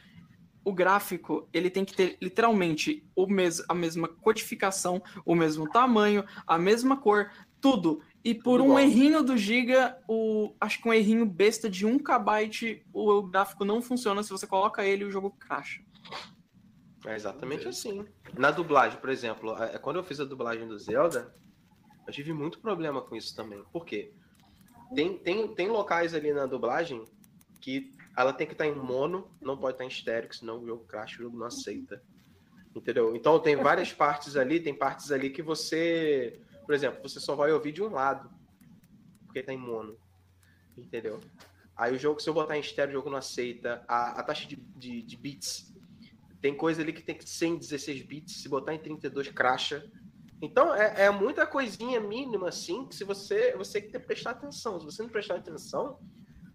[0.64, 6.24] o gráfico, ele tem que ter literalmente o mes a mesma codificação, o mesmo tamanho,
[6.46, 7.30] a mesma cor,
[7.60, 8.02] tudo.
[8.22, 8.80] E por Tudo um igual.
[8.80, 13.80] errinho do Giga, o acho que um errinho besta de 1 KB, o gráfico não
[13.80, 15.80] funciona, se você coloca ele, o jogo cracha.
[17.08, 18.06] É exatamente assim.
[18.36, 21.34] Na dublagem, por exemplo, a- quando eu fiz a dublagem do Zelda,
[22.06, 23.64] eu tive muito problema com isso também.
[23.72, 24.12] Por quê?
[24.94, 27.02] Tem, tem, tem locais ali na dublagem
[27.62, 30.66] que ela tem que estar em mono, não pode estar em estéreo, que senão o
[30.66, 32.02] jogo crash, o jogo não aceita.
[32.76, 33.16] Entendeu?
[33.16, 37.50] Então tem várias partes ali, tem partes ali que você, por exemplo, você só vai
[37.52, 38.30] ouvir de um lado,
[39.24, 39.96] porque tá em mono.
[40.76, 41.20] Entendeu?
[41.74, 43.82] Aí o jogo, se eu botar em estéreo, o jogo não aceita.
[43.88, 45.74] A, a taxa de, de, de bits
[46.40, 49.84] tem coisa ali que tem que ser em 16 bits, se botar em 32 cracha.
[50.40, 54.78] Então é, é muita coisinha mínima assim que se você você tem que prestar atenção.
[54.78, 55.98] Se você não prestar atenção,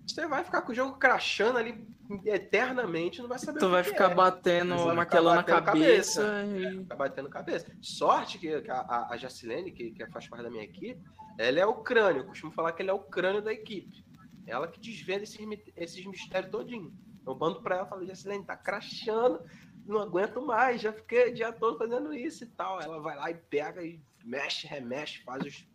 [0.07, 1.85] você vai ficar com o jogo crachando ali
[2.26, 4.15] eternamente, não vai saber Tu vai ficar é.
[4.15, 6.43] batendo, Vai ficar martelando a batendo cabeça.
[6.45, 7.65] e- Fica batendo cabeça.
[7.81, 11.01] Sorte que a, a, Jacilene, que, que faz parte da minha equipe,
[11.38, 12.22] ela é o crânio.
[12.22, 14.03] Eu costumo falar que ele é o crânio da equipe.
[14.45, 15.39] Ela que desvenda esses,
[15.76, 16.93] esses mistérios todinho.
[17.26, 19.39] Eu mando pra ela e falo, Jacilene, tá crachando,
[19.85, 22.81] não aguento mais, já fiquei o dia todo fazendo isso e tal.
[22.81, 25.68] Ela vai lá e pega e mexe, remexe, faz os,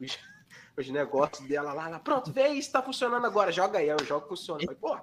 [0.00, 0.18] os,
[0.76, 1.98] os negócios dela lá, lá.
[1.98, 3.52] Pronto, vê isso, tá funcionando agora.
[3.52, 4.62] Joga aí, aí eu jogo funciona.
[4.62, 4.98] Eu falei, Pô,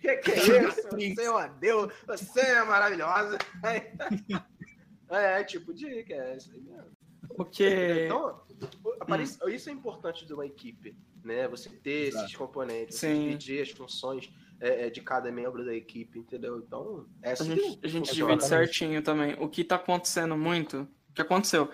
[0.00, 0.82] que que é isso?
[0.90, 3.38] Você é uma Deus, você é maravilhosa.
[5.10, 6.90] É, é tipo dica, é isso aí mesmo.
[7.34, 8.04] Porque.
[8.04, 8.42] Então,
[9.00, 11.48] aparece- isso é importante de uma equipe, né?
[11.48, 13.22] Você ter esses componentes, você Sim.
[13.22, 14.30] dividir as funções
[14.60, 16.58] é, é, de cada membro da equipe, entendeu?
[16.58, 19.36] Então, é A assim gente, a gente divide certinho também.
[19.38, 21.68] O que tá acontecendo muito, o que aconteceu?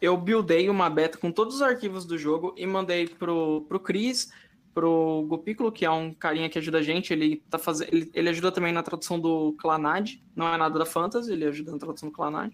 [0.00, 4.32] Eu buildei uma beta com todos os arquivos do jogo e mandei pro, pro Cris,
[4.72, 7.12] pro Gopículo, que é um carinha que ajuda a gente.
[7.12, 10.22] Ele, tá fazendo, ele, ele ajuda também na tradução do Clanad.
[10.34, 12.52] Não é nada da Fantasy, ele ajuda na tradução do Clanad.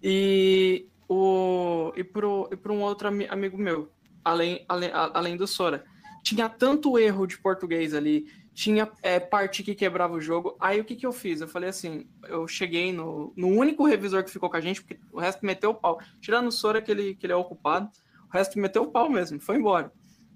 [0.00, 3.90] E, o, e, pro, e pro um outro ami- amigo meu,
[4.24, 5.84] além, além, além do Sora.
[6.22, 10.56] Tinha tanto erro de português ali, tinha é, parte que quebrava o jogo.
[10.60, 11.40] Aí o que, que eu fiz?
[11.40, 15.00] Eu falei assim: eu cheguei no, no único revisor que ficou com a gente, porque
[15.10, 15.98] o resto meteu o pau.
[16.20, 17.90] Tirando o Sora, que ele, que ele é ocupado,
[18.28, 19.92] o resto meteu o pau mesmo, foi embora.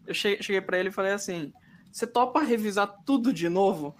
[0.06, 1.52] Eu che- cheguei pra ele e falei assim:
[1.93, 3.94] você topa revisar tudo de novo?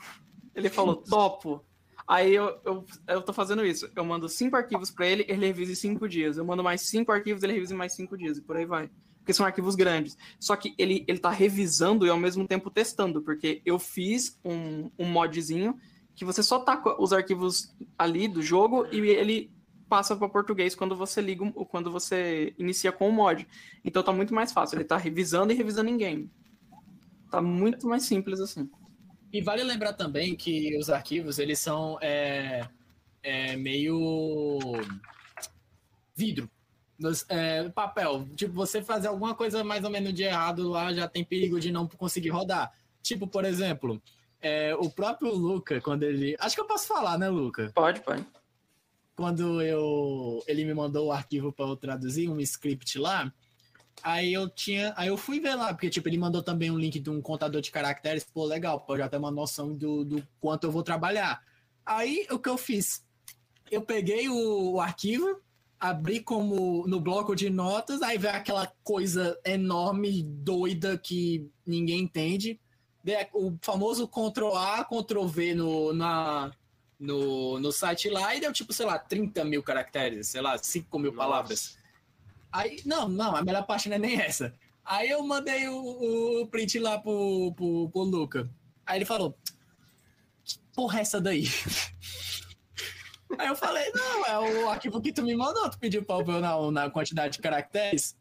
[0.55, 1.65] Ele falou: topo.
[2.09, 3.91] Aí eu, eu, eu tô fazendo isso.
[3.97, 6.39] Eu mando cinco arquivos pra ele, ele revisa em cinco dias.
[6.39, 8.89] Eu mando mais cinco arquivos, ele revisa em mais cinco dias, e por aí vai.
[9.27, 10.17] Porque são arquivos grandes.
[10.39, 14.89] Só que ele, ele tá revisando e ao mesmo tempo testando, porque eu fiz um,
[14.97, 15.77] um modzinho
[16.15, 19.51] que você só taca os arquivos ali do jogo e ele
[19.89, 23.45] passa para português quando você liga, um- quando você inicia com o mod.
[23.85, 24.77] Então tá muito mais fácil.
[24.77, 26.31] Ele tá revisando e revisando em game.
[27.29, 28.71] Tá muito mais simples assim.
[29.33, 32.69] E vale lembrar também que os arquivos, eles são é,
[33.25, 34.61] é, meio
[36.15, 36.49] vidro.
[37.29, 38.27] É, papel.
[38.35, 41.71] Tipo, você fazer alguma coisa mais ou menos de errado lá, já tem perigo de
[41.71, 42.73] não conseguir rodar.
[43.03, 44.01] Tipo, por exemplo,
[44.41, 46.37] é, o próprio Luca, quando ele...
[46.39, 47.71] Acho que eu posso falar, né, Luca?
[47.75, 48.25] Pode, pode.
[49.17, 53.33] quando eu ele me mandou o arquivo para eu traduzir um script lá,
[54.03, 57.01] aí eu tinha, aí eu fui ver lá, porque tipo ele mandou também um link
[57.01, 60.27] de um contador de caracteres, pô, legal, pra eu já ter uma noção do, do
[60.41, 61.43] quanto eu vou trabalhar.
[61.85, 63.05] Aí o que eu fiz?
[63.71, 65.41] Eu peguei o, o arquivo,
[65.79, 72.61] abri como no bloco de notas, aí veio aquela coisa enorme, doida que ninguém entende.
[73.33, 76.51] O famoso Ctrl A, Ctrl V no, na,
[76.99, 80.99] no, no site lá e deu tipo, sei lá, 30 mil caracteres, sei lá, 5
[80.99, 81.25] mil Nossa.
[81.25, 81.79] palavras.
[82.51, 84.55] Aí, não, não, a melhor parte não é nem essa.
[84.85, 88.51] Aí eu mandei o, o print lá pro, pro, pro Luca.
[88.85, 89.37] Aí ele falou:
[90.45, 91.49] Que porra é essa daí?
[93.39, 95.69] Aí eu falei: Não, é o arquivo que tu me mandou.
[95.71, 98.17] Tu pediu pra eu ver na, na quantidade de caracteres.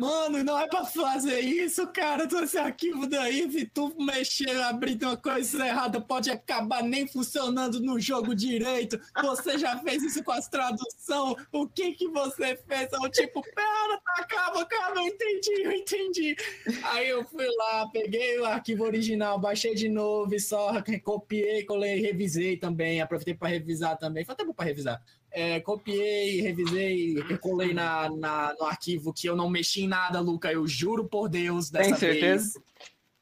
[0.00, 2.26] Mano, não é pra fazer isso, cara.
[2.26, 7.78] Todo esse arquivo daí, se tu mexer, abrir uma coisa errada, pode acabar nem funcionando
[7.80, 8.98] no jogo direito.
[9.22, 11.36] Você já fez isso com as tradução?
[11.52, 12.88] O que que você fez?
[12.92, 16.36] Eu tipo, pera, tá, calma, calma, eu entendi, eu entendi.
[16.84, 20.72] Aí eu fui lá, peguei o arquivo original, baixei de novo só
[21.04, 23.00] copiei, colei, revisei também.
[23.00, 24.24] Aproveitei pra revisar também.
[24.24, 25.02] Foi até bom pra revisar.
[25.32, 30.52] É, copiei, revisei, colei na, na- no arquivo que eu não mexi em nada, Luca.
[30.52, 32.58] Eu juro por Deus dessa Tem certeza?
[32.58, 32.64] vez.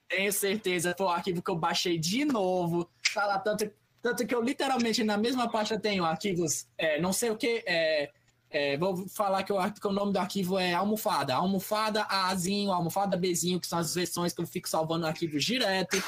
[0.08, 0.94] Tenho certeza.
[0.96, 2.88] Foi o arquivo que eu baixei de novo.
[3.12, 3.70] Tá lá tanto.
[4.00, 8.10] Tanto que eu literalmente na mesma pasta tenho arquivos, é, não sei o que, é,
[8.48, 11.34] é, vou falar que o, que o, nome do arquivo é almofada.
[11.34, 16.02] Almofada Azinho, almofada Bzinho, que são as versões que eu fico salvando arquivos direto.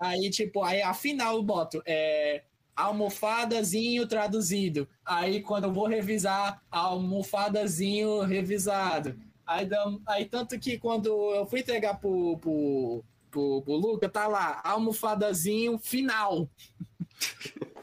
[0.00, 2.42] Aí, tipo, aí afinal eu boto é,
[2.76, 4.88] almofadazinho traduzido.
[5.04, 9.18] Aí quando eu vou revisar, almofadazinho revisado.
[9.46, 9.68] Aí,
[10.06, 15.78] aí tanto que quando eu fui entregar pro, pro, pro, pro Luca, tá lá, almofadazinho
[15.78, 16.48] final.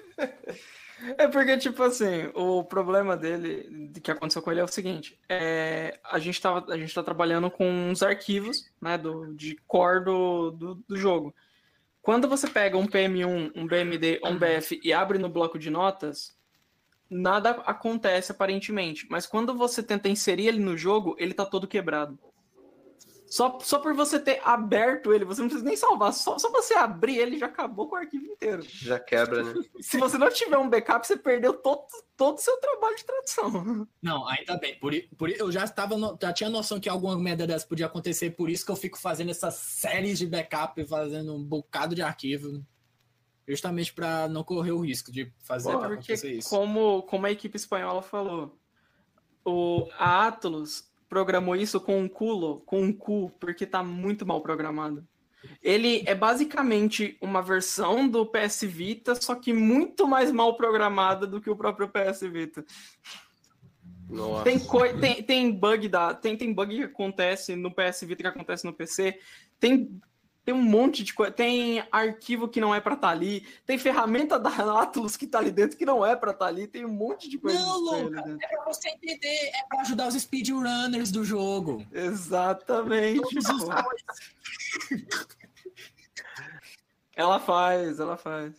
[1.18, 6.00] É porque, tipo assim, o problema dele, que aconteceu com ele é o seguinte: é,
[6.04, 10.52] a, gente tava, a gente tá trabalhando com uns arquivos né, do, de core do,
[10.52, 11.34] do, do jogo.
[12.02, 16.36] Quando você pega um PM1, um BMD um BF e abre no bloco de notas,
[17.10, 19.06] nada acontece aparentemente.
[19.10, 22.18] Mas quando você tenta inserir ele no jogo, ele tá todo quebrado.
[23.32, 26.12] Só, só por você ter aberto ele, você não precisa nem salvar.
[26.12, 28.62] Só, só você abrir ele já acabou com o arquivo inteiro.
[28.62, 29.54] Já quebra, né?
[29.80, 31.86] Se você não tiver um backup, você perdeu todo,
[32.18, 33.88] todo o seu trabalho de tradução.
[34.02, 34.78] Não, ainda bem.
[34.78, 38.32] Por, por, eu já estava no, já tinha noção que alguma merda dessa podia acontecer,
[38.32, 42.62] por isso que eu fico fazendo essas séries de backup, fazendo um bocado de arquivo.
[43.48, 46.50] Justamente para não correr o risco de fazer acontecer isso.
[46.50, 48.60] Como, como a equipe espanhola falou,
[49.46, 54.40] o a Atlas programou isso com um culo, com um cu, porque tá muito mal
[54.40, 55.06] programado.
[55.62, 61.42] Ele é basicamente uma versão do PS Vita, só que muito mais mal programada do
[61.42, 62.64] que o próprio PS Vita.
[64.10, 64.46] Nossa.
[64.46, 64.58] Tem,
[65.02, 68.72] tem, tem bug da, tem, tem bug que acontece no PS Vita que acontece no
[68.72, 69.20] PC.
[69.60, 70.02] Tem
[70.52, 71.32] tem um monte de coisa.
[71.32, 73.48] Tem arquivo que não é para estar tá ali.
[73.66, 74.50] Tem ferramenta da
[74.82, 76.68] Atlas que tá ali dentro que não é para estar tá ali.
[76.68, 77.58] Tem um monte de coisa.
[77.58, 79.52] Não, Luca, é para você entender.
[79.54, 81.86] É para ajudar os speedrunners do jogo.
[81.94, 83.22] Exatamente.
[87.16, 88.54] ela faz, ela faz.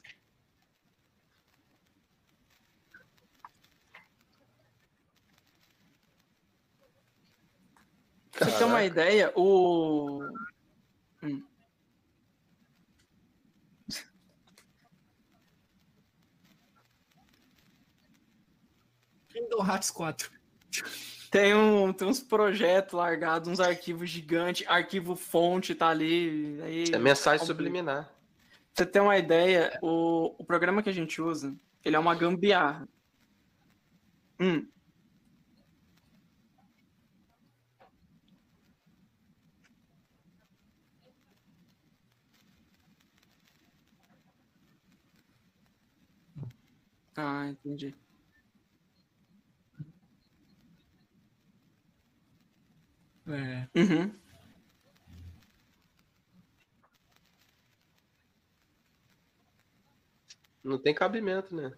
[8.31, 10.23] Pra você ter uma ideia, o.
[11.23, 11.52] Hum.
[19.53, 20.31] Kingdom Hearts 4.
[21.31, 26.59] Tem, um, tem uns projetos largados, uns arquivos gigantes, arquivo fonte tá ali.
[26.63, 28.05] Aí, é mensagem subliminar.
[28.05, 31.55] Pra você ter uma ideia, o, o programa que a gente usa,
[31.85, 32.89] ele é uma gambiarra.
[34.41, 34.67] Hum.
[47.15, 47.95] Ah, entendi.
[53.27, 53.69] É.
[53.75, 54.13] Uhum.
[60.63, 61.73] Não tem cabimento, né?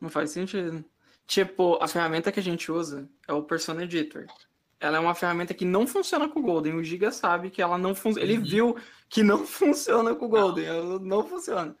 [0.00, 0.84] Não faz sentido.
[1.26, 4.26] Tipo, a ferramenta que a gente usa é o Persona Editor.
[4.78, 6.74] Ela é uma ferramenta que não funciona com o Golden.
[6.74, 8.28] O Giga sabe que ela não funciona.
[8.28, 8.44] Ele uhum.
[8.44, 8.76] viu
[9.08, 10.66] que não funciona com o Golden.
[10.66, 10.74] Não.
[10.74, 11.76] Ela não funciona.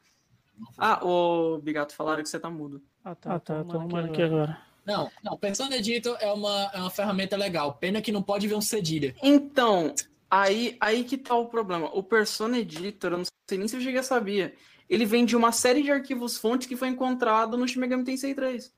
[0.78, 2.82] Ah, o Bigato falaram que você tá mudo.
[3.04, 3.34] Ah, tá.
[3.34, 3.64] Ah, tá.
[3.64, 4.71] Tô arrumando aqui agora.
[4.84, 7.74] Não, não, Persona Editor é uma, é uma ferramenta legal.
[7.74, 9.14] Pena que não pode ver um cedilha.
[9.22, 9.94] Então,
[10.30, 11.88] aí, aí que tá o problema.
[11.94, 14.54] O Persona Editor, eu não sei nem se o Giga sabia.
[14.88, 18.34] Ele vem de uma série de arquivos fontes que foi encontrado no Shin Megami Tensei
[18.34, 18.72] 3.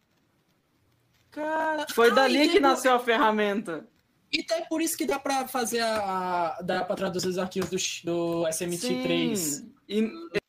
[1.31, 3.01] Cara, foi ah, dali que nasceu por...
[3.01, 3.89] a ferramenta.
[4.32, 8.43] E até por isso que dá para fazer a, dá para traduzir os arquivos do,
[8.43, 9.36] do SMT3.
[9.36, 9.72] Sim.
[9.89, 10.44] E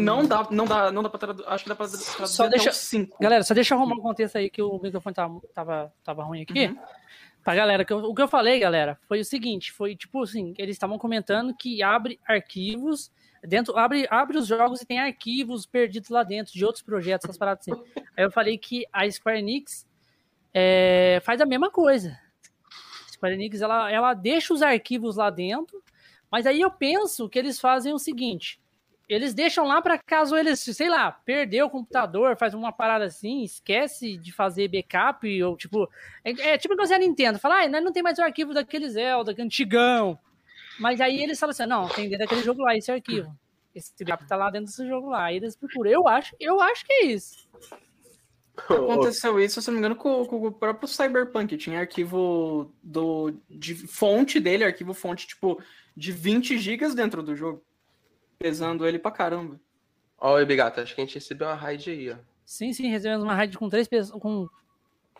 [0.00, 1.48] não dá, não dá, não dá pra traduzir.
[1.48, 3.16] Acho que dá pra traduzir só deixa, cinco.
[3.20, 6.42] Galera, só deixa eu arrumar um contexto aí que o microfone tava, tava, tava ruim
[6.42, 6.66] aqui.
[6.66, 6.78] Uhum.
[7.42, 10.54] Pra galera, que eu, o que eu falei, galera, foi o seguinte: foi tipo assim,
[10.58, 13.10] eles estavam comentando que abre arquivos.
[13.42, 17.38] Dentro, abre, abre os jogos e tem arquivos perdidos lá dentro de outros projetos, essas
[17.38, 17.82] paradas assim.
[18.14, 19.86] Aí eu falei que a Square Enix
[20.52, 22.18] é, faz a mesma coisa.
[23.08, 25.82] A Square Enix ela, ela deixa os arquivos lá dentro,
[26.30, 28.59] mas aí eu penso que eles fazem o seguinte:
[29.10, 33.42] eles deixam lá para caso eles, sei lá, perder o computador, faz uma parada assim,
[33.42, 35.90] esquece de fazer backup, ou tipo.
[36.24, 39.34] É, é tipo que você Nintendo, fala, ah, não tem mais o arquivo daquele Zelda,
[39.34, 40.16] que é antigão.
[40.78, 43.36] Mas aí eles falam assim, não, tem dentro daquele jogo lá, esse arquivo.
[43.74, 45.24] Esse backup tá lá dentro desse jogo lá.
[45.24, 45.90] Aí eles procuram.
[45.90, 47.48] Eu acho, eu acho que é isso.
[48.68, 51.56] Aconteceu isso, se não me engano, com, com, o próprio Cyberpunk.
[51.56, 55.60] Tinha arquivo do, de fonte dele, arquivo fonte, tipo,
[55.96, 57.62] de 20 gigas dentro do jogo
[58.40, 59.60] pesando ele pra caramba.
[60.18, 62.16] Ó, o Ebigata, acho que a gente recebeu uma raid aí, ó.
[62.44, 64.48] Sim, sim, recebemos uma raid com três, com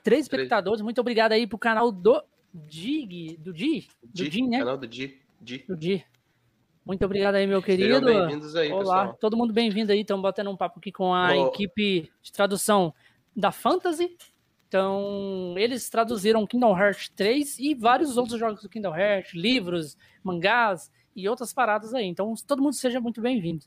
[0.03, 0.81] três espectadores.
[0.81, 2.23] Muito obrigado aí pro canal do
[2.53, 4.59] Dig, do Di, do Di, né?
[4.59, 5.65] Canal do Di, Di.
[5.69, 6.05] Do Di.
[6.85, 8.01] Muito obrigado aí, meu querido.
[8.01, 9.19] Sejam bem-vindos aí, Olá, pessoal.
[9.21, 10.01] todo mundo bem-vindo aí.
[10.01, 12.93] Estamos batendo um papo aqui com a equipe de tradução
[13.37, 14.17] da Fantasy.
[14.67, 20.91] Então, eles traduziram Kingdom Hearts 3 e vários outros jogos do Kingdom Hearts, livros, mangás
[21.15, 22.07] e outras paradas aí.
[22.07, 23.65] Então, todo mundo seja muito bem-vindo.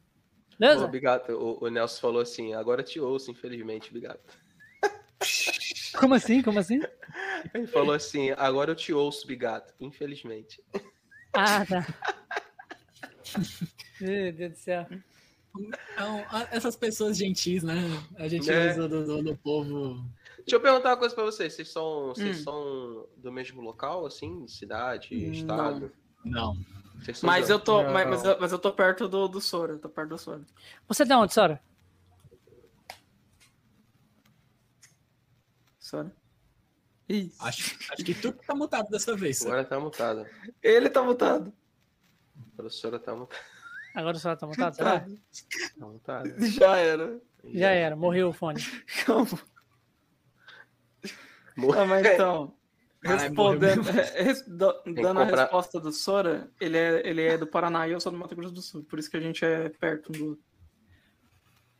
[0.60, 0.86] Beleza?
[0.86, 1.30] Obrigado.
[1.32, 4.20] O, o Nelson falou assim, agora te ouço, infelizmente, obrigado.
[5.99, 6.41] Como assim?
[6.41, 6.80] Como assim?
[7.53, 10.61] Ele falou assim, agora eu te ouço, bigato, infelizmente.
[11.34, 11.86] Ah, tá.
[14.02, 14.86] Meu Deus do céu.
[15.94, 17.76] Então, essas pessoas gentis, né?
[18.18, 18.72] A gente É.
[18.72, 20.03] usa do, do- do povo.
[20.40, 22.44] Deixa eu perguntar uma coisa pra vocês, vocês são, vocês Hum.
[22.44, 25.32] são do mesmo local, assim, cidade, Não.
[25.32, 25.91] estado?
[26.26, 26.56] Não.
[26.56, 26.82] São
[27.22, 27.91] Mas eu tô, Não.
[27.91, 30.41] mas, mas eu, mas eu tô perto do, do Sora, tô perto do Sora.
[30.88, 31.61] Você é de onde, Sora?
[35.80, 36.15] Sora.
[37.10, 37.36] Isso.
[37.44, 39.45] Acho, acho que tu que tá mutado dessa vez.
[39.45, 40.26] Agora tá mutado.
[40.61, 41.53] Ele tá mutado.
[42.38, 43.41] A professora tá mutada.
[43.94, 45.02] Agora o Sora tá montado, será?
[45.02, 46.36] Tá mutada.
[46.48, 47.22] Já era.
[47.45, 48.60] Já era, morreu o fone.
[49.06, 49.40] Calma.
[51.56, 51.82] Morreu.
[51.82, 52.56] Ah, mas então,
[53.03, 53.84] respondendo,
[54.47, 57.91] do- que dando a comprar- resposta do Sora, ele é, ele é do Paraná e
[57.91, 60.11] eu sou do Mato Grosso do Sul, por isso que a gente é perto um
[60.17, 60.43] do outro.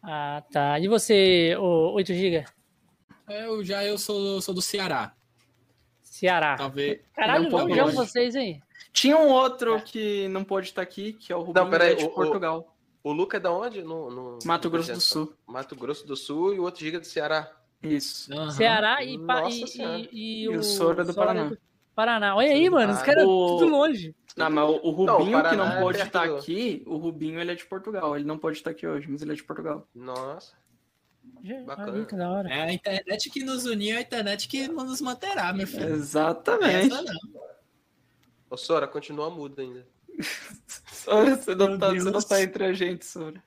[0.02, 0.80] Ah, tá.
[0.80, 2.46] E você, o 8 GB?
[3.30, 5.14] Eu já eu sou, sou do Ceará.
[6.02, 6.56] Ceará.
[6.58, 7.00] Talvez.
[7.16, 7.96] Caralho, é um não, longe.
[7.96, 8.60] vocês aí.
[8.92, 11.96] Tinha um outro que não pôde estar aqui, que é o Rubinho Não, peraí, é
[11.96, 12.70] de o- o- Portugal,
[13.06, 13.82] O Luca é da onde?
[13.82, 15.02] No, no- Mato no Grosso do?
[15.02, 15.34] Sul.
[15.48, 17.52] Mato Grosso do Sul e o outro giga do Ceará.
[17.84, 18.34] Isso.
[18.34, 18.52] Aham.
[18.52, 19.18] Ceará e, e,
[19.82, 21.50] e, e E o o Sora do Paraná.
[21.50, 21.58] do
[21.94, 22.36] Paraná.
[22.36, 24.16] Olha aí, mano, os Ah, caras o- tudo longe.
[24.38, 26.98] Não, mas o, o Não, o Rubinho que não é pôde perto estar aqui, o
[26.98, 28.16] Rubinho ele é de Portugal.
[28.16, 29.88] Ele não pode estar aqui hoje, mas ele é de Portugal.
[29.94, 30.54] Nossa.
[31.66, 32.00] Bacana.
[32.00, 32.50] aí, que da hora.
[32.50, 35.88] É a internet que nos uniu, é a internet que nos manterá, meu filho.
[35.94, 36.92] Exatamente.
[36.92, 37.14] Essa não.
[38.50, 39.86] Ô, Sora, continua mudo ainda.
[40.92, 43.42] Sora, você não, tá, você não tá entre a gente, Sora.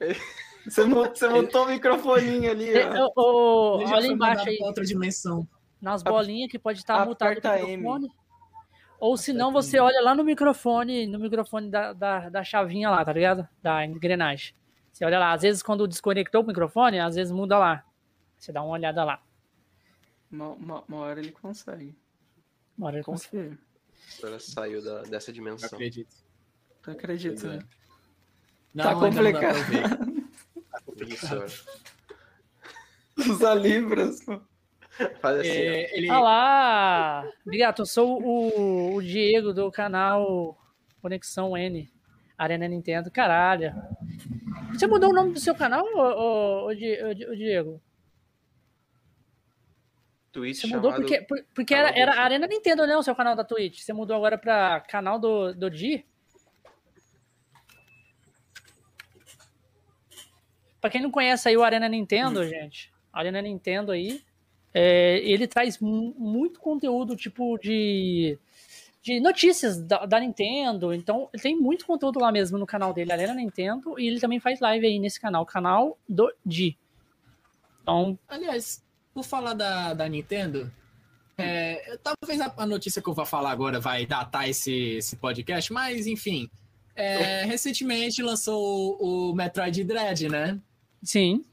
[0.64, 3.10] Você, você montou o microfoninho ali, É, ó.
[3.16, 5.46] ô, ô, Ele já olha embaixo aí, outra dimensão.
[5.80, 7.76] nas bolinhas que pode estar mutado o aperta M.
[7.76, 8.10] microfone.
[8.98, 13.04] Ou se não, você olha lá no microfone, no microfone da, da, da chavinha lá,
[13.04, 13.46] tá ligado?
[13.62, 14.54] Da engrenagem.
[14.90, 17.84] Você olha lá, às vezes quando desconectou o microfone, às vezes muda lá.
[18.38, 19.20] Você dá uma olhada lá.
[20.30, 21.94] Uma, uma- uma hora ele consegue.
[22.78, 23.50] Uma hora ele consegue.
[23.50, 23.58] Confia.
[24.06, 25.68] A Sora saiu da- dessa Eu dimensão.
[25.72, 26.14] acredito.
[26.82, 27.56] Tu acredita, Pois é.
[27.58, 27.62] né?
[28.74, 30.23] Não, Tá não pra complicado.
[30.96, 31.26] Isso.
[33.30, 34.40] Usar libras, pô.
[35.20, 35.48] Faz assim.
[35.48, 37.24] É, ele, Olá!
[37.44, 40.56] Obrigado, eu sou o, o Diego do canal
[41.02, 41.90] Conexão N,
[42.38, 43.10] Arena Nintendo.
[43.10, 43.72] Caralho.
[44.72, 47.80] Você mudou o nome do seu canal, ô, Di- ô, Diego?
[50.32, 52.96] Twitch Você mudou porque, por- porque era, era Arena Nintendo, né?
[52.96, 53.80] O seu canal da Twitch.
[53.80, 56.04] Você mudou agora pra canal do, do Di.
[60.84, 64.20] Pra quem não conhece aí o Arena Nintendo, gente, Arena Nintendo aí,
[64.74, 68.38] é, ele traz mu- muito conteúdo, tipo, de,
[69.02, 70.92] de notícias da, da Nintendo.
[70.92, 74.38] Então, ele tem muito conteúdo lá mesmo no canal dele, Arena Nintendo, e ele também
[74.38, 76.76] faz live aí nesse canal, canal do Di.
[77.82, 78.84] Então, aliás,
[79.14, 80.70] por falar da, da Nintendo,
[81.38, 85.72] é, talvez a, a notícia que eu vou falar agora vai datar esse, esse podcast,
[85.72, 86.46] mas enfim.
[86.94, 90.60] é, recentemente lançou o, o Metroid Dread, né?
[91.04, 91.44] Sim,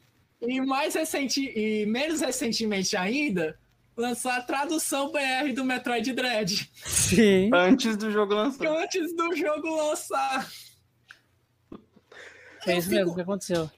[0.42, 3.58] E mais recente, e menos recentemente ainda,
[3.96, 6.70] lançou a tradução BR do Metroid Dread.
[6.86, 7.50] sim.
[7.54, 8.66] Antes do jogo lançar.
[8.68, 10.50] Antes do jogo lançar.
[12.68, 13.70] É isso mesmo que aconteceu.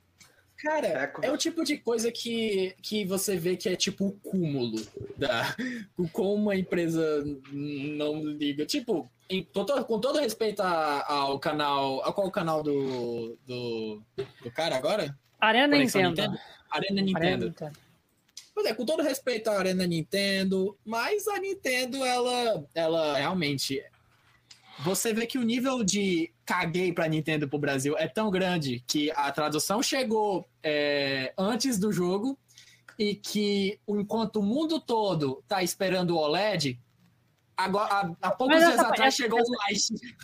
[0.58, 0.88] Cara,
[1.22, 4.82] É, é o tipo de coisa que, que você vê que é tipo o cúmulo
[5.18, 5.54] da
[5.98, 7.22] o como uma empresa
[7.52, 8.66] não liga.
[8.66, 12.02] Tipo, em- com, todo, com todo respeito a- ao canal.
[12.06, 14.02] A qual o canal do, do,
[14.41, 15.18] do cara agora?
[15.48, 16.40] Arena Conexão Nintendo.
[16.72, 17.45] Arena Arena Nintendo.
[17.48, 17.78] Nintendo.
[18.53, 23.84] Pois é, com todo respeito à Arena Nintendo, mas a Nintendo, ela, ela realmente.
[24.80, 29.11] Você vê que o nível de caguei pra Nintendo pro Brasil é tão grande que
[29.11, 32.38] a tradução chegou é, antes do jogo
[32.98, 36.80] e que enquanto o mundo todo tá esperando o OLED,
[37.56, 40.15] agora, há, há poucos dias atrás chegou o Lite.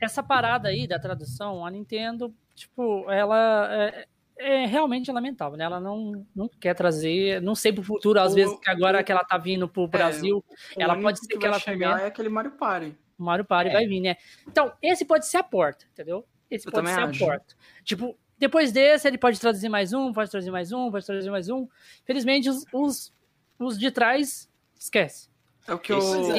[0.00, 4.06] Essa parada aí da tradução, a Nintendo, tipo, ela é,
[4.42, 5.64] é realmente lamentável, né?
[5.64, 9.04] Ela não, não quer trazer, não sei pro futuro, às O- vezes que agora o-
[9.04, 10.38] que ela tá vindo pro Brasil,
[10.76, 12.96] O ela pode ser que, vai ela chegar é aquele Mario Party.
[13.18, 13.72] o Mario Party É.
[13.74, 14.16] vai vir, né?
[14.46, 16.24] Então, esse pode ser a porta, entendeu?
[16.50, 17.24] Esse Eu pode ser acho.
[17.24, 17.54] a porta.
[17.84, 21.48] Tipo, depois desse, ele pode traduzir mais um, pode traduzir mais um, pode traduzir mais
[21.48, 21.66] um.
[22.04, 23.12] Felizmente, os, os,
[23.58, 25.30] os de trás, esquece.
[25.68, 25.98] É o que eu.
[25.98, 26.38] Esse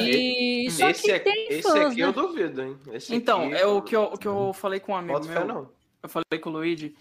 [0.66, 2.06] E só esse que aqui, tem esse fãs, aqui né?
[2.06, 2.76] eu duvido, hein?
[2.92, 5.28] Esse Então, aqui, é o que eu, o que eu falei com um amigo Boto
[5.28, 5.48] fé, meu.
[5.48, 5.70] não.
[6.02, 6.94] Eu falei com o Luigi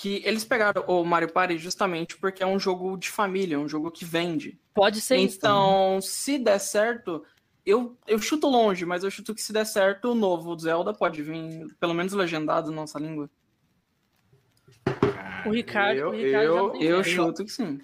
[0.00, 3.90] que eles pegaram o Mario Party justamente porque é um jogo de família, um jogo
[3.90, 4.56] que vende.
[4.72, 5.36] Pode ser isso.
[5.38, 7.24] Então, se der certo,
[7.66, 11.20] eu, eu chuto longe, mas eu chuto que se der certo, o novo Zelda pode
[11.20, 13.28] vir, pelo menos legendado na nossa língua.
[15.44, 17.80] O Ricardo, Eu- o Ricardo eu- Eu chuto que sim.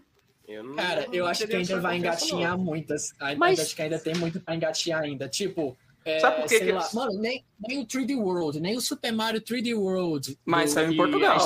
[0.46, 3.12] Eu não- Cara, eu não acho que ainda vai engatinhar muitas.
[3.18, 5.28] Ainda, Mas- Acho que ainda tem muito pra engatinhar ainda.
[5.28, 8.76] Tipo, é, Sabe por que sei que eles- mano, nem, nem o 3D World, nem
[8.76, 10.38] o Super Mario 3D World.
[10.44, 11.38] Mas do- saiu em Portugal.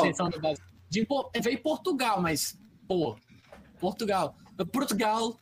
[0.90, 1.06] De,
[1.42, 2.58] veio em Portugal, mas,
[2.88, 3.16] pô,
[3.78, 4.34] Portugal.
[4.72, 5.38] Portugal.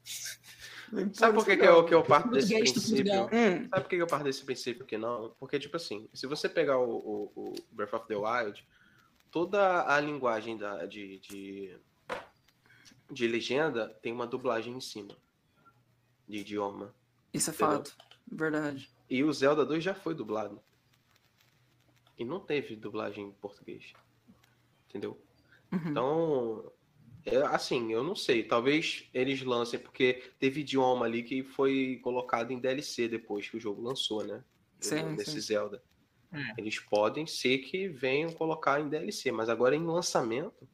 [1.15, 3.25] Sabe por que, que, eu, que eu parto desse princípio?
[3.25, 5.35] Hum, Sabe por que eu parto desse princípio que não?
[5.41, 8.65] Porque, tipo assim, se você pegar o, o- o Breath of the Wild,
[9.31, 11.77] toda a linguagem da, de, de,
[13.11, 15.17] de legenda tem uma dublagem em cima
[16.29, 16.95] de idioma.
[17.33, 17.77] isso é Entendeu?
[17.79, 17.97] fato.
[18.31, 18.89] Verdade.
[19.09, 20.61] E o Zelda 2 já foi dublado.
[22.19, 23.93] E não teve dublagem em português.
[24.89, 25.21] Entendeu?
[25.73, 25.91] Uhum.
[25.91, 26.73] Então,
[27.25, 28.43] é, assim, eu não sei.
[28.43, 33.61] Talvez eles lancem, porque teve idioma ali que foi colocado em DLC depois que o
[33.61, 34.43] jogo lançou, né?
[34.81, 35.41] Sim, Nesse sim.
[35.41, 35.83] Zelda.
[36.33, 36.55] É.
[36.59, 40.69] Eles podem ser que venham colocar em DLC, mas agora em lançamento,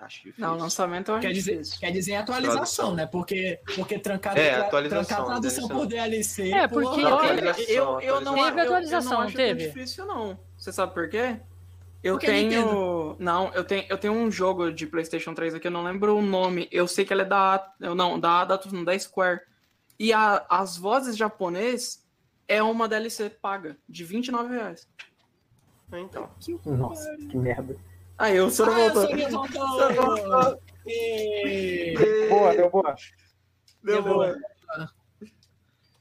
[0.00, 0.46] acho difícil.
[0.46, 1.80] Não, lançamento eu acho Quer dizer, difícil.
[1.80, 2.94] quer dizer atualização, Tradução.
[2.94, 3.06] né?
[3.06, 6.50] Porque, porque trancar, É, tra- atualização, trancar a tradução por DLC.
[6.52, 8.34] É, porque- Olha, Atualização, eu, eu não, atualização.
[8.34, 9.64] Teve eu- eu atualização, não não acho teve?
[9.64, 10.38] tão difícil, não.
[10.56, 11.40] Você sabe por quê?
[12.02, 13.16] Eu Porque tenho.
[13.18, 16.22] Não, eu tenho, eu tenho um jogo de PlayStation 3 aqui, eu não lembro o
[16.22, 16.68] nome.
[16.70, 17.72] Eu sei que ele é da.
[17.80, 19.40] eu Não, da não, da Square.
[19.98, 22.06] E a- as vozes japonês
[22.46, 24.86] é uma DLC paga, de 29 reais.
[25.92, 26.28] Então,
[26.66, 27.76] Nossa, que merda.
[28.18, 29.02] Aí o senhor Ah, voltou.
[29.02, 30.60] Sorinha voltou!
[30.86, 31.94] E-
[32.28, 32.94] Boa, deu boa.
[33.82, 34.36] Deu boa.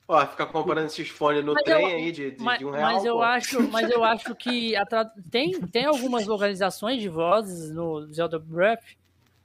[0.08, 2.72] ó, ficar comparando esses fones no Mas trem eu- aí de, de, Mas, de um
[2.72, 2.92] real.
[2.94, 3.22] mas eu pô.
[3.24, 8.38] acho, mas eu acho que a tra- tem, tem algumas localizações de vozes no Zelda
[8.40, 8.84] Breath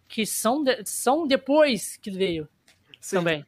[0.06, 2.48] que são, de- são depois que veio
[3.00, 3.16] Sim.
[3.16, 3.46] também.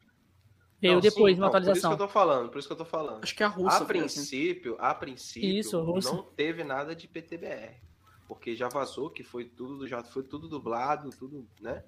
[0.81, 1.91] Veio Não, depois sim, uma então, Por isso atualização.
[1.97, 3.23] que eu tô falando, por isso que eu tô falando.
[3.23, 3.69] Acho que é a Rússia.
[3.83, 4.15] A foi assim.
[4.17, 6.13] princípio, a princípio, Isso, russo.
[6.17, 7.77] não teve nada de PTBR.
[8.33, 11.85] Porque já vazou que foi tudo, já foi tudo dublado, tudo, né?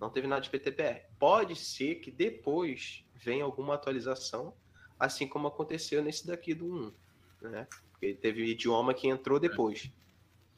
[0.00, 1.02] Não teve nada de PTBR.
[1.16, 4.52] Pode ser que depois venha alguma atualização,
[4.98, 6.92] assim como aconteceu nesse daqui do
[7.40, 7.68] 1, né?
[7.92, 9.88] Porque teve idioma que entrou depois.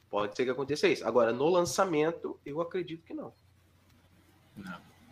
[0.09, 1.07] Pode ser que aconteça isso.
[1.07, 3.31] Agora, no lançamento, eu acredito que não.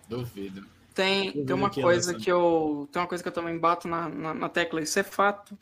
[0.09, 0.65] Duvido.
[0.95, 2.89] Tem, Duvido tem uma que coisa que eu.
[2.91, 5.55] Tem uma coisa que eu também bato na, na, na tecla, isso é fato.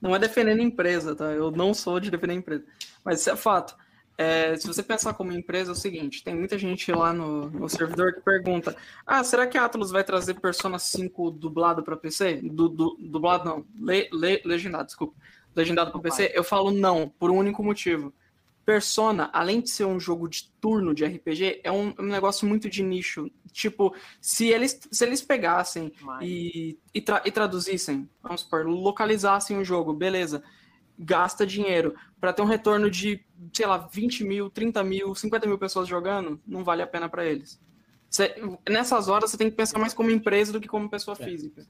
[0.00, 1.32] Não é defendendo empresa, tá?
[1.32, 2.64] Eu não sou de defender a empresa.
[3.04, 3.76] Mas isso é fato.
[4.20, 7.68] É, se você pensar como empresa, é o seguinte: tem muita gente lá no, no
[7.68, 8.76] servidor que pergunta:
[9.06, 12.40] Ah, será que a Atlas vai trazer Persona 5 dublado para PC?
[12.42, 15.14] Du, du- dublado não, le, le- legendado, desculpa.
[15.54, 16.32] Legendado para PC?
[16.34, 18.12] Eu falo não, por um único motivo.
[18.64, 22.68] Persona, além de ser um jogo de turno de RPG, é um, um negócio muito
[22.68, 23.30] de nicho.
[23.50, 29.56] Tipo, se eles, se eles pegassem Mas- e, e, tra- e traduzissem, vamos supor, localizassem
[29.58, 30.42] o jogo, beleza,
[30.98, 35.58] gasta dinheiro para ter um retorno de, sei lá, 20 mil, 30 mil, 50 mil
[35.58, 37.60] pessoas jogando, não vale a pena para eles.
[38.10, 38.34] Cê-
[38.68, 41.24] nessas horas você tem que pensar mais como empresa do que como pessoa É.
[41.24, 41.66] física.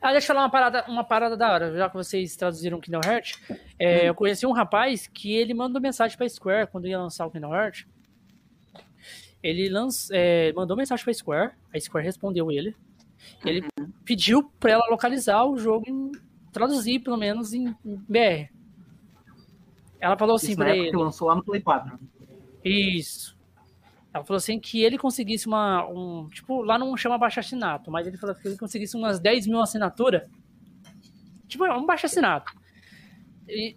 [0.00, 3.00] Ah, deixa eu falar uma parada, uma parada da hora, já que vocês traduziram Kingdom
[3.04, 3.38] Hearts.
[3.78, 7.30] É, Eu conheci um rapaz que ele mandou mensagem pra Square quando ia lançar o
[7.30, 7.86] Kingdom Hearts.
[9.42, 12.74] Ele lanç, é, mandou mensagem pra Square, a Square respondeu ele.
[13.44, 13.66] Ele
[14.04, 16.10] pediu pra ela localizar o jogo, em,
[16.52, 18.50] traduzir pelo menos em, BR.
[20.00, 20.90] Ela falou assim pra ele.
[20.90, 21.98] que lançou lá no Play 4.
[22.64, 23.38] Isso.
[24.12, 25.86] Ela falou assim que ele conseguisse uma.
[25.88, 29.46] Um, tipo, lá não chama baixo assinato, mas ele falou que ele conseguisse umas 10
[29.46, 30.22] mil assinaturas.
[31.46, 32.52] Tipo, um baixo assinato.
[33.48, 33.76] E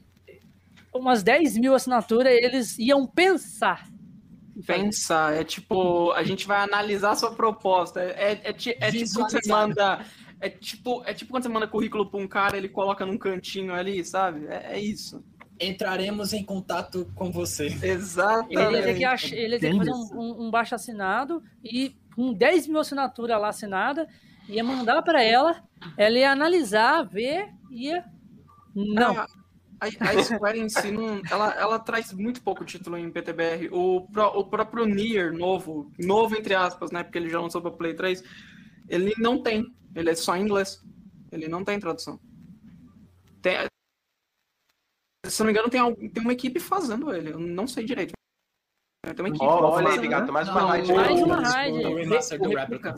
[0.93, 3.87] umas 10 mil assinaturas eles iam pensar.
[4.65, 8.01] Pensar, é tipo, a gente vai analisar a sua proposta.
[8.01, 10.05] É, é, é é tipo você manda.
[10.43, 13.73] É tipo, é tipo quando você manda currículo pra um cara, ele coloca num cantinho
[13.73, 14.45] ali, sabe?
[14.47, 15.23] É, é isso.
[15.57, 17.67] Entraremos em contato com você.
[17.67, 19.05] Ele ia ter que, Exatamente.
[19.05, 19.31] ach...
[19.31, 22.79] ele ia ter que Bem fazer um, um, um baixo assinado e com 10 mil
[22.79, 24.05] assinaturas lá assinada,
[24.49, 25.63] ia mandar pra ela,
[25.97, 28.03] ela ia analisar, ver, ia.
[28.75, 29.17] Não.
[29.17, 29.27] A,
[29.79, 33.69] a, a Square em si, não, ela, ela traz muito pouco título em PTBR.
[33.71, 34.05] O,
[34.35, 37.01] o próprio Nier novo, novo entre aspas, né?
[37.01, 38.21] Porque ele já lançou pra Play 3,
[38.89, 39.65] ele não tem.
[39.95, 40.81] Ele é só em inglês.
[41.31, 42.19] Ele não tem tradução.
[43.41, 43.57] Tem-
[45.26, 47.31] se não me engano, tem, algum- tem uma equipe fazendo ele.
[47.31, 48.14] Eu não sei direito.
[49.05, 50.31] Tem uma equipe Ó, olha aí, fazendo, Bigato, né?
[50.31, 50.93] mais uma Não, raid.
[50.93, 51.85] mais uma raid.
[51.85, 52.95] O remaster do Vê- Replicant.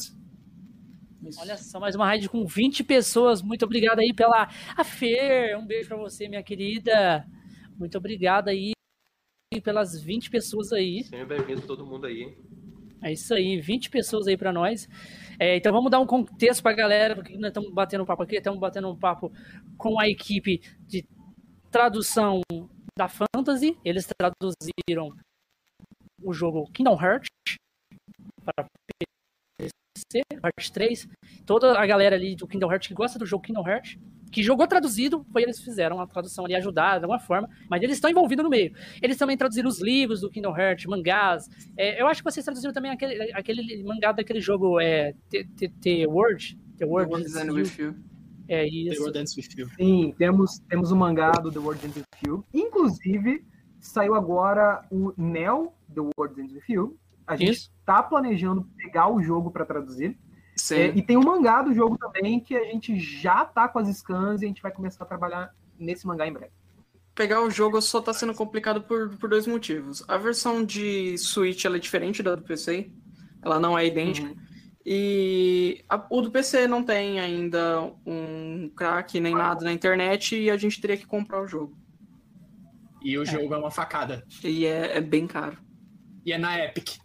[1.24, 1.40] Isso.
[1.41, 3.41] Olha só, mais uma raid com 20 pessoas.
[3.41, 4.48] Muito obrigado aí pela.
[4.78, 7.26] A Fer, um beijo pra você, minha querida.
[7.78, 8.74] Muito obrigado aí
[9.64, 11.03] pelas 20 pessoas aí.
[11.03, 12.38] Seja bem-vindo todo mundo aí.
[13.02, 14.88] É isso aí, 20 pessoas aí pra nós.
[15.40, 18.38] É, então vamos dar um contexto pra galera, porque nós estamos batendo um papo aqui,
[18.38, 19.32] estamos batendo um papo
[19.78, 21.06] com a equipe de
[21.70, 22.41] tradução
[22.98, 23.78] da Fantasy.
[23.84, 25.16] Eles traduziram
[26.24, 27.28] o jogo Kingdom Hearts
[28.44, 28.66] para
[29.57, 31.07] PC, Hearts 3.
[31.45, 33.98] Toda a galera ali do Kingdom Hearts que gosta do jogo Kingdom Hearts,
[34.31, 37.81] que jogou traduzido, foi eles que fizeram a tradução ali, ajudaram de alguma forma, mas
[37.81, 38.73] eles estão envolvidos no meio.
[39.02, 41.49] Eles também traduziram os livros do Kingdom Hearts, mangás.
[41.77, 45.72] É, eu acho que vocês traduziram também aquele, aquele mangá daquele jogo é, The, The,
[45.81, 46.57] The Word.
[46.77, 47.10] The Word.
[47.10, 47.95] The World is End With You.
[48.47, 49.02] É The isso.
[49.02, 49.69] World Ends With You.
[49.76, 52.45] Sim, temos, temos o mangá do The World Ends With You.
[52.53, 53.45] Inclusive,
[53.80, 56.97] saiu agora o Neo, The World Ends With You.
[57.26, 57.72] A gente Isso.
[57.85, 60.18] tá planejando pegar o jogo para traduzir.
[60.66, 60.76] Sim.
[60.76, 63.88] É, e tem o mangá do jogo também, que a gente já tá com as
[63.96, 66.52] scans e a gente vai começar a trabalhar nesse mangá em breve.
[67.14, 70.04] Pegar o jogo só tá sendo complicado por, por dois motivos.
[70.08, 72.92] A versão de Switch ela é diferente da do PC,
[73.44, 74.36] ela não é idêntica.
[74.84, 80.50] E a- o do PC não tem ainda um crack nem nada na internet e
[80.50, 81.78] a gente teria que comprar o jogo.
[83.04, 84.26] E o jogo é uma facada.
[84.44, 85.58] E é, é bem caro.
[86.26, 86.98] E é na Epic.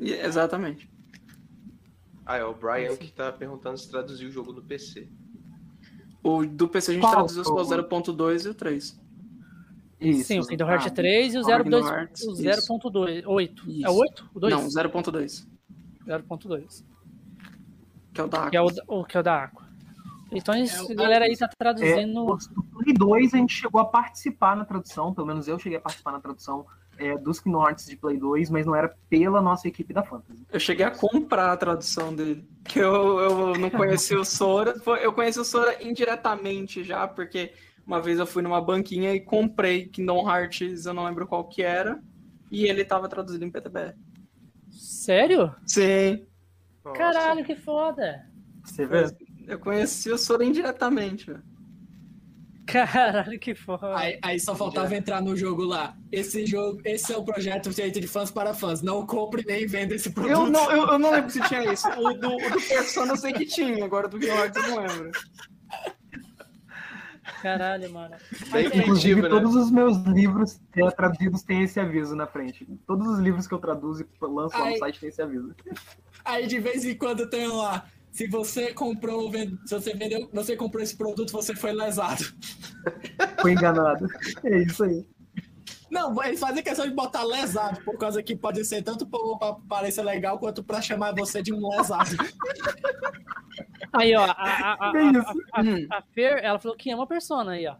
[0.00, 0.88] E- exatamente.
[2.26, 5.08] Ah, é o Brian que tá perguntando se traduziu o jogo no PC.
[6.22, 7.12] O do PC a gente Qual?
[7.12, 9.00] traduziu só o 0.2 e o 3.
[10.00, 10.24] Isso.
[10.24, 12.42] Sim, o Kingdom Hearts Ah, 3 e o Kingdom 02 Hearts, o isso.
[12.42, 13.22] 0.2.
[13.26, 13.62] 8.
[13.84, 14.30] É o 8?
[14.34, 14.54] O 2?
[14.54, 15.46] Não, 0.2,
[16.06, 16.84] 0.2.
[18.12, 19.64] que é o da Que é o, o que é o da Aqua.
[20.32, 22.24] Então, isso, É galera aí tá É, traduzindo.
[22.26, 25.80] do Play 2 a gente chegou a participar na tradução, pelo menos eu cheguei a
[25.80, 26.66] participar na tradução
[26.98, 30.46] é, dos Kingdom Hearts de Play 2, mas não era pela nossa equipe da Fantasy.
[30.52, 32.46] Eu cheguei a comprar a tradução dele.
[32.64, 34.74] Que eu, eu não conheci o Sora.
[35.00, 37.52] Eu conheci o Sora indiretamente já, porque
[37.86, 41.62] uma vez eu fui numa banquinha e comprei Kingdom Hearts, eu não lembro qual que
[41.62, 42.00] era.
[42.50, 43.94] E ele tava traduzido em PTBR.
[44.70, 45.54] Sério?
[45.66, 46.26] Sim.
[46.84, 46.98] Nossa.
[46.98, 48.26] Caralho, que foda.
[48.64, 49.06] Você vê?
[49.46, 51.42] Eu conheci o Sora indiretamente, velho.
[52.66, 53.96] Caralho, que foda.
[53.96, 55.96] Aí, aí só faltava entrar no jogo lá.
[56.10, 58.80] Esse jogo, esse é o projeto feito de fãs para fãs.
[58.80, 60.32] Não compre nem venda esse produto.
[60.32, 61.88] Eu não, eu, eu não lembro se tinha isso.
[61.88, 65.12] O do, o do Persona eu sei que tinha, agora do Hearts eu não lembro.
[67.42, 68.16] Caralho, mano.
[68.50, 69.28] Mas, Inclusive, né?
[69.28, 72.66] todos os meus livros é, traduzidos têm esse aviso na frente.
[72.86, 75.54] Todos os livros que eu traduzo e lanço lá no site tem esse aviso.
[76.24, 77.86] Aí de vez em quando tem lá.
[78.14, 79.28] Se você comprou,
[79.66, 82.22] se você vendeu, você comprou esse produto, você foi lesado.
[83.42, 84.06] Foi enganado.
[84.44, 85.04] É isso aí.
[85.90, 90.02] Não, eles fazem questão de botar lesado, por causa que pode ser tanto para parecer
[90.02, 92.16] legal quanto para chamar você de um lesado.
[93.92, 94.90] Aí, ó, a, a, a,
[95.52, 95.86] a, Hum.
[95.90, 97.76] a Fer, ela falou que ama Persona aí, ó.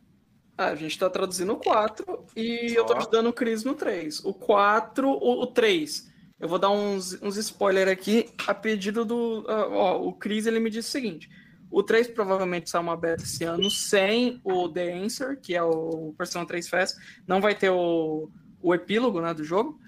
[0.56, 4.24] Ah, a gente tá traduzindo o 4 e eu tô ajudando o Cris no 3.
[4.24, 6.12] O 4, o, o 3.
[6.39, 9.44] Eu vou dar uns, uns spoilers aqui a pedido do.
[9.48, 11.28] ah, ó, o Cris ele me disse o seguinte:
[11.70, 16.15] o 3 provavelmente sai uma beta esse ano sem o The Answer, que é o
[16.16, 16.97] Persona 3 Fest.
[17.27, 18.31] Não vai ter o,
[18.62, 19.81] o epílogo né, do jogo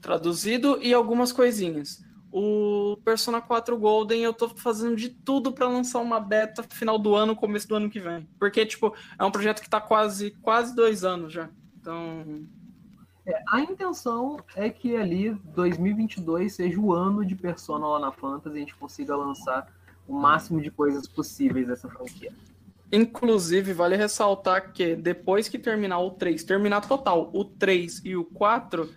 [0.00, 2.04] traduzido e algumas coisinhas.
[2.30, 7.14] O Persona 4 Golden eu tô fazendo de tudo pra lançar uma beta final do
[7.14, 8.28] ano, começo do ano que vem.
[8.38, 11.48] Porque, tipo, é um projeto que tá quase, quase dois anos já.
[11.80, 12.46] Então,
[13.48, 18.58] A intenção é que ali 2022 seja o ano de Persona lá na Fantasy e
[18.58, 19.72] a gente consiga lançar
[20.06, 22.32] o máximo de coisas possíveis dessa franquia.
[22.92, 28.24] inclusive, vale ressaltar que depois que terminar o 3, terminar total o 3 e o
[28.24, 28.88] 4,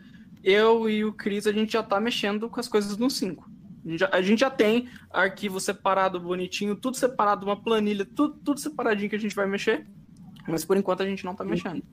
[0.43, 3.49] eu e o Cris, a gente já tá mexendo com as coisas no 5.
[3.83, 8.35] A gente já, a gente já tem arquivo separado, bonitinho, tudo separado, uma planilha, tudo,
[8.35, 9.87] tudo separadinho que a gente vai mexer.
[10.47, 11.83] Mas por enquanto a gente não tá mexendo.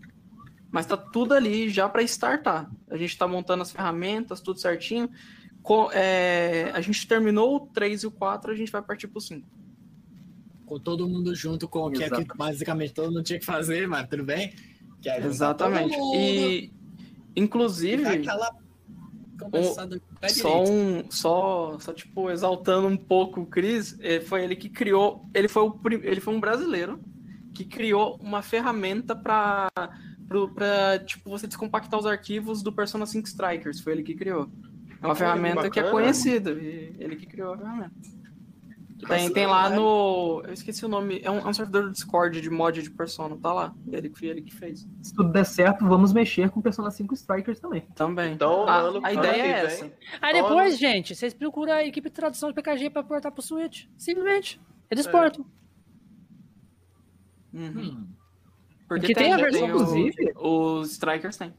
[0.76, 2.70] Mas tá tudo ali já para startar.
[2.90, 5.08] A gente tá montando as ferramentas, tudo certinho.
[5.62, 9.18] Co- é, a gente terminou o 3 e o 4, a gente vai partir pro
[9.18, 9.48] 5.
[10.66, 13.88] Com todo mundo junto, com o que, é que basicamente todo mundo tinha que fazer,
[13.88, 14.52] mas tudo bem.
[15.06, 15.96] É Exatamente.
[16.14, 16.70] E,
[17.34, 18.02] inclusive,
[19.38, 19.74] com o
[20.42, 25.24] só um, só, só tipo exaltando um pouco o Cris, eh, foi ele que criou,
[25.32, 27.00] ele foi o ele foi um brasileiro
[27.54, 29.68] que criou uma ferramenta para
[30.28, 34.48] para tipo você descompactar os arquivos do Persona 5 Strikers, foi ele que criou.
[35.02, 35.90] É uma ferramenta que é bacana.
[36.02, 37.94] conhecida e ele que criou a ferramenta.
[39.06, 40.42] Tem, tem lá no.
[40.46, 41.20] Eu esqueci o nome.
[41.22, 43.74] É um, é um servidor do Discord de mod de Persona, tá lá.
[43.92, 44.88] Ele, foi ele que fez.
[45.02, 47.82] Se tudo der certo, vamos mexer com Persona 5 Strikers também.
[47.94, 48.32] Também.
[48.32, 49.84] Então, a, ano- a ano ideia é vem- essa.
[50.22, 53.42] Aí Então, depois, gente, vocês procuram a equipe de tradução de PKG pra portar pro
[53.42, 53.84] Switch.
[53.98, 54.58] Simplesmente.
[54.90, 55.10] Eles É.
[55.10, 55.44] portam.
[57.52, 57.68] Uhum.
[57.76, 58.06] Hum.
[58.88, 60.32] Porque Que tem a versão, o- inclusive.
[60.36, 61.52] Os Strikers tem.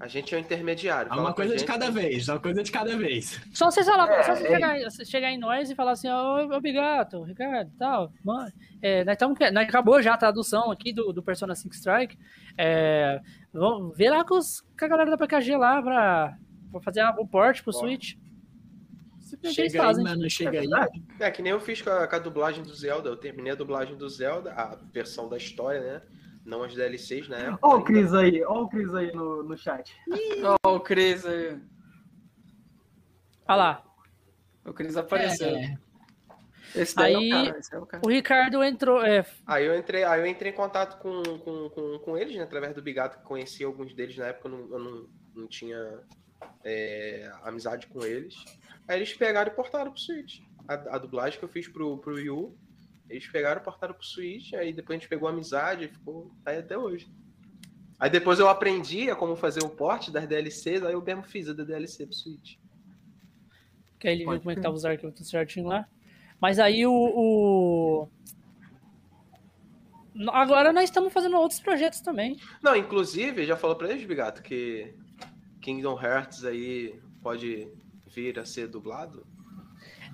[0.00, 1.12] A gente é o intermediário.
[1.12, 3.40] É uma coisa de cada vez, é uma coisa de cada vez.
[3.52, 6.54] Só vocês falar, É, só vocês é chegar, chegar em nós e falar assim, ô,
[6.56, 11.12] ô Bigato, Ricardo, tal, mano, é, nós, tamo, nós acabou já a tradução aqui do,
[11.12, 12.16] do Persona 5 Strike,
[12.56, 13.20] é,
[13.52, 16.38] vamos ver lá com, os, com a galera da PKG lá pra,
[16.70, 17.80] pra fazer o porte pro Ó.
[17.80, 18.14] Switch.
[19.52, 20.04] Chega aí, fazem.
[20.04, 20.68] mano, chega aí.
[21.20, 23.08] É que nem eu fiz com a, com a dublagem do Zelda.
[23.10, 26.02] Eu terminei a dublagem do Zelda, a versão da história, né?
[26.44, 27.56] Não as DLCs, né?
[27.60, 29.94] Ó o Cris aí, ó o Cris aí no, no chat.
[30.64, 31.60] Ó, o Cris aí.
[33.46, 33.84] Olha lá,
[34.64, 35.48] O Cris apareceu.
[35.48, 35.78] É,
[36.74, 37.58] Esse daí Aí- é o cara.
[37.58, 38.02] Esse é o cara.
[38.04, 41.98] o Ricardo entrou, é, Aí eu entrei, aí eu entrei em contato com, com, com,
[41.98, 42.42] com eles, né?
[42.42, 46.00] Através do Bigato, que conhecia alguns deles na época, eu não, eu não, não tinha
[46.64, 48.34] é, amizade com eles.
[48.86, 50.40] Aí eles pegaram e portaram pro Switch.
[50.66, 52.56] A, a dublagem que eu fiz pro, pro Wii U,
[53.08, 56.58] eles pegaram portaram pro Switch, aí depois a gente pegou amizade e ficou tá aí
[56.58, 57.10] até hoje.
[57.98, 61.48] Aí depois eu aprendi a como fazer o porte das DLCs, aí eu mesmo fiz
[61.48, 62.56] a da DLC pro Switch.
[63.98, 65.88] que aí ele viu Pode como é que tava os arquivos tudo certinho lá.
[66.40, 68.08] Mas aí o, o-
[70.32, 72.36] Agora nós estamos fazendo outros projetos também.
[72.62, 74.94] Não, inclusive, já falou pra eles, Bigato, que
[75.60, 77.68] Kingdom Hearts aí pode
[78.06, 79.26] vir a ser dublado?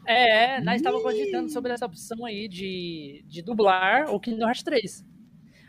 [0.06, 5.04] É, nós estávamos cogitando sobre essa opção aí de, de dublar o Kingdom Hearts 3.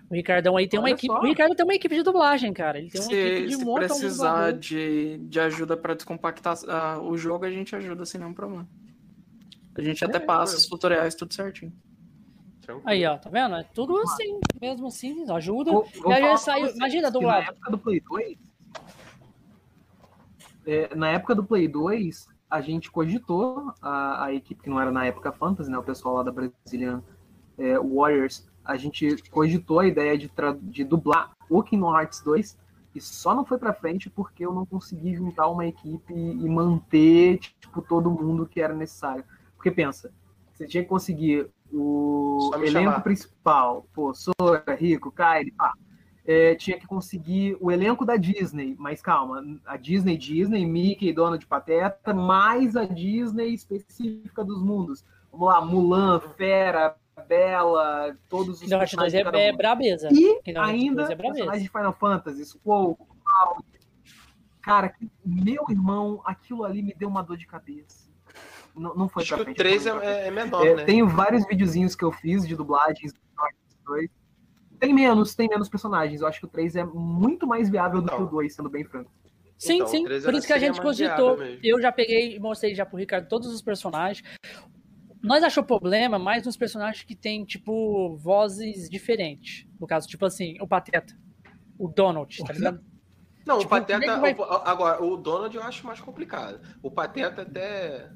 [0.10, 1.08] O Ricardão aí tem uma Olha equipe.
[1.14, 1.20] só.
[1.20, 2.78] O Ricardo tem uma equipe de dublagem, cara.
[2.78, 7.00] Ele tem uma equipe Se, de se monta precisar de, de ajuda pra descompactar ah,
[7.02, 8.68] o jogo, a gente ajuda sem nenhum problema.
[9.76, 11.74] A gente até passa os tutoriais tudo certinho.
[12.84, 13.56] Aí, ó, tá vendo?
[13.56, 15.72] É tudo assim, mesmo assim, ajuda.
[15.72, 17.42] Vou- vou E aí saiu- imagina, que dublado.
[17.42, 18.38] Na época do Play 2,
[20.66, 24.92] é, na época do Play 2, a gente cogitou, a, a equipe que não era
[24.92, 27.04] na época Fantasy, né, o pessoal lá da Brazilian
[27.58, 30.32] é, Warriors, a gente cogitou a ideia de,
[30.64, 32.58] de dublar o Kingdom Hearts 2
[32.96, 37.40] e só não foi pra frente porque eu não consegui juntar uma equipe e manter
[37.40, 39.24] tipo, todo mundo que era necessário.
[39.56, 40.12] Porque pensa,
[40.54, 43.02] você tinha que conseguir o elenco chamar.
[43.02, 45.74] principal, pô, Sora, Rico, Kylie, pá.
[46.28, 51.46] É, tinha que conseguir o elenco da Disney, mas calma, a Disney, Disney, Mickey, Donald
[51.46, 55.06] Pateta, mais a Disney específica dos mundos.
[55.32, 56.96] Vamos lá, Mulan, Fera,
[57.28, 59.58] Bela, todos os Kingdom Hearts 2 personagens de cada é, é mundo.
[59.58, 60.10] brabeza.
[60.12, 61.34] E Kingdom ainda 2 é brabeza.
[61.36, 63.64] personagens de Final Fantasy, Squall, Cloud.
[64.62, 68.10] Cara, que- meu irmão, aquilo ali me deu uma dor de cabeça.
[68.76, 69.58] Não, não foi Acho pra que o frente.
[69.58, 70.84] 3 não foi pra é, é menor, é, né?
[70.86, 74.10] Tenho vários videozinhos que eu fiz de dublagens do Kingdom Hearts 2.
[74.86, 76.22] Tem menos, tem menos personagens.
[76.22, 78.26] Eu acho que o 3 é muito mais viável do que Não.
[78.26, 79.12] o 2, sendo bem franco.
[79.58, 80.02] Sim, Então, sim.
[80.02, 81.38] o 3 Por isso que a gente cogitou.
[81.64, 84.24] Eu já peguei e mostrei já pro Ricardo todos os personagens.
[85.24, 89.66] Nós achou problema mais nos personagens que tem, tipo, vozes diferentes.
[89.80, 91.16] No caso, tipo assim, o Pateta.
[91.80, 92.80] O Donald, tá ligado?
[93.46, 94.06] Não, Tipo, o Pateta.
[94.06, 96.60] é que o- agora, o Donald eu acho mais complicado.
[96.82, 98.10] O Pateta até.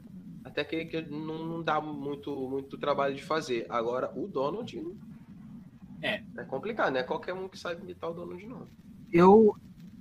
[0.43, 3.65] Até que, que não, não dá muito, muito trabalho de fazer.
[3.69, 4.79] Agora, o Donald.
[6.01, 6.23] É.
[6.37, 7.03] É complicado, né?
[7.03, 8.67] Qualquer um que sabe imitar o Donald, não.
[9.11, 9.55] Eu,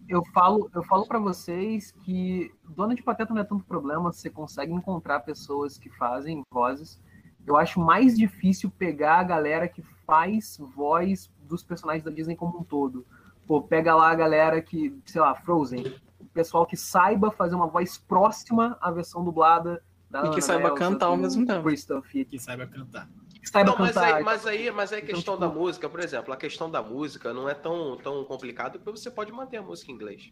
[0.08, 4.30] eu falo, eu falo para vocês que Dona de Pateta não é tanto problema, você
[4.30, 7.00] consegue encontrar pessoas que fazem vozes.
[7.46, 12.58] Eu acho mais difícil pegar a galera que faz voz dos personagens da Disney como
[12.58, 13.06] um todo.
[13.46, 15.84] Pô, pega lá a galera que, sei lá, Frozen.
[16.20, 20.40] O pessoal que saiba fazer uma voz próxima à versão dublada da E que Ana
[20.40, 21.62] saiba Elsa, cantar ao do mesmo tempo.
[21.62, 23.08] Christoph, e Que saiba cantar.
[23.48, 24.14] Saiba Não, mas cantar.
[24.16, 26.70] aí, mas aí, mas aí a Então, questão tipo- da música, por exemplo, a questão
[26.70, 30.30] da música não é tão, tão complicado porque você pode manter a música em inglês.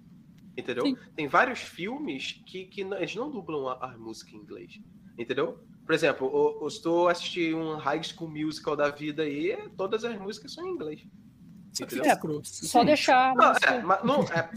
[0.56, 0.84] Entendeu?
[0.86, 0.96] Sim.
[1.14, 4.80] Tem vários filmes que, que não- eles não dublam a, a música em inglês.
[5.18, 5.58] Entendeu?
[5.84, 10.04] Por exemplo, o- o- se tu assistir um High School Musical da vida aí, todas
[10.04, 11.06] as músicas são em inglês.
[12.44, 13.34] Só deixar.
[13.34, 14.50] Não, mas- é, mas não, é,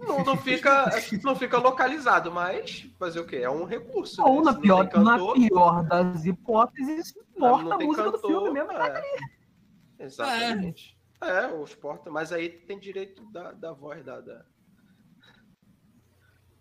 [0.00, 0.90] não, não fica,
[1.22, 3.36] não fica localizado, mas fazer o quê?
[3.36, 4.22] É um recurso.
[4.22, 4.44] Ou né?
[4.46, 8.30] na não pior, tem na cantor, pior das hipóteses, não porta a música do cantor,
[8.30, 8.72] filme mesmo.
[8.72, 9.02] é.
[9.98, 10.96] Exatamente.
[11.22, 11.46] É.
[11.54, 14.44] os porta, mas aí tem direito da, da voz da, da-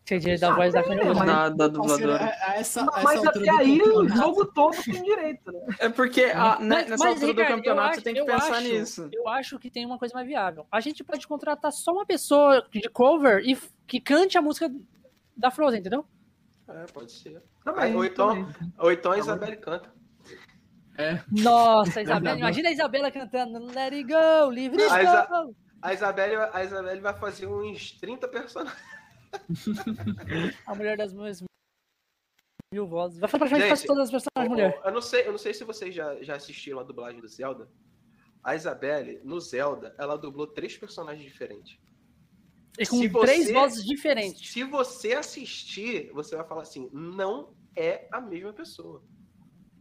[0.06, 1.14] Tem direito da voz da cantora.
[1.14, 2.26] mas- Da, da Considera- dubladora.
[2.26, 4.84] a- a essa, a Não, essa mas altura até do aí o campeonato- jogo todo
[4.84, 5.60] tem direito, né?
[5.80, 8.14] É porque a- né, Mas- nessa mas, altura do Ricardo, eu campeonato acho- você tem
[8.14, 9.10] que eu pensar acho- nisso.
[9.14, 10.68] Eu acho que tem uma coisa mais viável.
[10.72, 13.58] A gente pode contratar só uma pessoa de cover e
[13.88, 14.70] que cante a música
[15.38, 16.06] da Frozen, entendeu?
[16.68, 17.42] É, pode ser.
[17.64, 18.74] Também, ou, então, também.
[18.80, 19.94] ou então a Tá Isabelle canta.
[20.98, 21.20] É.
[21.32, 25.28] Nossa, Isabela, imagina a Isabela cantando Let it go, livre A Isa-.
[25.82, 28.78] A Isabelle, a Isabelle vai fazer uns 30 personagens.
[30.68, 31.44] A mulher das minhas
[32.74, 33.20] mil vozes.
[33.20, 34.82] Vai falar pra gente Gente, faz todas as personagens mulher.
[34.84, 37.70] Eu não sei, eu não sei se vocês já, já assistiram a dublagem do Zelda.
[38.44, 41.80] A Isabelle, no Zelda, ela dublou três personagens diferentes.
[42.78, 44.52] E com se três você- vozes diferentes.
[44.52, 49.04] Se você assistir, você vai falar assim: não é a mesma pessoa.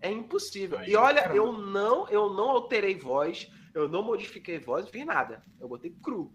[0.00, 0.78] É impossível.
[0.78, 1.36] Aí, e olha, caramba.
[1.36, 5.42] eu não, eu não alterei voz, eu não modifiquei voz, não fiz nada.
[5.58, 6.32] Eu botei cru.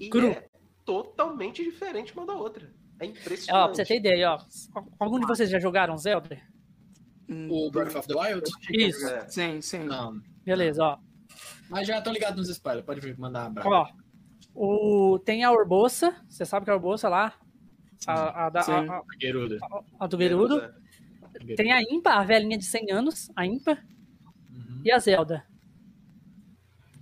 [0.00, 0.28] E Cru.
[0.28, 0.48] é
[0.84, 2.72] totalmente diferente uma da outra.
[3.00, 3.66] É Ó, impressionante.
[3.66, 4.38] pra você ter ideia, ó.
[5.00, 6.40] Algum de vocês já jogaram Zelda?
[7.28, 8.42] Hum, O Breath of the Wild?
[8.70, 9.06] Isso.
[9.08, 9.28] É.
[9.28, 9.84] Sim, sim.
[9.84, 10.20] Não.
[10.44, 10.98] Beleza, ó.
[11.70, 13.68] Mas já tô ligado nos spoilers, pode vir mandar um abraço.
[13.68, 13.88] Ó.
[14.54, 17.34] O, tem a Urbosa, você sabe que é a Urbosa lá?
[18.06, 18.72] A, a, da- Sim.
[18.72, 19.58] a, a- Gerudo.
[19.98, 20.62] a do Gerudo.
[21.56, 23.78] Tem a Impa, a velhinha de 100 anos, a Impa.
[24.52, 24.82] Uhum.
[24.84, 25.44] E a Zelda.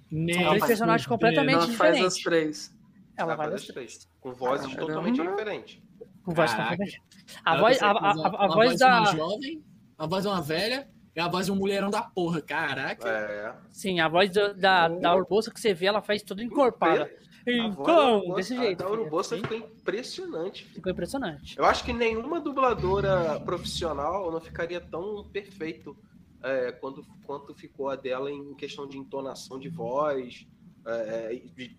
[0.08, 2.04] São três personagens completamente Ela faz diferentes.
[2.16, 2.71] as três.
[3.16, 4.08] Ela vai faz das as três.
[4.20, 4.86] Com vozes Caramba.
[4.86, 5.82] totalmente diferentes.
[6.24, 7.02] com voz completamente.
[7.44, 9.04] A voz, a, a, a, a voz de uma da.
[9.16, 9.64] jovem,
[9.98, 12.40] a voz de uma velha e a voz de um mulherão da porra.
[12.40, 13.08] Caraca.
[13.08, 13.54] É.
[13.70, 17.02] Sim, a voz do- da, da Urbosa que você vê, ela faz tudo encorpada.
[17.04, 17.06] A
[17.44, 18.78] da Então, desse a jeito.
[18.78, 19.00] da filho.
[19.00, 20.64] Urubosa Sim, ficou impressionante.
[20.66, 21.58] Ficou impressionante.
[21.58, 25.96] Eu acho que nenhuma dubladora profissional não ficaria tão perfeito
[26.42, 30.46] é, quando, quanto ficou a dela em questão de entonação de voz,
[30.86, 31.76] é, e de,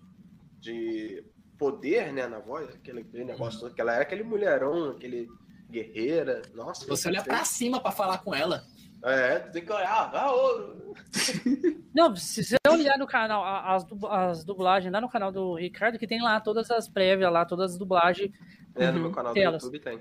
[0.64, 1.24] de
[1.58, 5.28] poder né, na voz, aquele, aquele negócio todo, que ela era aquele mulherão, aquele
[5.70, 6.42] guerreira.
[6.54, 8.64] Nossa, Você olha pra cima pra falar com ela.
[9.04, 10.10] É, tu tem que olhar.
[10.14, 10.94] Ah, ô.
[11.94, 16.08] Não, se você olhar no canal, as, as dublagens lá no canal do Ricardo, que
[16.08, 18.32] tem lá todas as prévias lá, todas as dublagens,
[18.76, 19.04] É, no Uhum.
[19.04, 19.62] meu canal Telas.
[19.62, 20.00] do YouTube tem.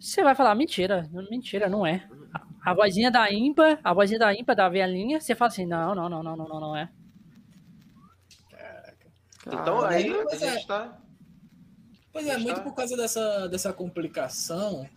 [0.00, 2.06] você vai falar, mentira, mentira, não é.
[2.64, 5.94] A, a vozinha da ímpa, a vozinha da ímpa da velhinha, você fala assim, não,
[5.94, 6.90] não, não, não, não, não, não é.
[9.46, 10.54] Então aí a Pois é.
[10.54, 10.98] gente tá.
[12.12, 14.88] Pois é, Está- muito por causa dessa, dessa complicação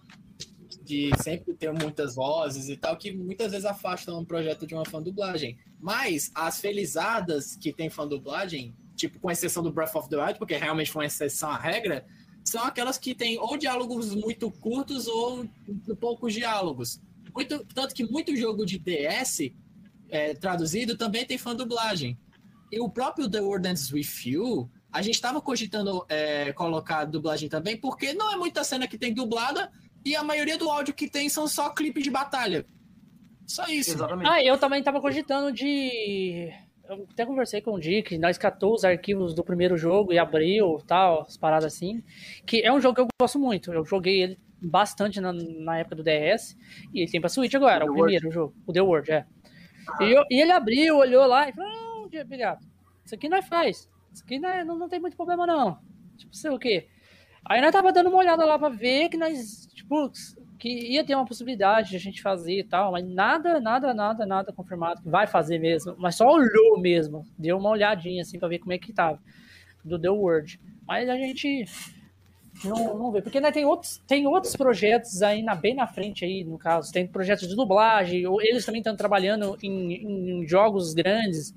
[0.84, 4.86] de sempre ter muitas vozes e tal, que muitas vezes afastam um projeto de uma
[4.86, 5.58] fã dublagem.
[5.80, 10.38] Mas as felizadas que tem fã dublagem, tipo, com exceção do Breath of the Wild,
[10.38, 12.06] porque realmente foi uma exceção à regra,
[12.44, 15.48] são aquelas que têm ou diálogos muito curtos ou
[16.00, 17.02] poucos diálogos.
[17.34, 19.52] Muito, tanto que muito jogo de DS
[20.10, 22.16] é, traduzido também tem fã dublagem.
[22.72, 27.48] E o próprio The World Ends With You, a gente estava cogitando é, colocar dublagem
[27.50, 29.72] também, porque não é muita cena que tem dublada
[30.04, 32.66] e a maioria do áudio que tem são só clipes de batalha.
[33.48, 33.92] Só isso.
[33.92, 34.28] Exatamente.
[34.30, 36.52] Ah, eu também tava cogitando de.
[36.88, 40.80] Eu até conversei com o Dick, nós catou os arquivos do primeiro jogo e abriu
[40.86, 42.04] tal, as paradas assim.
[42.46, 43.72] Que é um jogo que eu gosto muito.
[43.74, 46.56] Eu joguei ele bastante na, na época do DS.
[46.94, 48.56] E ele tem pra Switch agora, O o, The primeiro jogo.
[48.68, 49.26] O The World, é.
[50.02, 51.72] E, eu- e ele abriu, olhou lá e falou:
[52.22, 52.66] Obrigado.
[53.04, 53.90] Isso aqui nós faz.
[54.14, 55.78] Isso aqui não, é- não, não tem muito problema, não.
[56.18, 56.88] Tipo, sei o quê.
[57.46, 60.12] Aí nós tava dando uma olhada lá pra ver que nós, tipo,
[60.58, 64.26] que ia ter uma possibilidade de a gente fazer e tal, mas nada, nada, nada,
[64.26, 65.96] nada confirmado que vai fazer mesmo.
[65.98, 69.20] Mas só olhou mesmo, deu uma olhadinha assim pra ver como é que tava
[69.84, 70.60] do The World.
[70.88, 71.66] Mas a gente
[72.64, 76.24] não, não vê, porque né, tem, outros, tem outros projetos aí na, bem na frente
[76.24, 76.92] aí, no caso.
[76.92, 81.54] Tem projetos de dublagem, eles também estão trabalhando em, em jogos grandes,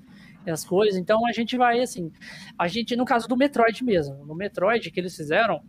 [0.49, 0.99] as coisas.
[0.99, 2.11] Então a gente vai assim.
[2.57, 5.61] A gente, no caso do Metroid mesmo, no Metroid que eles fizeram,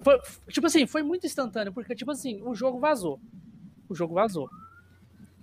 [0.00, 3.20] foi, tipo assim, foi muito instantâneo, porque, tipo assim, o jogo vazou.
[3.88, 4.48] O jogo vazou.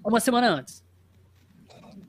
[0.06, 0.84] Uma semana antes.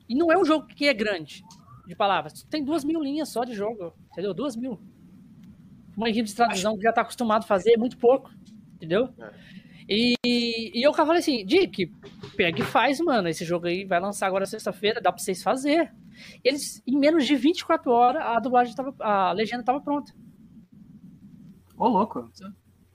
[0.07, 1.43] E não é um jogo que é grande,
[1.85, 2.43] de palavras.
[2.43, 4.33] Tem duas mil linhas só de jogo, entendeu?
[4.33, 4.79] Duas mil.
[5.97, 8.31] Uma equipe de tradução que já tá acostumado a fazer é muito pouco,
[8.75, 9.09] entendeu?
[9.19, 9.33] É.
[9.87, 11.91] E, e eu falei assim, Dick,
[12.35, 13.27] pega e faz, mano.
[13.27, 15.93] Esse jogo aí vai lançar agora sexta-feira, dá pra vocês fazer.
[16.43, 20.11] Eles, em menos de 24 horas, a dublagem tava, a legenda tava pronta.
[21.77, 22.29] Ô, louco.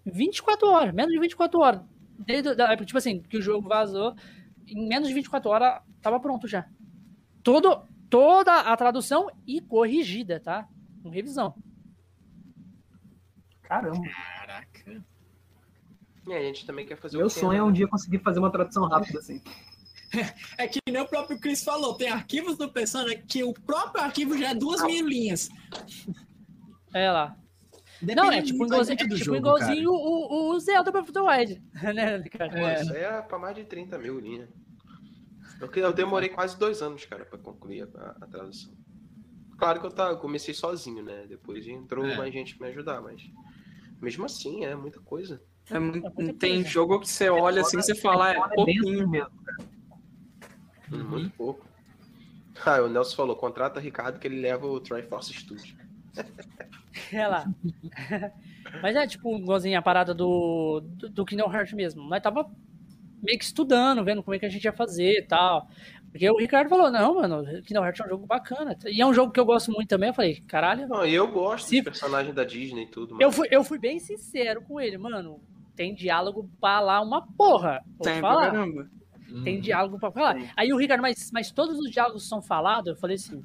[0.05, 1.83] 24 horas, menos de 24 horas.
[2.19, 4.15] Desde, da, tipo assim, que o jogo vazou,
[4.67, 6.67] em menos de 24 horas tava pronto já.
[7.43, 10.69] Todo, toda a tradução e corrigida, tá?
[11.03, 11.55] Com revisão.
[13.63, 14.03] Caramba.
[16.27, 17.63] E a gente também quer fazer Meu sonho é né?
[17.63, 19.41] um dia conseguir fazer uma tradução rápida assim.
[20.59, 24.37] É que nem o próprio Chris falou, tem arquivos do Persona que o próprio arquivo
[24.37, 25.49] já é duas mil linhas.
[26.93, 27.37] É lá.
[28.03, 31.13] Depende Não, é tipo igualzinho, do é tipo jogo, igualzinho o, o Zelda Breath of
[31.13, 31.63] the Wild.
[31.95, 32.51] né, cara?
[32.51, 34.49] Pô, isso aí é pra mais de 30 mil linhas.
[35.61, 38.73] Eu, eu demorei quase dois anos, cara, pra concluir a, a tradução.
[39.59, 41.27] Claro que eu, tá, eu comecei sozinho, né?
[41.29, 42.17] Depois entrou É.
[42.17, 43.23] mais gente pra me ajudar, mas
[44.01, 45.43] mesmo assim, é muita coisa.
[45.71, 46.69] É mu- É tem coisa.
[46.69, 49.09] jogo que você olha assim e você fala, é É bem assim pouquinho.
[49.09, 49.31] mesmo.
[50.93, 51.05] Uhum.
[51.05, 51.67] Muito pouco.
[52.65, 55.77] Ah, o Nelson falou, contrata Ricardo que ele leva o Triforce Studio.
[57.13, 57.45] É lá.
[58.83, 62.03] Mas é tipo, igualzinho a parada do, do, do Kingdom Hearts mesmo.
[62.09, 62.51] Nós tava
[63.23, 65.69] meio que estudando, vendo como é que a gente ia fazer e tal.
[66.11, 68.77] Porque o Ricardo falou, não, mano, Kingdom Hearts é um jogo bacana.
[68.87, 70.09] E é um jogo que eu gosto muito também.
[70.11, 70.89] Eu falei, caralho.
[70.89, 73.17] Não, e eu gosto Se- dos personagens da Disney e tudo.
[73.21, 75.41] Eu mas- fui, eu fui bem sincero com ele, mano.
[75.81, 77.81] Tem diálogo pra lá uma porra.
[78.03, 78.51] Tem te pra falar.
[78.51, 78.91] caramba.
[79.45, 79.61] Tem Uhum.
[79.63, 80.35] diálogo pra falar.
[80.35, 80.51] Tem.
[80.55, 82.89] Aí o Ricardo, mas, mas todos os diálogos são falados?
[82.89, 83.43] Eu falei assim.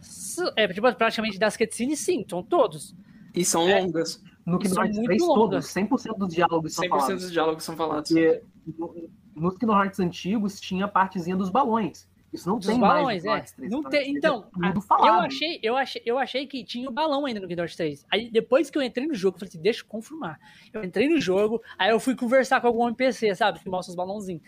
[0.00, 2.96] "S- É, tipo, praticamente das cutscenes, sim, são todos.
[3.32, 3.80] E são É.
[3.80, 4.20] longas.
[4.44, 5.36] No E Kingdom são Hearts muito 3, longas.
[5.38, 7.22] todos, 100% dos diálogos são 100% falados.
[7.22, 8.08] dos diálogos são falados.
[8.10, 8.42] Porque
[8.76, 12.08] no- nos Kingdom Hearts antigos tinha a partezinha dos balões.
[12.32, 13.34] Isso não Dos tem balões, mais no é.
[13.34, 13.70] Hearts 3.
[13.70, 16.88] Não Kingdom tem, Hearts 3 então, é Eu achei, eu, achei, eu achei que tinha
[16.88, 18.06] o balão ainda no Kingdom Hearts 3.
[18.10, 20.38] Aí depois que eu entrei no jogo, eu falei assim, deixa eu confirmar.
[20.72, 23.60] Eu entrei no jogo, aí eu fui conversar com algum NPC, sabe?
[23.60, 24.42] Que mostra os balãozinhos.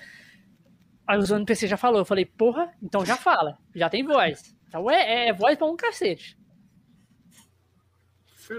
[1.06, 4.56] Aí os NPC já falou, eu falei, porra, então já fala, já tem voz.
[4.66, 6.38] Então é, é voz pra um cacete.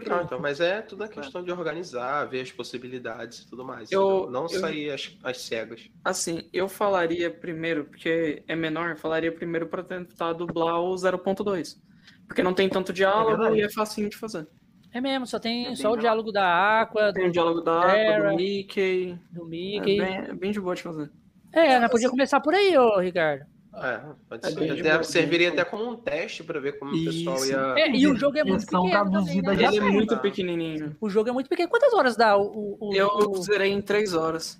[0.07, 3.91] Não, então, mas é tudo a questão de organizar, ver as possibilidades e tudo mais.
[3.91, 4.32] Eu- entendeu?
[4.32, 5.90] não eu- sair às, às cegas.
[6.03, 11.80] Assim, eu falaria primeiro, porque é menor, eu falaria primeiro pra tentar dublar o 0.2.
[12.28, 13.57] Porque não tem tanto diálogo verdade.
[13.57, 14.48] e é facinho de fazer.
[14.91, 17.82] É mesmo, só tem É bem só o diálogo da Aqua, Tem o diálogo da
[17.82, 19.20] Aqua, do Mickey.
[19.32, 19.98] do É Mickey.
[19.98, 21.12] bem, é bem de boa de fazer.
[21.52, 21.88] É, né?
[21.90, 23.45] Podia começar por aí, ô Ricardo.
[23.77, 23.99] É,
[24.30, 24.88] pode É ser.
[24.89, 27.52] Até- serviria até como um teste para ver como o pessoal Isso.
[27.52, 27.73] ia.
[27.77, 29.11] É, e o jogo é muito pequeno.
[29.11, 29.53] Também, né?
[29.53, 30.95] Ele é muito pequenininho.
[31.02, 31.69] O jogo é muito pequeno.
[31.69, 32.43] Quantas horas dá o.
[32.80, 34.60] o, o- Eu o- zerei em 3 horas.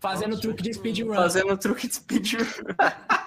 [0.00, 1.14] Fazendo truque de speedrun.
[1.14, 2.44] Fazendo truque de speedrun.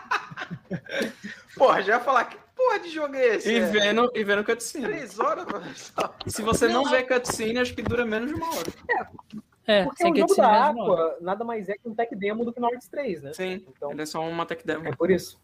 [1.55, 3.51] Porra, já ia falar que porra de jogo é esse?
[3.51, 4.85] E É vendo, e vendo cutscene.
[4.85, 5.65] Três horas, mano.
[6.27, 8.67] Se você não vê cutscene, acho que dura menos de uma hora.
[8.89, 9.05] É,
[9.83, 10.69] Porque sem o que jogo da.
[10.69, 13.33] Aqua nada mais é que um tech demo do Kingdom Hearts 3, né?
[13.33, 14.87] Sim, Então, ele é só uma tech demo.
[14.87, 15.39] é por isso.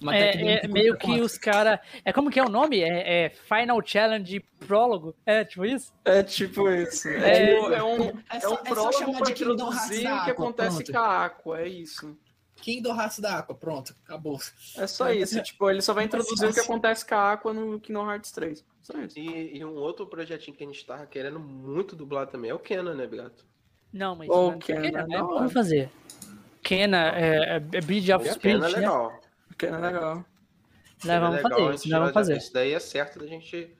[0.00, 1.80] Uma É, é meio que os caras.
[2.04, 2.80] É como que é o nome?
[2.80, 5.12] É, é Final Challenge Prólogo?
[5.26, 5.92] É, tipo isso?
[6.04, 7.08] É tipo isso.
[7.08, 10.12] É, É- tipo, é um, É é só, um é só prólogo chamar de introduzir
[10.12, 10.92] o que acontece pronto.
[10.92, 12.16] com a Aqua, é isso.
[12.60, 14.38] Kingdom Hearts da Aqua, pronto, acabou.
[14.76, 15.40] É só isso.
[15.42, 16.62] Tipo, ele só vai introduzir o que fácil.
[16.64, 18.64] acontece com a Aqua no Kingdom Hearts 3.
[18.82, 19.18] Só isso.
[19.18, 22.58] E, e um outro projetinho que a gente tava querendo muito dublar também é o
[22.58, 23.44] Kenan, né, Gato?
[23.92, 24.28] Não, mas.
[24.28, 25.18] Ô, mas- Kena, Kena, né?
[25.18, 25.90] Vamos fazer.
[26.62, 28.78] Kena, é, é Bridge of O Spirit, Kenan é né?
[28.78, 29.20] legal.
[29.48, 30.24] Porque é legal.
[31.04, 32.36] Nós vamos é fazer nós vamos fazer.
[32.36, 33.74] Isso daí é certo da gente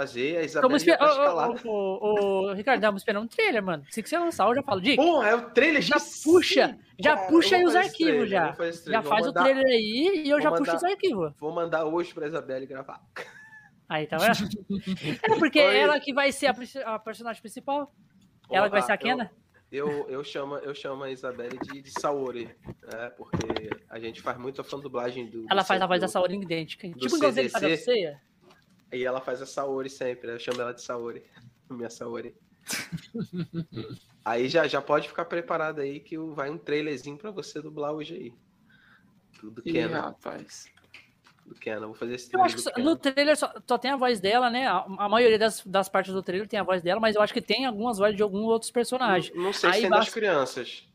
[0.00, 0.38] fazer.
[0.38, 1.08] A Isabela já esperar.
[1.54, 3.84] tá Ô, Ricardo, estamos esperando um trailer, mano.
[3.90, 4.80] Se você lançar, eu já falo.
[4.80, 6.22] Dick, Pô, é o trailer já sim.
[6.30, 8.56] puxa, já Cara, puxa aí os arquivos trailer, já.
[8.86, 11.32] Já vou faz o mandar- trailer aí e eu vou já puxo mandar- os arquivos.
[11.38, 13.00] Vou mandar hoje pra Isabelle gravar.
[13.90, 14.46] Aí, tá vendo?
[15.22, 15.78] É porque Oi.
[15.78, 17.90] ela que vai ser a, a personagem principal.
[18.50, 19.30] Ela que vai ser a Porra, eu- Kena?
[19.72, 22.50] Eu, eu, chamo, eu chamo a Isabelle de, de Saori,
[22.90, 23.10] né?
[23.16, 25.46] Porque a gente faz muito a fã dublagem do.
[25.50, 26.86] Ela do faz a voz da Saori idêntica.
[26.86, 28.20] Tipo igual ele faz a ceia.
[28.92, 31.22] E ela faz a Saori sempre, eu chamo ela de Saori.
[31.70, 32.34] Minha Saori.
[34.24, 38.14] aí já, já pode ficar preparado aí que vai um trailerzinho pra você dublar hoje
[38.14, 38.32] aí.
[39.40, 40.00] Do, do Ih, Kenan.
[40.00, 40.66] rapaz.
[41.46, 41.86] Do Kenan.
[41.86, 44.66] Vou fazer esse Eu acho que no trailer só, só tem a voz dela, né?
[44.66, 47.32] A, a maioria das, das partes do trailer tem a voz dela, mas eu acho
[47.32, 49.34] que tem algumas vozes de alguns outros personagens.
[49.34, 50.87] Não, não sei Aí se tem basta- das crianças.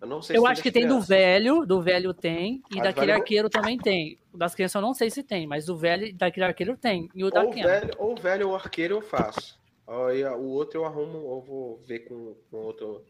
[0.00, 2.84] Eu não sei Eu se acho que tem do velho, do velho tem, e Ah,
[2.84, 4.18] daquele velho- arqueiro também tem.
[4.32, 7.08] O das crianças eu não sei se tem, mas do velho e daquele arqueiro tem.
[7.14, 9.58] E o da Ou velho, ou velho ou arqueiro eu faço.
[9.86, 13.04] Aí o outro eu arrumo, ou vou ver com, com outro,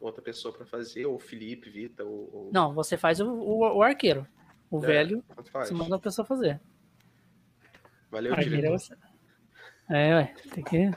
[0.00, 2.30] outra pessoa pra fazer, ou Felipe, Vita, ou.
[2.32, 4.26] ou Não, você faz o, o, o arqueiro.
[4.70, 6.60] O É, velho, você manda a pessoa fazer.
[8.10, 8.94] Valeu, Arqueiro é você.
[9.90, 10.90] É, ué, tem que.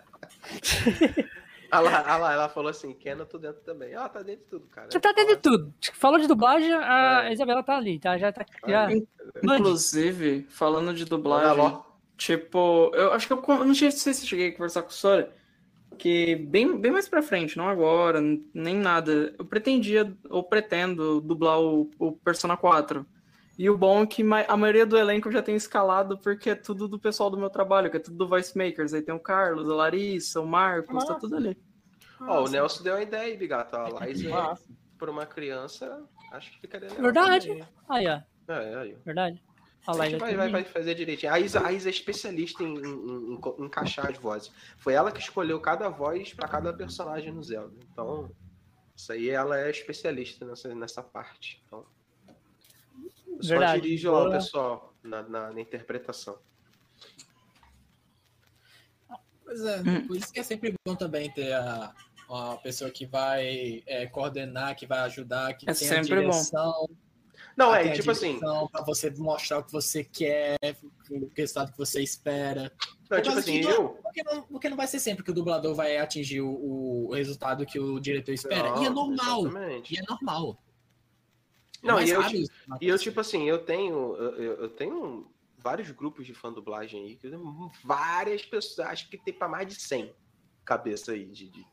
[1.72, 3.94] Ah lá, ah lá, ela falou assim: Kena, tô dentro também.
[3.96, 4.90] Ah, tá dentro de tudo, cara.
[4.92, 5.74] Você tá dentro de tudo.
[5.94, 7.34] Falou de dublagem, a É.
[7.34, 8.18] Isabela tá ali, tá?
[8.18, 8.46] Já tá.
[8.68, 8.92] Já...
[8.92, 9.08] In-
[9.44, 11.78] Inclusive, falando de dublagem,
[12.18, 15.34] tipo, eu acho que eu, não sei se eu cheguei a conversar com o Sora,
[15.98, 18.20] que bem, bem mais pra frente, não agora,
[18.54, 23.06] nem nada, eu pretendia, ou pretendo, dublar o, o Persona 4.
[23.60, 26.56] E o bom é que a maioria do elenco eu já tem escalado, porque é
[26.56, 28.94] tudo do pessoal do meu trabalho, que é tudo do Voice Makers.
[28.94, 31.58] Aí tem o Carlos, a Larissa, o Marcos, tá tudo ali.
[32.22, 33.76] Ó, o Nelson deu a ideia aí, Bigato.
[33.76, 34.64] A Laís, Massa.
[34.98, 37.04] por uma criança, acho que ficaria legal.
[37.04, 37.48] Verdade.
[37.50, 37.68] também.
[37.90, 38.22] Aí, ó.
[38.54, 38.98] É, aí.
[39.06, 39.44] Verdade.
[39.86, 41.34] A já vai, vai, vai fazer direitinho.
[41.34, 44.54] A Isa, a Isa é especialista em, em- encaixar as vozes.
[44.78, 47.76] Foi ela que escolheu cada voz para cada personagem no Zelda.
[47.92, 48.32] Então,
[48.96, 51.62] isso aí ela é especialista nessa, nessa parte.
[51.66, 51.86] Então,
[53.40, 53.82] eu só Verdade.
[53.82, 56.38] dirijo lá o pessoal na, na- na interpretação.
[59.44, 60.08] Pois é, Hum.
[60.08, 61.94] por isso que é sempre bom também ter a,
[62.30, 66.30] a pessoa que vai é, coordenar, que vai ajudar, que É tem a sempre bom.
[66.30, 66.90] direção.
[67.58, 68.34] Não, é tipo assim.
[68.36, 70.58] direção Pra você mostrar o que você quer,
[71.10, 72.72] o resultado que você espera.
[73.10, 73.90] Não, Por tipo causa assim, que eu.
[73.90, 77.66] Porque não, porque não vai ser sempre que o dublador vai atingir o, o resultado
[77.66, 78.68] que o diretor espera.
[78.80, 79.42] e é Não, normal.
[79.48, 79.96] exatamente.
[79.96, 80.62] E é normal.
[81.84, 82.22] Não, e eu,
[82.82, 84.16] e eu, tipo assim, eu tenho.
[84.16, 89.10] Eu, eu- tenho vários grupos de fã dublagem aí, que eu tenho várias pessoas, acho
[89.10, 90.14] que tem pra mais de 100
[90.66, 91.66] cabeça aí de, de,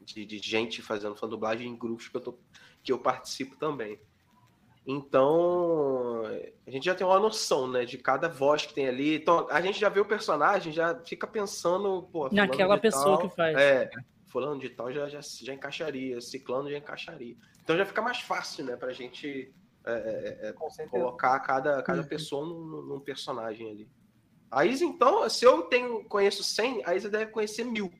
[0.00, 2.38] de- de gente fazendo fã dublagem em grupos que eu, tô,
[2.82, 4.00] que eu participo também.
[4.86, 6.22] Então,
[6.66, 9.16] a gente já tem uma noção, né, de cada voz que tem ali.
[9.16, 13.36] Então, a gente já vê o personagem, já fica pensando, pô, Naquela pessoa tal, que
[13.36, 13.54] faz.
[13.58, 13.90] É,
[14.28, 17.36] fulano de tal já, já, já encaixaria, ciclano já encaixaria.
[17.62, 19.52] Então já fica mais fácil, né, pra gente
[19.84, 20.90] é, é, certeza.
[20.90, 22.08] colocar cada, cada Uhum.
[22.08, 23.88] pessoa num, num personagem ali.
[24.50, 27.92] A Isa, então, se eu tenho, conheço 100, a Isa deve conhecer mil,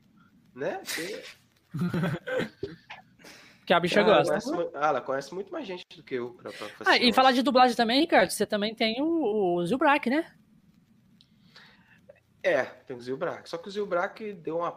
[0.55, 0.81] né?
[0.83, 1.23] Porque
[3.65, 4.51] Que a bicha ela, gosta.
[4.51, 6.89] conhece, ah, ela conhece muito mais gente do que eu pra, pra fazer.
[6.89, 10.25] Ah, e falar de dublagem também, Ricardo, você também tem o, o Zilbrack, né?
[12.41, 13.47] É, tem o Zilbrack.
[13.47, 14.71] Só que o Zilbrack deu uma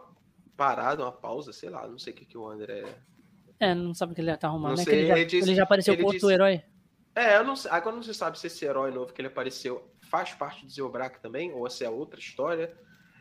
[0.57, 2.83] parada, uma pausa, sei lá, não sei o que, que o André.
[3.59, 4.83] É, não sabe o que ele tá arrumando, Não né?
[4.83, 6.63] sei, ele, já, ele disse- ele já apareceu ele com outro herói.
[7.15, 9.91] É, eu não sei, agora não se sabe se esse herói novo que ele apareceu
[10.09, 12.75] faz parte do Zilbrack também, ou se é outra história.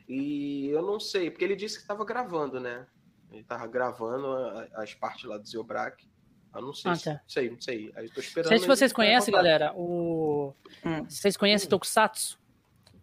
[0.09, 2.87] E eu não sei, porque ele disse que estava gravando, né?
[3.31, 4.27] Ele tava gravando
[4.75, 6.07] as partes lá do Zilbrack.
[6.55, 7.13] Eu não sei, Ah, tá.
[7.13, 7.93] não sei, não sei.
[7.97, 8.49] Aí eu tô Não esperando.
[8.49, 10.55] sei se vocês conhecem, galera, o...
[10.85, 11.05] Hum.
[11.09, 12.39] Vocês conhecem Tokusatsu?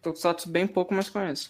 [0.01, 1.49] Tokusatsu bem pouco, mas conheço.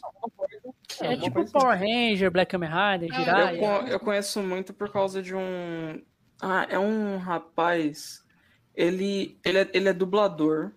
[1.02, 3.60] É, alguma tipo coisa Power Ranger, Black Kamen Rider, Eu, Jiraiya.
[3.60, 6.02] co- eu conheço muito por causa de um.
[6.42, 8.24] Ah, é um rapaz.
[8.76, 10.72] Ele, ele, é, ele é dublador.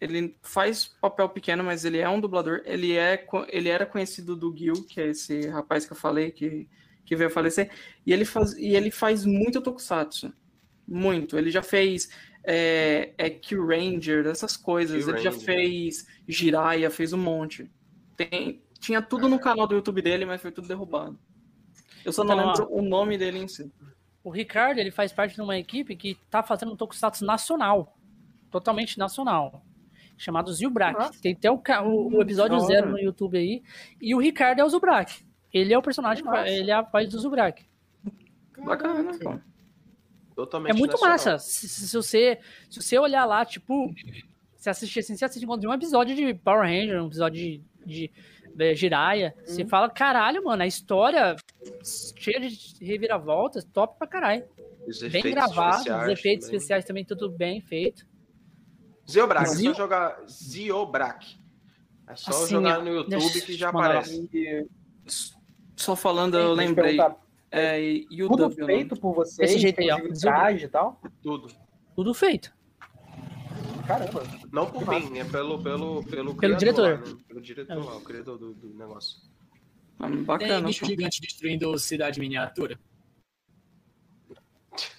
[0.00, 2.60] Ele faz papel pequeno, mas ele é um dublador.
[2.66, 6.68] Ele, é, ele era conhecido do Gil, que é esse rapaz que eu falei, que,
[7.04, 7.70] que veio a falecer.
[8.04, 10.32] E ele faz, e ele faz muito tokusatsu.
[10.86, 11.38] Muito.
[11.38, 12.10] Ele já fez
[12.44, 15.08] é, é Q-Ranger, essas coisas.
[15.08, 17.70] Ele já fez Jiraiya, fez um monte.
[18.16, 21.18] Tem, tinha tudo no canal do YouTube dele, mas foi tudo derrubado.
[22.04, 22.52] Eu só não Então, ó.
[22.52, 23.70] lembro o nome dele em si.
[24.22, 27.96] O Ricardo, ele faz parte de uma equipe que tá fazendo um Tokusatsu nacional.
[28.50, 29.64] Totalmente nacional.
[30.16, 30.98] Chamado Zilbrack.
[30.98, 31.20] Nossa.
[31.20, 32.66] Tem até o, o- o episódio hora.
[32.66, 33.62] zero no YouTube aí.
[34.00, 35.24] E o Ricardo é o Zilbrack.
[35.52, 36.48] Ele é o personagem, Nossa.
[36.48, 37.64] ele é a voz do Zilbrack.
[38.58, 39.38] Bacana, pô.
[40.34, 41.12] Totalmente É muito nacional.
[41.14, 41.38] massa.
[41.38, 42.38] Se, se- se você,
[42.70, 43.92] se você olhar lá, tipo,
[44.56, 48.10] você assistir assim, você assiste um episódio de Power Ranger, um episódio de, de,
[48.56, 51.36] de Jiraiya, você fala, caralho, mano, a história
[52.18, 54.44] cheia de reviravoltas, top pra caralho.
[54.88, 56.56] Os Bem gravado, os efeitos também.
[56.56, 58.06] especiais também tudo bem feito.
[59.10, 61.36] Zeobrak, é Zio- só jogar Ziobrak.
[62.08, 64.28] É só Assim, jogar no YouTube deixa que já aparece.
[64.32, 64.66] E,
[65.76, 66.98] Só falando, eu lembrei.
[67.50, 67.78] É.
[68.26, 68.54] Tudo o nome.
[68.66, 69.98] feito por vocês, Desse jeito aí, ó.
[70.50, 71.00] e tal?
[71.22, 71.48] Tudo.
[71.94, 72.52] Tudo feito.
[73.86, 74.22] Caramba.
[74.52, 76.98] Não por mim, é pelo, pelo, pelo, criador diretor.
[76.98, 77.16] né?
[77.28, 79.20] Pelo diretor lá, o criador do, do negócio.
[79.98, 80.66] Ah, Tem Bacana.
[80.66, 80.86] bicho pô.
[80.86, 82.78] gigante destruindo cidade miniatura.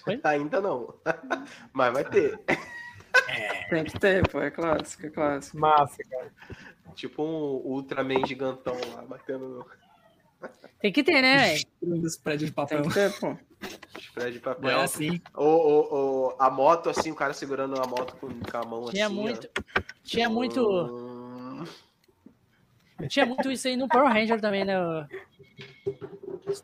[0.06, 0.20] Oi?
[0.24, 0.94] Ainda não.
[1.72, 2.40] Mas vai ter.
[3.68, 4.40] Tem que ter, pô.
[4.40, 5.58] É clássico, é clássico.
[5.58, 6.32] Massa, cara.
[6.94, 9.66] Tipo um Ultraman gigantão lá, batendo no
[10.80, 11.54] Tem que ter, né, velho?
[11.54, 12.82] Destruindo os prédios de papel.
[12.82, 13.36] Tem que ter, pô.
[14.00, 14.70] spread de papel.
[14.70, 15.20] é assim.
[15.34, 18.90] Ou, ou- ou a moto, assim, o cara segurando a moto com, com a mão
[18.90, 19.14] Tinha assim.
[19.14, 19.48] muito.
[19.56, 19.82] ó.
[20.04, 20.60] Tinha muito.
[20.66, 21.64] Hum,
[23.08, 24.74] Tinha muito isso aí no Power Ranger também, né?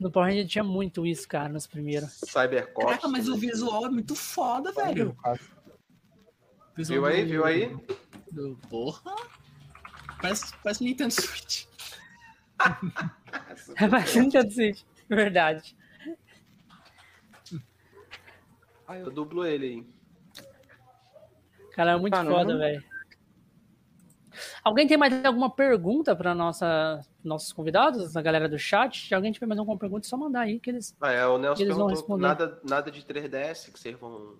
[0.00, 2.12] No Power Ranger tinha muito isso, cara, nos primeiros.
[2.26, 2.84] Cybercops.
[2.86, 5.16] Caraca, mas o visual é muito foda, velho.
[5.24, 7.76] O visual Viu aí, do- viu aí?
[8.32, 9.14] do- Porra.
[10.20, 11.66] Parece, parece Nintendo Switch.
[13.76, 15.76] É bastante Switch, verdade.
[18.86, 19.86] Ah, eu dublo ele aí.
[21.72, 22.38] Cara, é muito Caramba.
[22.38, 22.84] foda, velho.
[24.62, 29.08] Alguém tem mais alguma pergunta para nossa nossos convidados, a galera do chat?
[29.08, 30.96] Se alguém tiver mais alguma pergunta, é só mandar aí que eles.
[31.00, 32.22] Ah, é, o Nelson Eles vão perguntou responder.
[32.22, 34.36] nada, nada de 3DS que vocês vão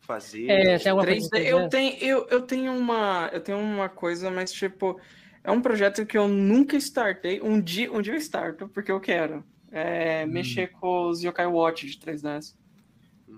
[0.00, 0.48] fazer.
[0.48, 3.88] É, tem alguma coisa 3D, que eu tenho, eu, eu tenho uma, eu tenho uma
[3.88, 4.98] coisa, mas tipo,
[5.44, 7.40] é um projeto que eu nunca startei.
[7.42, 9.44] Um dia, um dia eu starto porque eu quero.
[9.70, 12.56] É, mexer com os Yokai Watch de 3DS.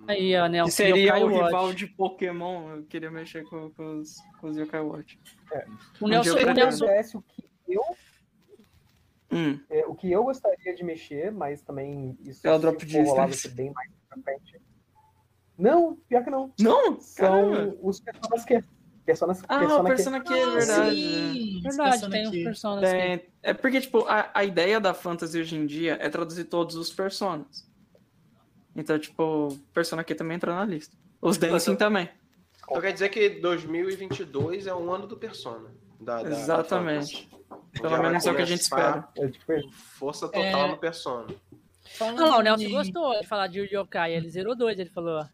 [0.08, 1.44] Aí, a Que Nelson seria o Watch.
[1.44, 2.76] rival de Pokémon.
[2.76, 5.18] Eu queria mexer com, com os, com os Yokai Watch.
[6.00, 7.82] O Um Nelson, o Nelson, Acontece o que eu
[9.32, 12.84] Hum, É, o que eu gostaria de mexer, mas também isso É o drop
[13.32, 14.60] ser bem mais pra frente.
[15.56, 16.52] Não, pior que não.
[16.58, 17.00] Não?
[17.00, 17.76] São Caramba.
[17.82, 18.64] os personas que.
[19.06, 20.96] Personas, Ah, persona o que- Persona que é Ah, verdade.
[20.96, 22.44] sim, verdade, Pensando tem aqui.
[22.44, 22.84] personas.
[22.84, 26.76] É, é porque, tipo, a, a ideia da fantasy hoje em dia é traduzir todos
[26.76, 27.68] os personas.
[28.74, 30.96] Então, tipo, Persona Q também entra na lista.
[31.20, 32.08] Os Dancing também.
[32.62, 35.70] Então quer dizer que 2022 é um ano do Persona.
[36.00, 37.28] Da, da- da Exatamente.
[37.28, 37.40] Fantasy.
[37.72, 39.02] Pelo Já vai menos é o que a gente espera.
[39.46, 39.74] Pergunto.
[39.74, 40.68] Força total É.
[40.68, 41.26] no Persona.
[41.96, 44.90] Falando, Ah lá, o Nelson em- gostou de falar de Yokai, ele zerou dois, ele
[44.90, 45.26] falou.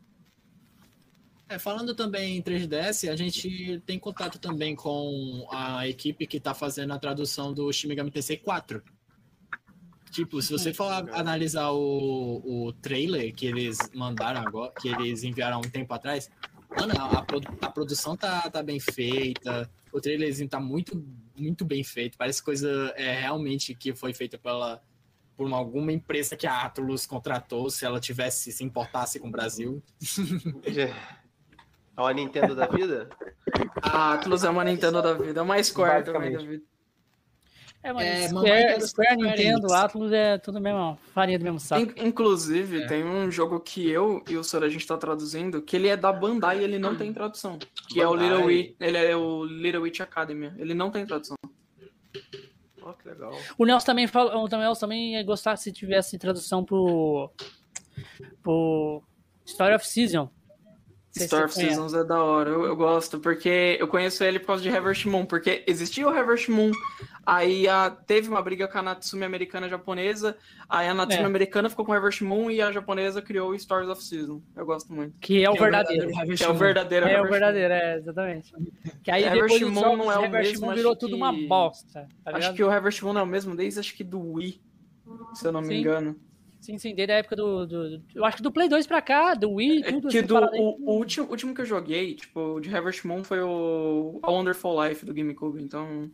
[1.48, 6.54] é, falando também em 3DS, a gente tem contato também com a equipe que tá
[6.54, 8.82] fazendo a tradução do Shin Megami Tensei 4.
[10.16, 15.22] Tipo, se você for a- analisar o, o trailer que eles mandaram agora, que eles
[15.22, 16.30] enviaram há um tempo atrás,
[16.74, 21.05] mano, a, a produ- a produção tá, tá bem feita, o trailerzinho tá muito,
[21.36, 24.80] muito bem feito, parece coisa é, realmente que foi feita pela,
[25.36, 29.30] por uma- alguma empresa que a Atlus contratou, se ela tivesse, se importasse com o
[29.30, 29.82] Brasil.
[31.94, 33.10] É uma Nintendo da vida?
[33.82, 36.64] A Atlus é uma Nintendo da vida, é uma Square também da vida.
[37.86, 38.48] É, mano, É, Square,
[38.80, 39.72] Square, Square Nintendo, Enix.
[39.72, 41.82] Atlus é tudo mesmo, farinha do mesmo saco.
[41.82, 42.86] In- Inclusive, É.
[42.86, 45.96] tem um jogo que eu e o Sora a gente tá traduzindo, que ele é
[45.96, 47.58] da Bandai e ele não tem tradução.
[47.88, 48.28] Que é o Bandai.
[48.28, 50.52] Little Witch, ele é o Little Witch Academy.
[50.58, 51.36] Ele não tem tradução.
[52.82, 53.32] Ó, que legal.
[53.58, 57.30] O Nelson também falou, o Nelson também ia gostar se tivesse tradução pro,
[58.42, 59.02] pro
[59.44, 60.30] Story of Season.
[61.24, 61.55] Star of.
[61.55, 65.09] Seasons é da hora, eu, eu gosto, porque eu conheço ele por causa de Reverse
[65.09, 66.70] Moon, porque existia o Reverse Moon,
[67.24, 70.36] aí a, teve uma briga com a Natsumi americana japonesa,
[70.68, 71.26] aí a Natsumi É.
[71.26, 74.40] americana ficou com o Reverse Moon e a japonesa criou o Stories of Season.
[74.55, 75.14] Eu gosto muito.
[75.20, 76.09] Que é o Que verdadeiro.
[76.36, 78.52] Que é o verdadeiro É o verdadeiro, é, exatamente.
[79.02, 81.47] Que aí Reverse depois Moon não é o Reverse mesmo, Moon virou tudo uma que-
[81.47, 84.60] bosta, tá Acho que o Reverse Moon é o mesmo desde acho que do Wii,
[85.34, 85.80] se eu não me Sim.
[85.80, 86.16] engano.
[86.60, 89.00] Sim, sim, desde a época do, do, do- Eu acho que do Play 2 pra
[89.00, 92.14] cá, do Wii, É tudo que essa do, o, o último, último que eu joguei,
[92.14, 96.10] tipo, de Reverse Moon foi o A Wonderful Life do GameCube, então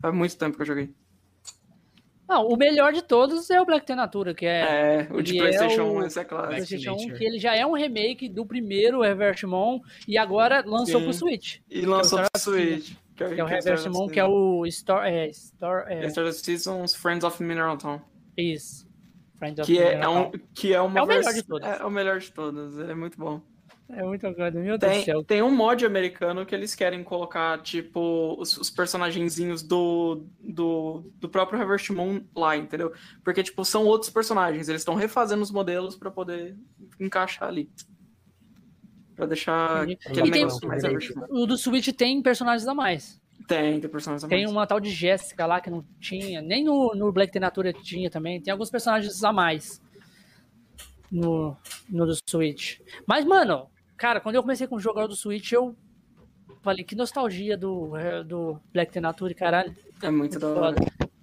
[0.00, 0.94] faz muito tempo que eu joguei.
[2.28, 4.60] Não, o melhor de todos é o Black Tenatura, que é,
[5.02, 6.48] É, o de é PlayStation o- 1, esse é claro.
[6.48, 7.18] PlayStation 1, Nature.
[7.18, 11.04] que ele já é um remake do primeiro Reverse Moon e agora lançou Sim.
[11.04, 11.58] pro Switch.
[11.68, 12.92] E lançou que é o pro Switch.
[13.14, 15.06] Que é o Reverse Star Moon, of que é o Store.
[15.10, 18.00] É, Store é, Star of Seasons Friends of Mineral Town.
[18.38, 18.90] isso.
[19.42, 21.66] Friends of Que é, é um, que é uma É o melhor vers- de todos.
[21.68, 23.40] É o melhor de todos, ele é muito bom.
[23.90, 25.22] É muito coisa, meu Deus do Tem, céu.
[25.24, 31.28] tem um mod americano que eles querem colocar, tipo, os, os personagenzinhos do, do, do
[31.28, 32.92] próprio Reverse Moon lá, entendeu?
[33.22, 34.68] Porque, tipo, são outros personagens.
[34.70, 36.56] Eles estão refazendo os modelos pra poder
[36.98, 37.70] encaixar ali.
[39.14, 39.96] Pra deixar aquele
[40.30, 40.82] tem- negócio mais.
[41.28, 43.20] O do Switch tem personagens a mais.
[43.46, 46.94] Tem, tem personagens a Tem uma tal de Jéssica lá que não tinha, nem no,
[46.94, 48.40] no Black Tenatura tinha também.
[48.40, 49.80] Tem alguns personagens a mais
[51.10, 51.56] no,
[51.88, 52.78] no do Switch.
[53.06, 55.76] Mas, mano, cara, quando eu comecei com o jogo do Switch, eu
[56.62, 57.92] falei que nostalgia do,
[58.26, 59.76] do Black Tenatura, caralho.
[60.02, 60.60] É muito da Foda.
[60.60, 60.76] hora.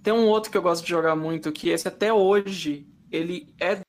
[0.03, 3.79] Tem um outro que eu gosto de jogar muito, que esse até hoje, ele é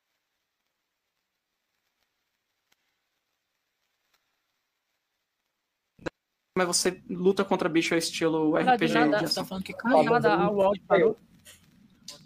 [6.57, 8.93] mas você luta contra bicho estilo Nada, RPG.
[8.93, 9.17] nada.
[9.19, 10.03] de Você tá falando que Ah, caiu.
[10.03, 11.17] nada, ah, o áudio parou.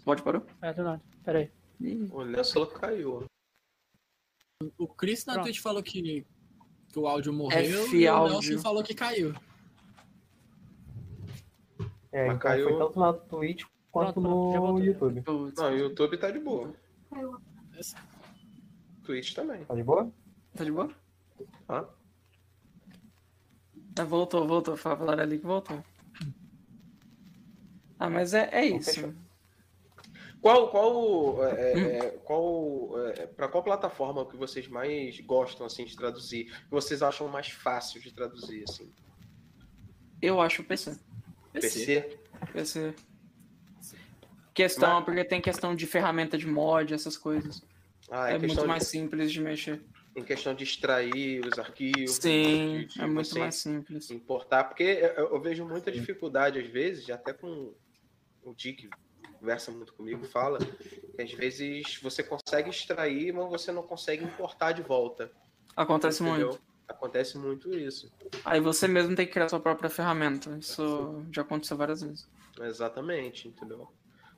[0.04, 0.42] Pode parou?
[0.62, 1.02] É, do nada.
[1.24, 1.50] Pera aí.
[2.10, 3.24] O Nelson caiu.
[4.78, 5.46] O Chris na Pronto.
[5.46, 6.26] Twitch falou que,
[6.92, 8.40] que o áudio morreu F e o áudio.
[8.40, 9.34] Nelson falou que caiu.
[12.12, 12.68] É, Mas então caiu.
[12.68, 14.28] foi tanto na Twitch quanto Pronto,
[14.72, 14.78] no.
[14.84, 15.22] YouTube.
[15.56, 16.72] Não, o YouTube tá de boa.
[19.04, 19.64] Twitch também.
[19.64, 20.10] Tá de boa?
[20.56, 20.90] Tá de boa?
[21.68, 21.86] Hã?
[23.98, 24.76] Ah, voltou, voltou.
[24.76, 25.82] Falaram ali que voltou.
[27.98, 28.94] Ah, mas é, é Então, isso.
[28.94, 29.14] fechou.
[30.40, 35.96] Qual, qual, é, é, qual, é, para qual plataforma que vocês mais gostam assim de
[35.96, 36.44] traduzir?
[36.44, 38.92] Que vocês acham mais fácil de traduzir assim?
[40.22, 40.96] Eu acho PC.
[41.52, 42.18] PC?
[42.52, 42.94] PC.
[44.54, 47.62] Questão, porque tem questão de ferramenta de mod, essas coisas.
[48.10, 49.82] Ah, é em muito questão, mais de, simples de mexer.
[50.16, 52.16] Em questão de extrair os arquivos.
[52.16, 54.10] Sim, de- de é muito mais simples.
[54.10, 57.74] Importar, porque eu, eu vejo muita dificuldade às vezes, até com
[58.42, 58.88] o Dick
[59.38, 64.72] conversa muito comigo, fala que às vezes você consegue extrair, mas você não consegue importar
[64.72, 65.30] de volta.
[65.76, 66.48] Acontece entendeu?
[66.48, 66.62] muito.
[66.88, 68.10] Acontece muito isso.
[68.44, 70.56] Aí você mesmo tem que criar sua própria ferramenta.
[70.58, 72.26] Isso já aconteceu várias vezes.
[72.60, 73.92] Exatamente, entendeu?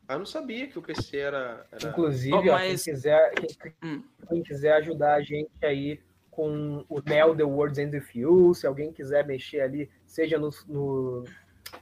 [0.09, 1.67] Mas eu não sabia que o PC era.
[1.71, 1.89] era...
[1.91, 4.03] Inclusive, Oh, ó, mas- quem, quiser, quem, Hum.
[4.29, 8.67] quem quiser ajudar a gente aí com o Neo The Words and the Few, se
[8.67, 11.25] alguém quiser mexer ali, seja no, no,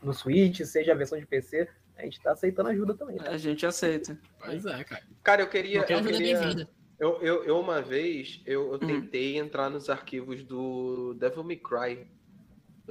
[0.02, 3.16] no Switch, seja a versão de PC, a gente tá aceitando ajuda também.
[3.16, 3.30] tá?
[3.30, 4.18] A gente aceita.
[4.44, 5.02] Pois é, cara.
[5.22, 5.78] Cara, eu queria.
[5.78, 6.66] Eu, é queria
[6.98, 8.78] eu, eu, eu uma vez eu, eu Hum.
[8.78, 12.06] tentei entrar nos arquivos do Devil May Cry,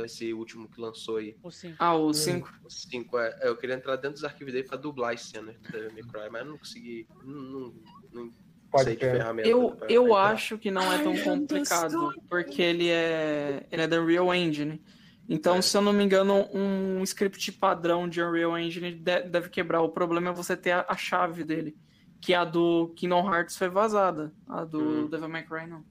[0.04, 1.38] esse último que lançou aí.
[1.42, 1.74] Ou sim.
[1.80, 2.52] Ah, o 5.
[2.64, 5.72] O 5, é, eu queria entrar dentro dos arquivos dele pra dublar as cenas do
[5.72, 7.08] Devil May Cry, mas eu não consegui.
[7.24, 7.74] Não, não,
[8.14, 8.34] não,
[8.72, 9.12] Pode sei de ser.
[9.12, 9.48] ferramenta.
[9.50, 13.88] Eu, pra- eu pra- acho que não é tão complicado, porque ele é, ele é
[13.88, 14.82] da Unreal Engine.
[15.30, 15.62] Então, É.
[15.62, 19.82] se eu não me engano, um script padrão de Unreal Engine de- deve quebrar.
[19.82, 21.76] O problema é você ter a, a chave dele,
[22.22, 24.32] que a do Kingdom Hearts foi vazada.
[24.48, 25.08] A do Hum.
[25.08, 25.84] Devil May Cry não.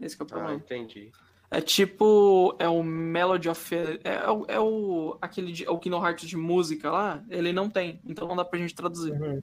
[0.00, 0.54] Esse que é o Ah, problema.
[0.54, 1.10] entendi.
[1.50, 3.74] É tipo, é o Melody of...
[3.74, 7.52] É, é, o- é o, aquele, de- é o Kingdom Hearts de música lá, ele
[7.52, 8.00] não tem.
[8.04, 9.12] Então não dá pra gente traduzir.
[9.12, 9.40] Uhum,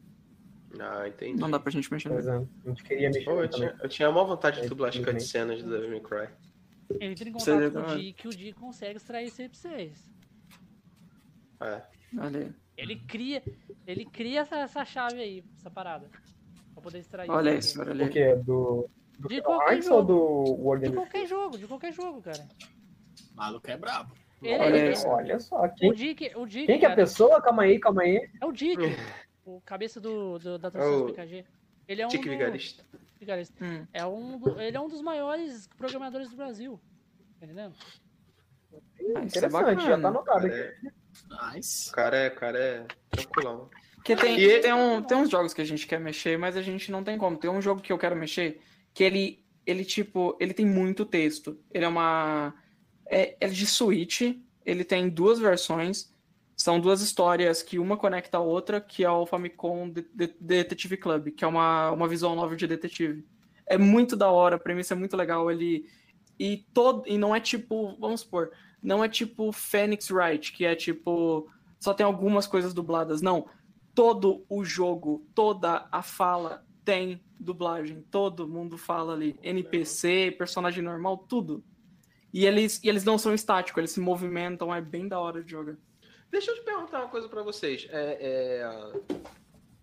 [0.79, 1.39] Ah, entendi.
[1.39, 2.27] Não dá pra gente mexer nele.
[2.29, 2.33] é.
[2.65, 4.89] A gente queria mexer Pô, eu, tinha, eu tinha a maior vontade de É, dublar
[4.89, 6.27] as cutscenes do Devil May Cry.
[6.99, 7.97] Entre em Você contato com o.
[7.97, 10.11] Di, que o Di consegue extrair isso aí pra vocês.
[11.61, 11.81] É.
[12.17, 12.51] Olha aí.
[12.77, 13.43] Ele cria,
[13.85, 16.09] ele cria essa, essa chave aí, essa parada.
[16.73, 17.79] Pra poder extrair Olha isso.
[17.79, 18.09] olha O aí.
[18.09, 18.35] quê?
[18.35, 18.89] Do,
[19.21, 20.13] do De qualquer Hearts jogo.
[20.13, 22.47] ou do World De qualquer jogo, de qualquer jogo, cara.
[23.35, 24.13] Maluco é brabo.
[24.41, 25.07] Ele, Olha ele- isso.
[25.07, 25.65] Olha só.
[25.65, 27.41] o Quem, Dick, o Dick, quem que é a pessoa?
[27.41, 28.29] Calma aí, calma aí.
[28.41, 28.81] é o Dick,
[29.45, 31.45] o cabeça do, do- da tradução É o do PKG.
[31.87, 32.83] Ele é um Tique do- Vigarista.
[33.19, 33.63] vigarista.
[33.63, 33.85] Hum.
[33.93, 36.79] É um do- ele é um dos maiores programadores do Brasil.
[37.37, 37.73] Entendendo?
[38.73, 38.77] Ah,
[39.25, 40.01] isso é Interessante, já bacana.
[40.01, 40.87] tá anotado Cara, aqui.
[40.87, 41.89] é, Nice.
[41.89, 43.69] o cara é, o cara é tranquilão.
[43.95, 46.61] Porque tem, E- tem, um, tem uns jogos que a gente quer mexer, mas a
[46.61, 47.37] gente não tem como.
[47.37, 48.59] Tem um jogo que eu quero mexer
[48.93, 51.59] que ele, ele tipo, ele tem muito texto.
[51.71, 52.53] Ele é uma.
[53.05, 54.21] É, é de Switch,
[54.65, 56.11] ele tem duas versões.
[56.55, 60.97] São duas histórias que uma conecta a outra, que é o Famicom De- De- Detective
[60.97, 63.25] Club, que é uma, uma visual novel de detetive.
[63.65, 65.49] É muito da hora, a premissa é muito legal.
[65.49, 65.85] Ele.
[66.39, 68.51] E, todo, e não é tipo, vamos supor,
[68.81, 71.49] não é tipo Phoenix Wright, que é tipo.
[71.79, 73.21] Só tem algumas coisas dubladas.
[73.21, 73.47] Não
[73.93, 78.01] todo o jogo, toda a fala tem dublagem.
[78.09, 79.37] Todo mundo fala ali.
[79.41, 81.63] NPC, personagem normal, tudo.
[82.33, 85.51] E eles, e eles não são estáticos, eles se movimentam, é bem da hora de
[85.51, 85.75] jogar.
[86.29, 87.87] Deixa eu te perguntar uma coisa pra vocês.
[87.91, 88.61] É,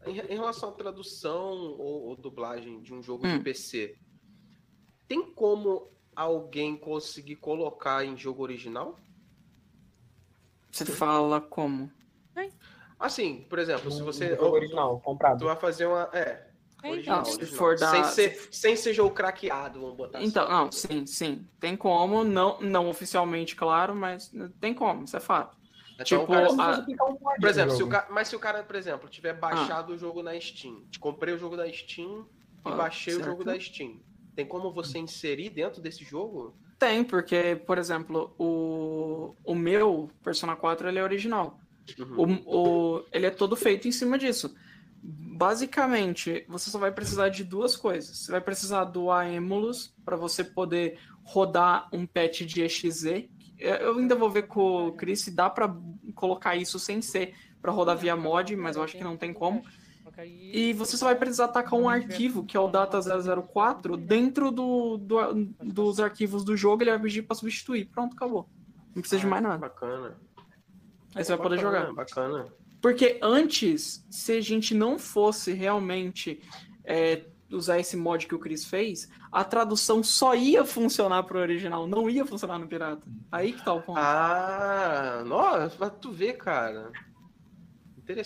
[0.06, 3.36] é, em, em relação à tradução ou, ou dublagem de um jogo Hum.
[3.36, 3.98] de PC,
[5.06, 8.98] tem como alguém conseguir colocar em jogo original?
[10.70, 11.90] Você fala como?
[12.98, 14.30] Assim, por exemplo, se Um você.
[14.34, 15.38] jogo original, comprado.
[15.38, 16.08] Tu vai fazer uma.
[16.12, 16.47] É.
[17.06, 20.52] Não, se for da- sem, ser, sem ser jogo craqueado, vamos botar Então, assim.
[20.52, 21.48] não, sim, sim.
[21.58, 24.30] Tem como, não, não oficialmente, claro, mas
[24.60, 25.56] tem como, isso é fato.
[25.94, 28.06] Então, tipo, a- um Por exemplo, se o ca...
[28.10, 31.56] mas se o cara, por exemplo, tiver baixado o jogo na Steam, comprei o jogo
[31.56, 32.26] da Steam
[32.64, 33.26] e Ah, baixei certo.
[33.26, 34.00] o jogo da Steam,
[34.36, 36.56] tem como você inserir dentro desse jogo?
[36.78, 41.58] Tem, porque, por exemplo, o, o meu Persona 4 ele é original.
[41.98, 42.40] Uhum.
[42.46, 44.54] O, o- ele é todo feito em cima disso.
[45.38, 48.18] Basicamente, você só vai precisar de duas coisas.
[48.18, 53.30] Você vai precisar do Aemulus para você poder rodar um patch de EXE.
[53.56, 55.72] Eu ainda vou ver com o Chris se dá para
[56.14, 59.62] colocar isso sem ser para rodar via mod, mas eu acho que não tem como.
[60.52, 65.34] E você só vai precisar atacar um arquivo, que é o Data004, dentro do, do-
[65.62, 67.86] dos arquivos do jogo, ele vai pedir para substituir.
[67.86, 68.48] Pronto, acabou.
[68.94, 69.58] Não precisa de mais nada.
[69.58, 70.16] Bacana.
[71.14, 71.92] Aí você vai poder jogar.
[71.94, 72.46] Bacana.
[72.80, 76.40] Porque antes, se a gente não fosse realmente
[76.84, 81.86] é, usar esse mod que o Chris fez, a tradução só ia funcionar pro original,
[81.86, 83.06] não ia funcionar no pirata.
[83.30, 83.98] Aí que tá o ponto.
[83.98, 86.92] Ah, nossa, pra tu ver, cara.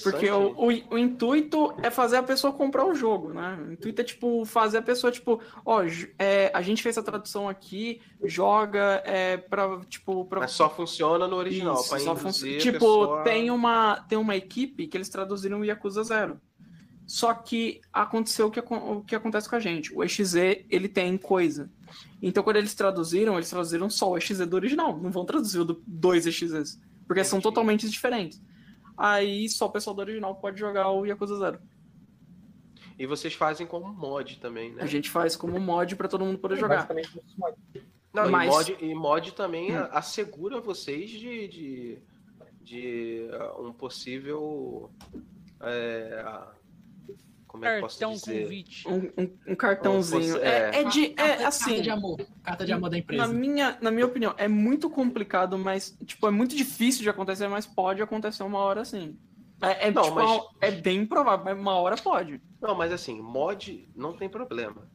[0.03, 3.59] Porque o, o, o intuito é fazer a pessoa comprar o jogo, né?
[3.69, 5.83] O intuito é, tipo, fazer a pessoa, tipo, ó,
[6.19, 10.41] é, a gente fez a tradução aqui, joga é, pra, tipo, pra...
[10.41, 12.17] Mas só funciona no original, Isso, pra só a
[12.61, 16.41] Tipo, pessoa- tem, uma, tem uma equipe que eles traduziram o Yakuza Zero.
[17.07, 19.93] Só que aconteceu o que, o que acontece com a gente.
[19.95, 21.69] O EXE, ele tem coisa.
[22.23, 24.97] Então, quando eles traduziram, eles traduziram só o EXE do original.
[24.97, 26.79] Não vão traduzir o do dois EXEs.
[27.07, 28.41] Porque são totalmente diferentes.
[29.05, 31.59] Aí, só o pessoal do original pode jogar o Yakuza Zero.
[32.97, 34.81] E vocês fazem como mod também, né?
[34.83, 36.89] A gente faz como mod pra todo mundo poder É jogar.
[37.37, 37.59] mod.
[38.15, 39.89] Não, Mas- e, mod, e mod também Hum.
[39.91, 41.99] assegura vocês de, de,
[42.61, 43.27] de,
[43.57, 44.89] uh, um possível.
[45.61, 46.25] é,
[47.53, 48.43] como é que posso Cartão dizer?
[48.45, 48.89] convite.
[48.89, 50.23] Um, um- um cartãozinho.
[50.33, 51.09] Você- É, é de.
[51.11, 51.83] Carta- É carta assim.
[51.83, 52.27] de amor.
[52.43, 53.29] Carta de amor da Na empresa.
[53.29, 57.67] minha, na minha opinião, é muito complicado, mas, tipo, é muito difícil de acontecer, mas
[57.67, 59.17] pode acontecer uma hora sim.
[59.61, 62.41] É, é, Não, tipo, mas- é bem provável, mas uma hora pode.
[62.61, 64.91] Não, mas assim, mod não tem problema.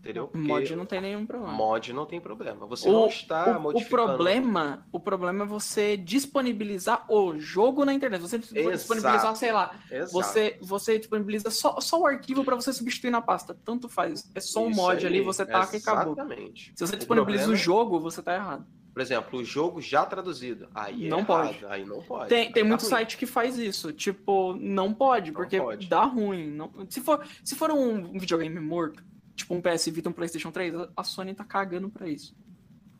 [0.00, 0.28] Entendeu?
[0.28, 1.52] Porque Mod não tem nenhum problema.
[1.52, 2.64] mod não tem problema.
[2.66, 4.06] Você O, não está o- o modificando.
[4.06, 8.20] problema, o problema é você disponibilizar o jogo na internet.
[8.20, 8.70] Você Exato.
[8.70, 10.12] disponibilizar, sei lá, Exato.
[10.12, 13.54] você, você disponibiliza só, só o arquivo para você substituir na pasta.
[13.64, 14.30] Tanto faz.
[14.34, 16.14] É só um Isso mod aí, ali, você taca e acabou.
[16.14, 16.72] Exatamente.
[16.74, 18.66] Se você O disponibiliza o problema- jogo, você tá errado.
[18.92, 20.68] Por exemplo, o jogo já traduzido.
[20.74, 21.66] Aí é Não errado, pode.
[21.66, 22.28] Aí não pode.
[22.28, 22.90] Tem, tem Aí tá tá muito ruim.
[22.90, 23.92] site que faz isso.
[23.92, 25.86] Tipo, não pode, Não porque pode.
[25.88, 26.50] dá ruim.
[26.50, 29.00] Não, se, for, se for um videogame morto,
[29.40, 32.34] tipo um PS Vita, um PlayStation 3, a- Sony tá cagando pra isso.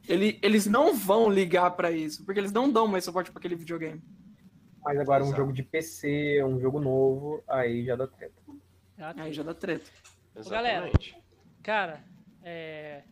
[0.09, 3.55] Ele- eles não vão ligar pra isso, porque eles não dão mais suporte pra aquele
[3.55, 4.03] videogame.
[4.83, 5.41] Mas agora um Exato.
[5.43, 8.41] jogo de PC, um jogo novo, aí já dá treta.
[8.99, 9.91] Ah, Aí já dá treta.
[10.49, 10.87] galera.
[10.89, 11.17] Exatamente.
[11.63, 12.03] Cara,
[12.43, 13.03] é,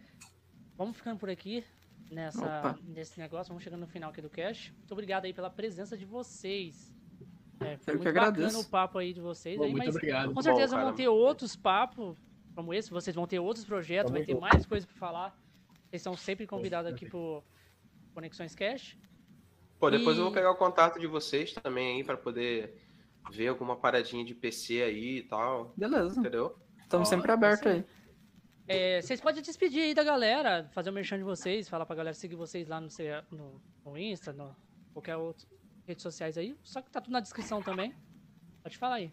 [0.77, 1.63] vamos ficando por aqui
[2.11, 2.79] nessa, Opa.
[2.83, 3.49] nesse negócio.
[3.51, 4.73] Vamos chegando no final aqui do cast.
[4.73, 6.95] Muito obrigado aí pela presença de vocês.
[7.61, 8.61] É, foi Eu que muito bacana agradeço.
[8.61, 9.57] o papo aí de vocês.
[9.57, 10.29] Pô, aí, muito mas obrigado.
[10.29, 10.87] com Bom, certeza cara.
[10.87, 12.17] vão ter outros papos
[12.59, 12.91] como esse.
[12.91, 14.53] Vocês vão ter outros projetos, vai Tamo ter junto.
[14.53, 15.41] mais coisas pra falar.
[15.89, 17.41] Vocês são sempre convidados aqui pro
[18.13, 18.99] Conexões Cash.
[19.79, 22.75] Pô, depois eu E- vou pegar o contato de vocês também aí pra poder
[23.31, 25.73] ver alguma paradinha de PC aí e tal.
[25.77, 26.19] Beleza.
[26.19, 26.59] Entendeu?
[26.81, 27.85] Estamos sempre é abertos aí.
[28.67, 32.13] É, vocês podem despedir aí da galera, fazer o merchan de vocês, falar pra galera
[32.15, 32.89] seguir vocês lá no,
[33.31, 34.55] no, no Insta, no
[34.93, 35.47] qualquer outra
[35.87, 36.57] redes sociais aí.
[36.65, 37.95] Só que tá tudo na descrição também.
[38.65, 39.13] Pode falar aí.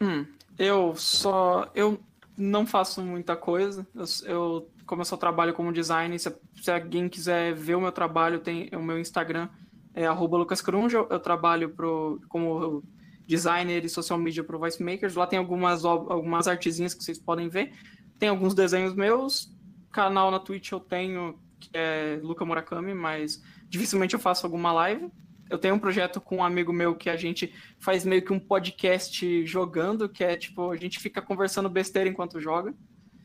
[0.00, 0.26] Hum,
[0.58, 1.70] eu só.
[1.74, 1.98] Eu
[2.36, 3.86] não faço muita coisa.
[3.94, 7.92] Eu, eu- como eu só trabalho como designer, se, se alguém quiser ver o meu
[7.92, 9.48] trabalho, tem o meu Instagram
[9.94, 11.06] é arroba Lucas Crunja.
[11.08, 12.82] Eu trabalho pro, como
[13.26, 15.14] designer e social media pro Voice Makers.
[15.14, 17.72] Lá tem algumas, algumas artezinhas que vocês podem ver.
[18.18, 19.52] Tem alguns desenhos meus.
[19.92, 25.08] Canal na Twitch eu tenho, que é Luca Murakami, mas dificilmente eu faço alguma live.
[25.50, 28.40] Eu tenho um projeto com um amigo meu que a gente faz meio que um
[28.40, 32.74] podcast jogando, que é tipo, a gente fica conversando besteira enquanto joga.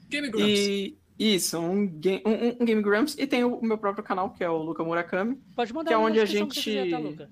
[0.09, 0.49] Game Grumps.
[0.49, 3.15] E isso, um, game, um, um Game Grumps.
[3.17, 5.37] E tem o meu próprio canal, que é o Luca Murakami.
[5.55, 7.29] Pode mandar Que é onde a gente- quiser, tá, Luca?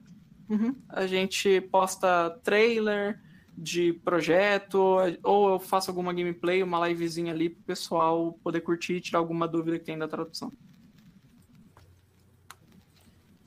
[0.49, 0.76] Uhum.
[0.89, 3.19] A gente posta trailer
[3.57, 4.77] de projeto,
[5.23, 9.47] ou eu faço alguma gameplay, uma livezinha ali pro pessoal poder curtir e tirar alguma
[9.47, 10.51] dúvida que tem da tradução.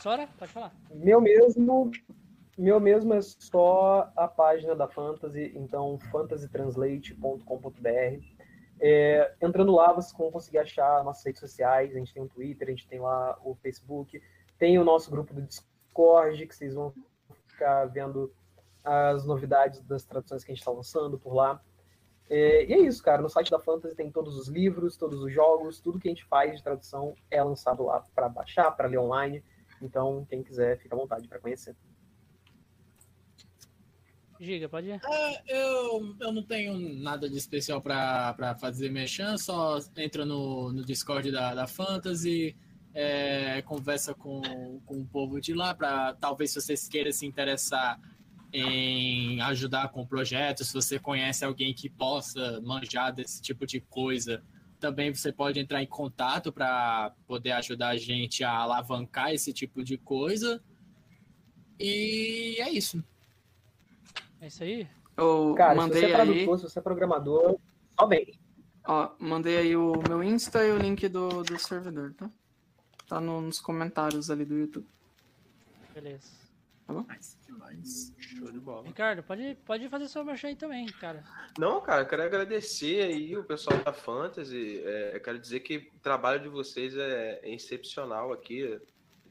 [0.01, 0.72] Sora, pode falar.
[0.90, 1.90] Meu mesmo,
[2.56, 8.24] meu mesmo é só a página da Fantasy, então fantasytranslate.com.br.
[8.81, 11.90] É, entrando lá, vocês vão conseguir achar nossas redes sociais.
[11.90, 14.22] A gente tem o Twitter, a gente tem lá o Facebook,
[14.59, 16.94] tem o nosso grupo do Discord, que vocês vão
[17.47, 18.32] ficar vendo
[18.82, 21.60] as novidades das traduções que a gente está lançando por lá.
[22.31, 23.20] É, e é isso, cara.
[23.20, 26.24] No site da Fantasy tem todos os livros, todos os jogos, tudo que a gente
[26.24, 29.44] faz de tradução é lançado lá para baixar, para ler online.
[29.82, 31.74] Então, quem quiser, fica à vontade para conhecer.
[34.40, 35.01] Giga, pode ir.
[35.05, 40.82] É, eu, eu não tenho nada de especial pra fazer mexer, só entra no, no
[40.82, 42.57] Discord da, da Fantasy,
[42.94, 44.40] é, conversa com,
[44.86, 48.01] com o povo de lá, para talvez se vocês queiram se interessar
[48.51, 53.81] em ajudar com o projeto, se você conhece alguém que possa manjar desse tipo de
[53.81, 54.43] coisa,
[54.81, 59.85] também você pode entrar em contato para poder ajudar a gente a alavancar esse tipo
[59.85, 60.61] de coisa.
[61.78, 63.02] E é isso.
[64.40, 64.89] É isso aí?
[65.16, 66.12] Eu Cara, se mandei você é aí.
[66.15, 67.59] tradutor, se você é programador,
[67.98, 68.39] só bem.
[68.86, 72.31] Ó, mandei aí o meu Insta e o link do, do servidor, tá?
[73.07, 74.86] Tá no- nos comentários ali do YouTube.
[75.93, 76.31] Beleza.
[77.46, 78.14] Demais.
[78.18, 78.86] Show de bola.
[78.86, 81.24] Ricardo, pode, pode fazer sua merchan aí também, cara.
[81.58, 84.80] Não, cara, eu quero agradecer aí o pessoal da Fantasy.
[84.84, 88.80] É, eu quero dizer que o trabalho de vocês é, é excepcional aqui,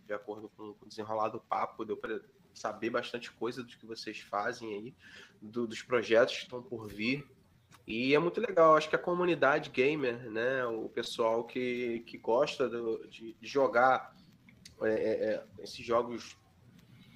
[0.06, 2.19] de acordo com o desenrolar do papo, deu para
[2.53, 4.95] saber bastante coisa do que vocês fazem aí,
[5.41, 7.26] do- dos projetos que estão por vir.
[7.88, 12.68] E é muito legal, acho que a comunidade gamer, né, o pessoal que, que gosta
[12.69, 14.15] do- de, de jogar
[14.81, 16.38] é, é, é, esses jogos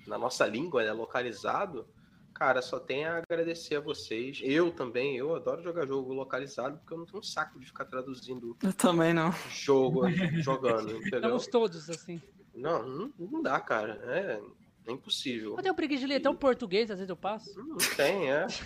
[0.08, 1.88] na nossa língua, né, localizado,
[2.34, 4.40] Cara, só tenho a agradecer a vocês.
[4.44, 7.86] Eu também, eu adoro jogar jogo localizado porque eu não tenho um saco de ficar
[7.86, 9.32] traduzindo Eu também não.
[9.52, 10.02] jogo
[10.42, 11.20] jogando, entendeu?
[11.20, 12.20] Estamos todos assim.
[12.56, 14.02] Não, não, não dá, cara.
[14.06, 14.42] É,
[14.88, 15.56] é impossível.
[15.56, 17.56] Eu tenho preguiça de ler até o português, às vezes eu passo.
[17.56, 18.48] Não tem, é.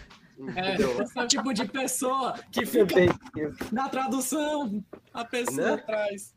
[0.55, 1.01] É, Entendeu?
[1.01, 2.95] esse é o tipo de pessoa que fica
[3.71, 5.73] na tradução, a pessoa Né?
[5.73, 6.35] atrás.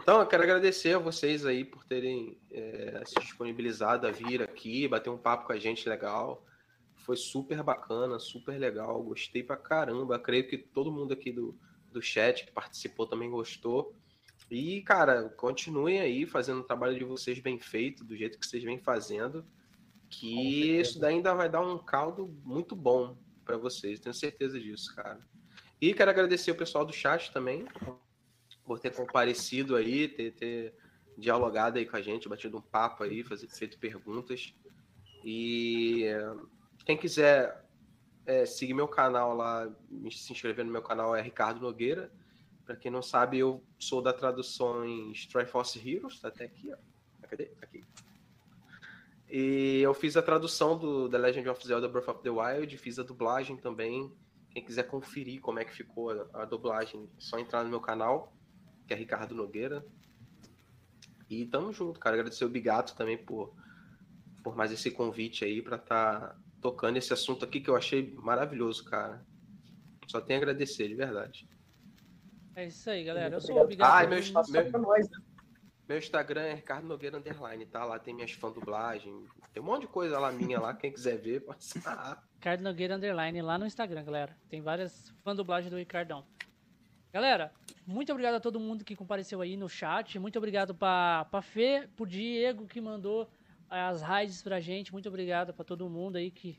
[0.00, 4.86] Então, eu quero agradecer a vocês aí por terem é, se disponibilizado a vir aqui,
[4.86, 6.46] bater um papo com a gente legal.
[6.94, 9.02] Foi super bacana, super legal.
[9.02, 10.18] Gostei pra caramba.
[10.18, 11.58] Creio que todo mundo aqui do,
[11.90, 13.92] do chat que participou também gostou.
[14.48, 18.62] E, cara, continuem aí fazendo o trabalho de vocês bem feito, do jeito que vocês
[18.62, 19.44] vêm fazendo,
[20.08, 23.98] que isso daí ainda vai dar um caldo muito bom para vocês.
[23.98, 25.18] Tenho certeza disso, cara.
[25.80, 27.66] E quero agradecer o pessoal do chat também,
[28.68, 30.74] por ter comparecido aí, ter, ter
[31.16, 34.54] dialogado aí com a gente, batido um papo aí, fazer, feito perguntas.
[35.24, 36.04] E
[36.84, 37.64] quem quiser
[38.26, 39.68] é, seguir meu canal lá,
[40.10, 42.12] se inscrever no meu canal é Ricardo Nogueira.
[42.66, 46.76] Pra quem não sabe, eu sou da traduções Triforce Heroes, tá até aqui, ó.
[47.26, 47.50] Cadê?
[47.62, 47.82] Aqui.
[49.30, 52.98] E eu fiz a tradução do The Legend of Zelda Breath of the Wild, fiz
[52.98, 54.12] a dublagem também.
[54.50, 57.80] Quem quiser conferir como é que ficou a, a dublagem, é só entrar no meu
[57.80, 58.32] canal,
[58.88, 59.84] que é Ricardo Nogueira.
[61.28, 62.16] E tamo junto, cara.
[62.16, 63.54] Agradecer o Bigato também por,
[64.42, 68.14] por mais esse convite aí para estar tá tocando esse assunto aqui que eu achei
[68.14, 69.22] maravilhoso, cara.
[70.06, 71.46] Só tenho a agradecer, de verdade.
[72.56, 73.36] É isso aí, galera.
[73.36, 74.08] Eu sou o obrigado.
[74.08, 74.38] Bigato.
[74.38, 75.18] Ah, meu, meu, nós, né?
[75.86, 77.84] meu Instagram é Ricardo Nogueira Underline, tá?
[77.84, 79.26] Lá tem minhas fã dublagem.
[79.52, 80.72] Tem um monte de coisa lá minha lá.
[80.72, 81.82] Quem quiser ver, pode ser.
[82.36, 84.34] Ricardo Nogueira Underline lá no Instagram, galera.
[84.48, 86.24] Tem várias fã dublagens do Ricardão.
[87.18, 87.52] Galera,
[87.84, 90.20] muito obrigado a todo mundo que compareceu aí no chat.
[90.20, 93.28] Muito obrigado pra, pra Fê, pro Diego que mandou
[93.68, 94.92] as raids pra gente.
[94.92, 96.56] Muito obrigado pra todo mundo aí que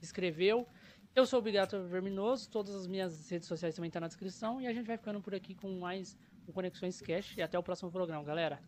[0.00, 0.64] escreveu.
[1.12, 4.60] Eu sou o Bigato Verminoso, todas as minhas redes sociais também estão na descrição.
[4.60, 7.36] E a gente vai ficando por aqui com mais um Conexões Cash.
[7.36, 8.62] E até o próximo programa, galera.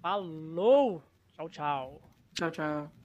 [0.00, 1.02] Falou!
[1.34, 2.00] Tchau, tchau.
[2.32, 2.95] Tchau, tchau.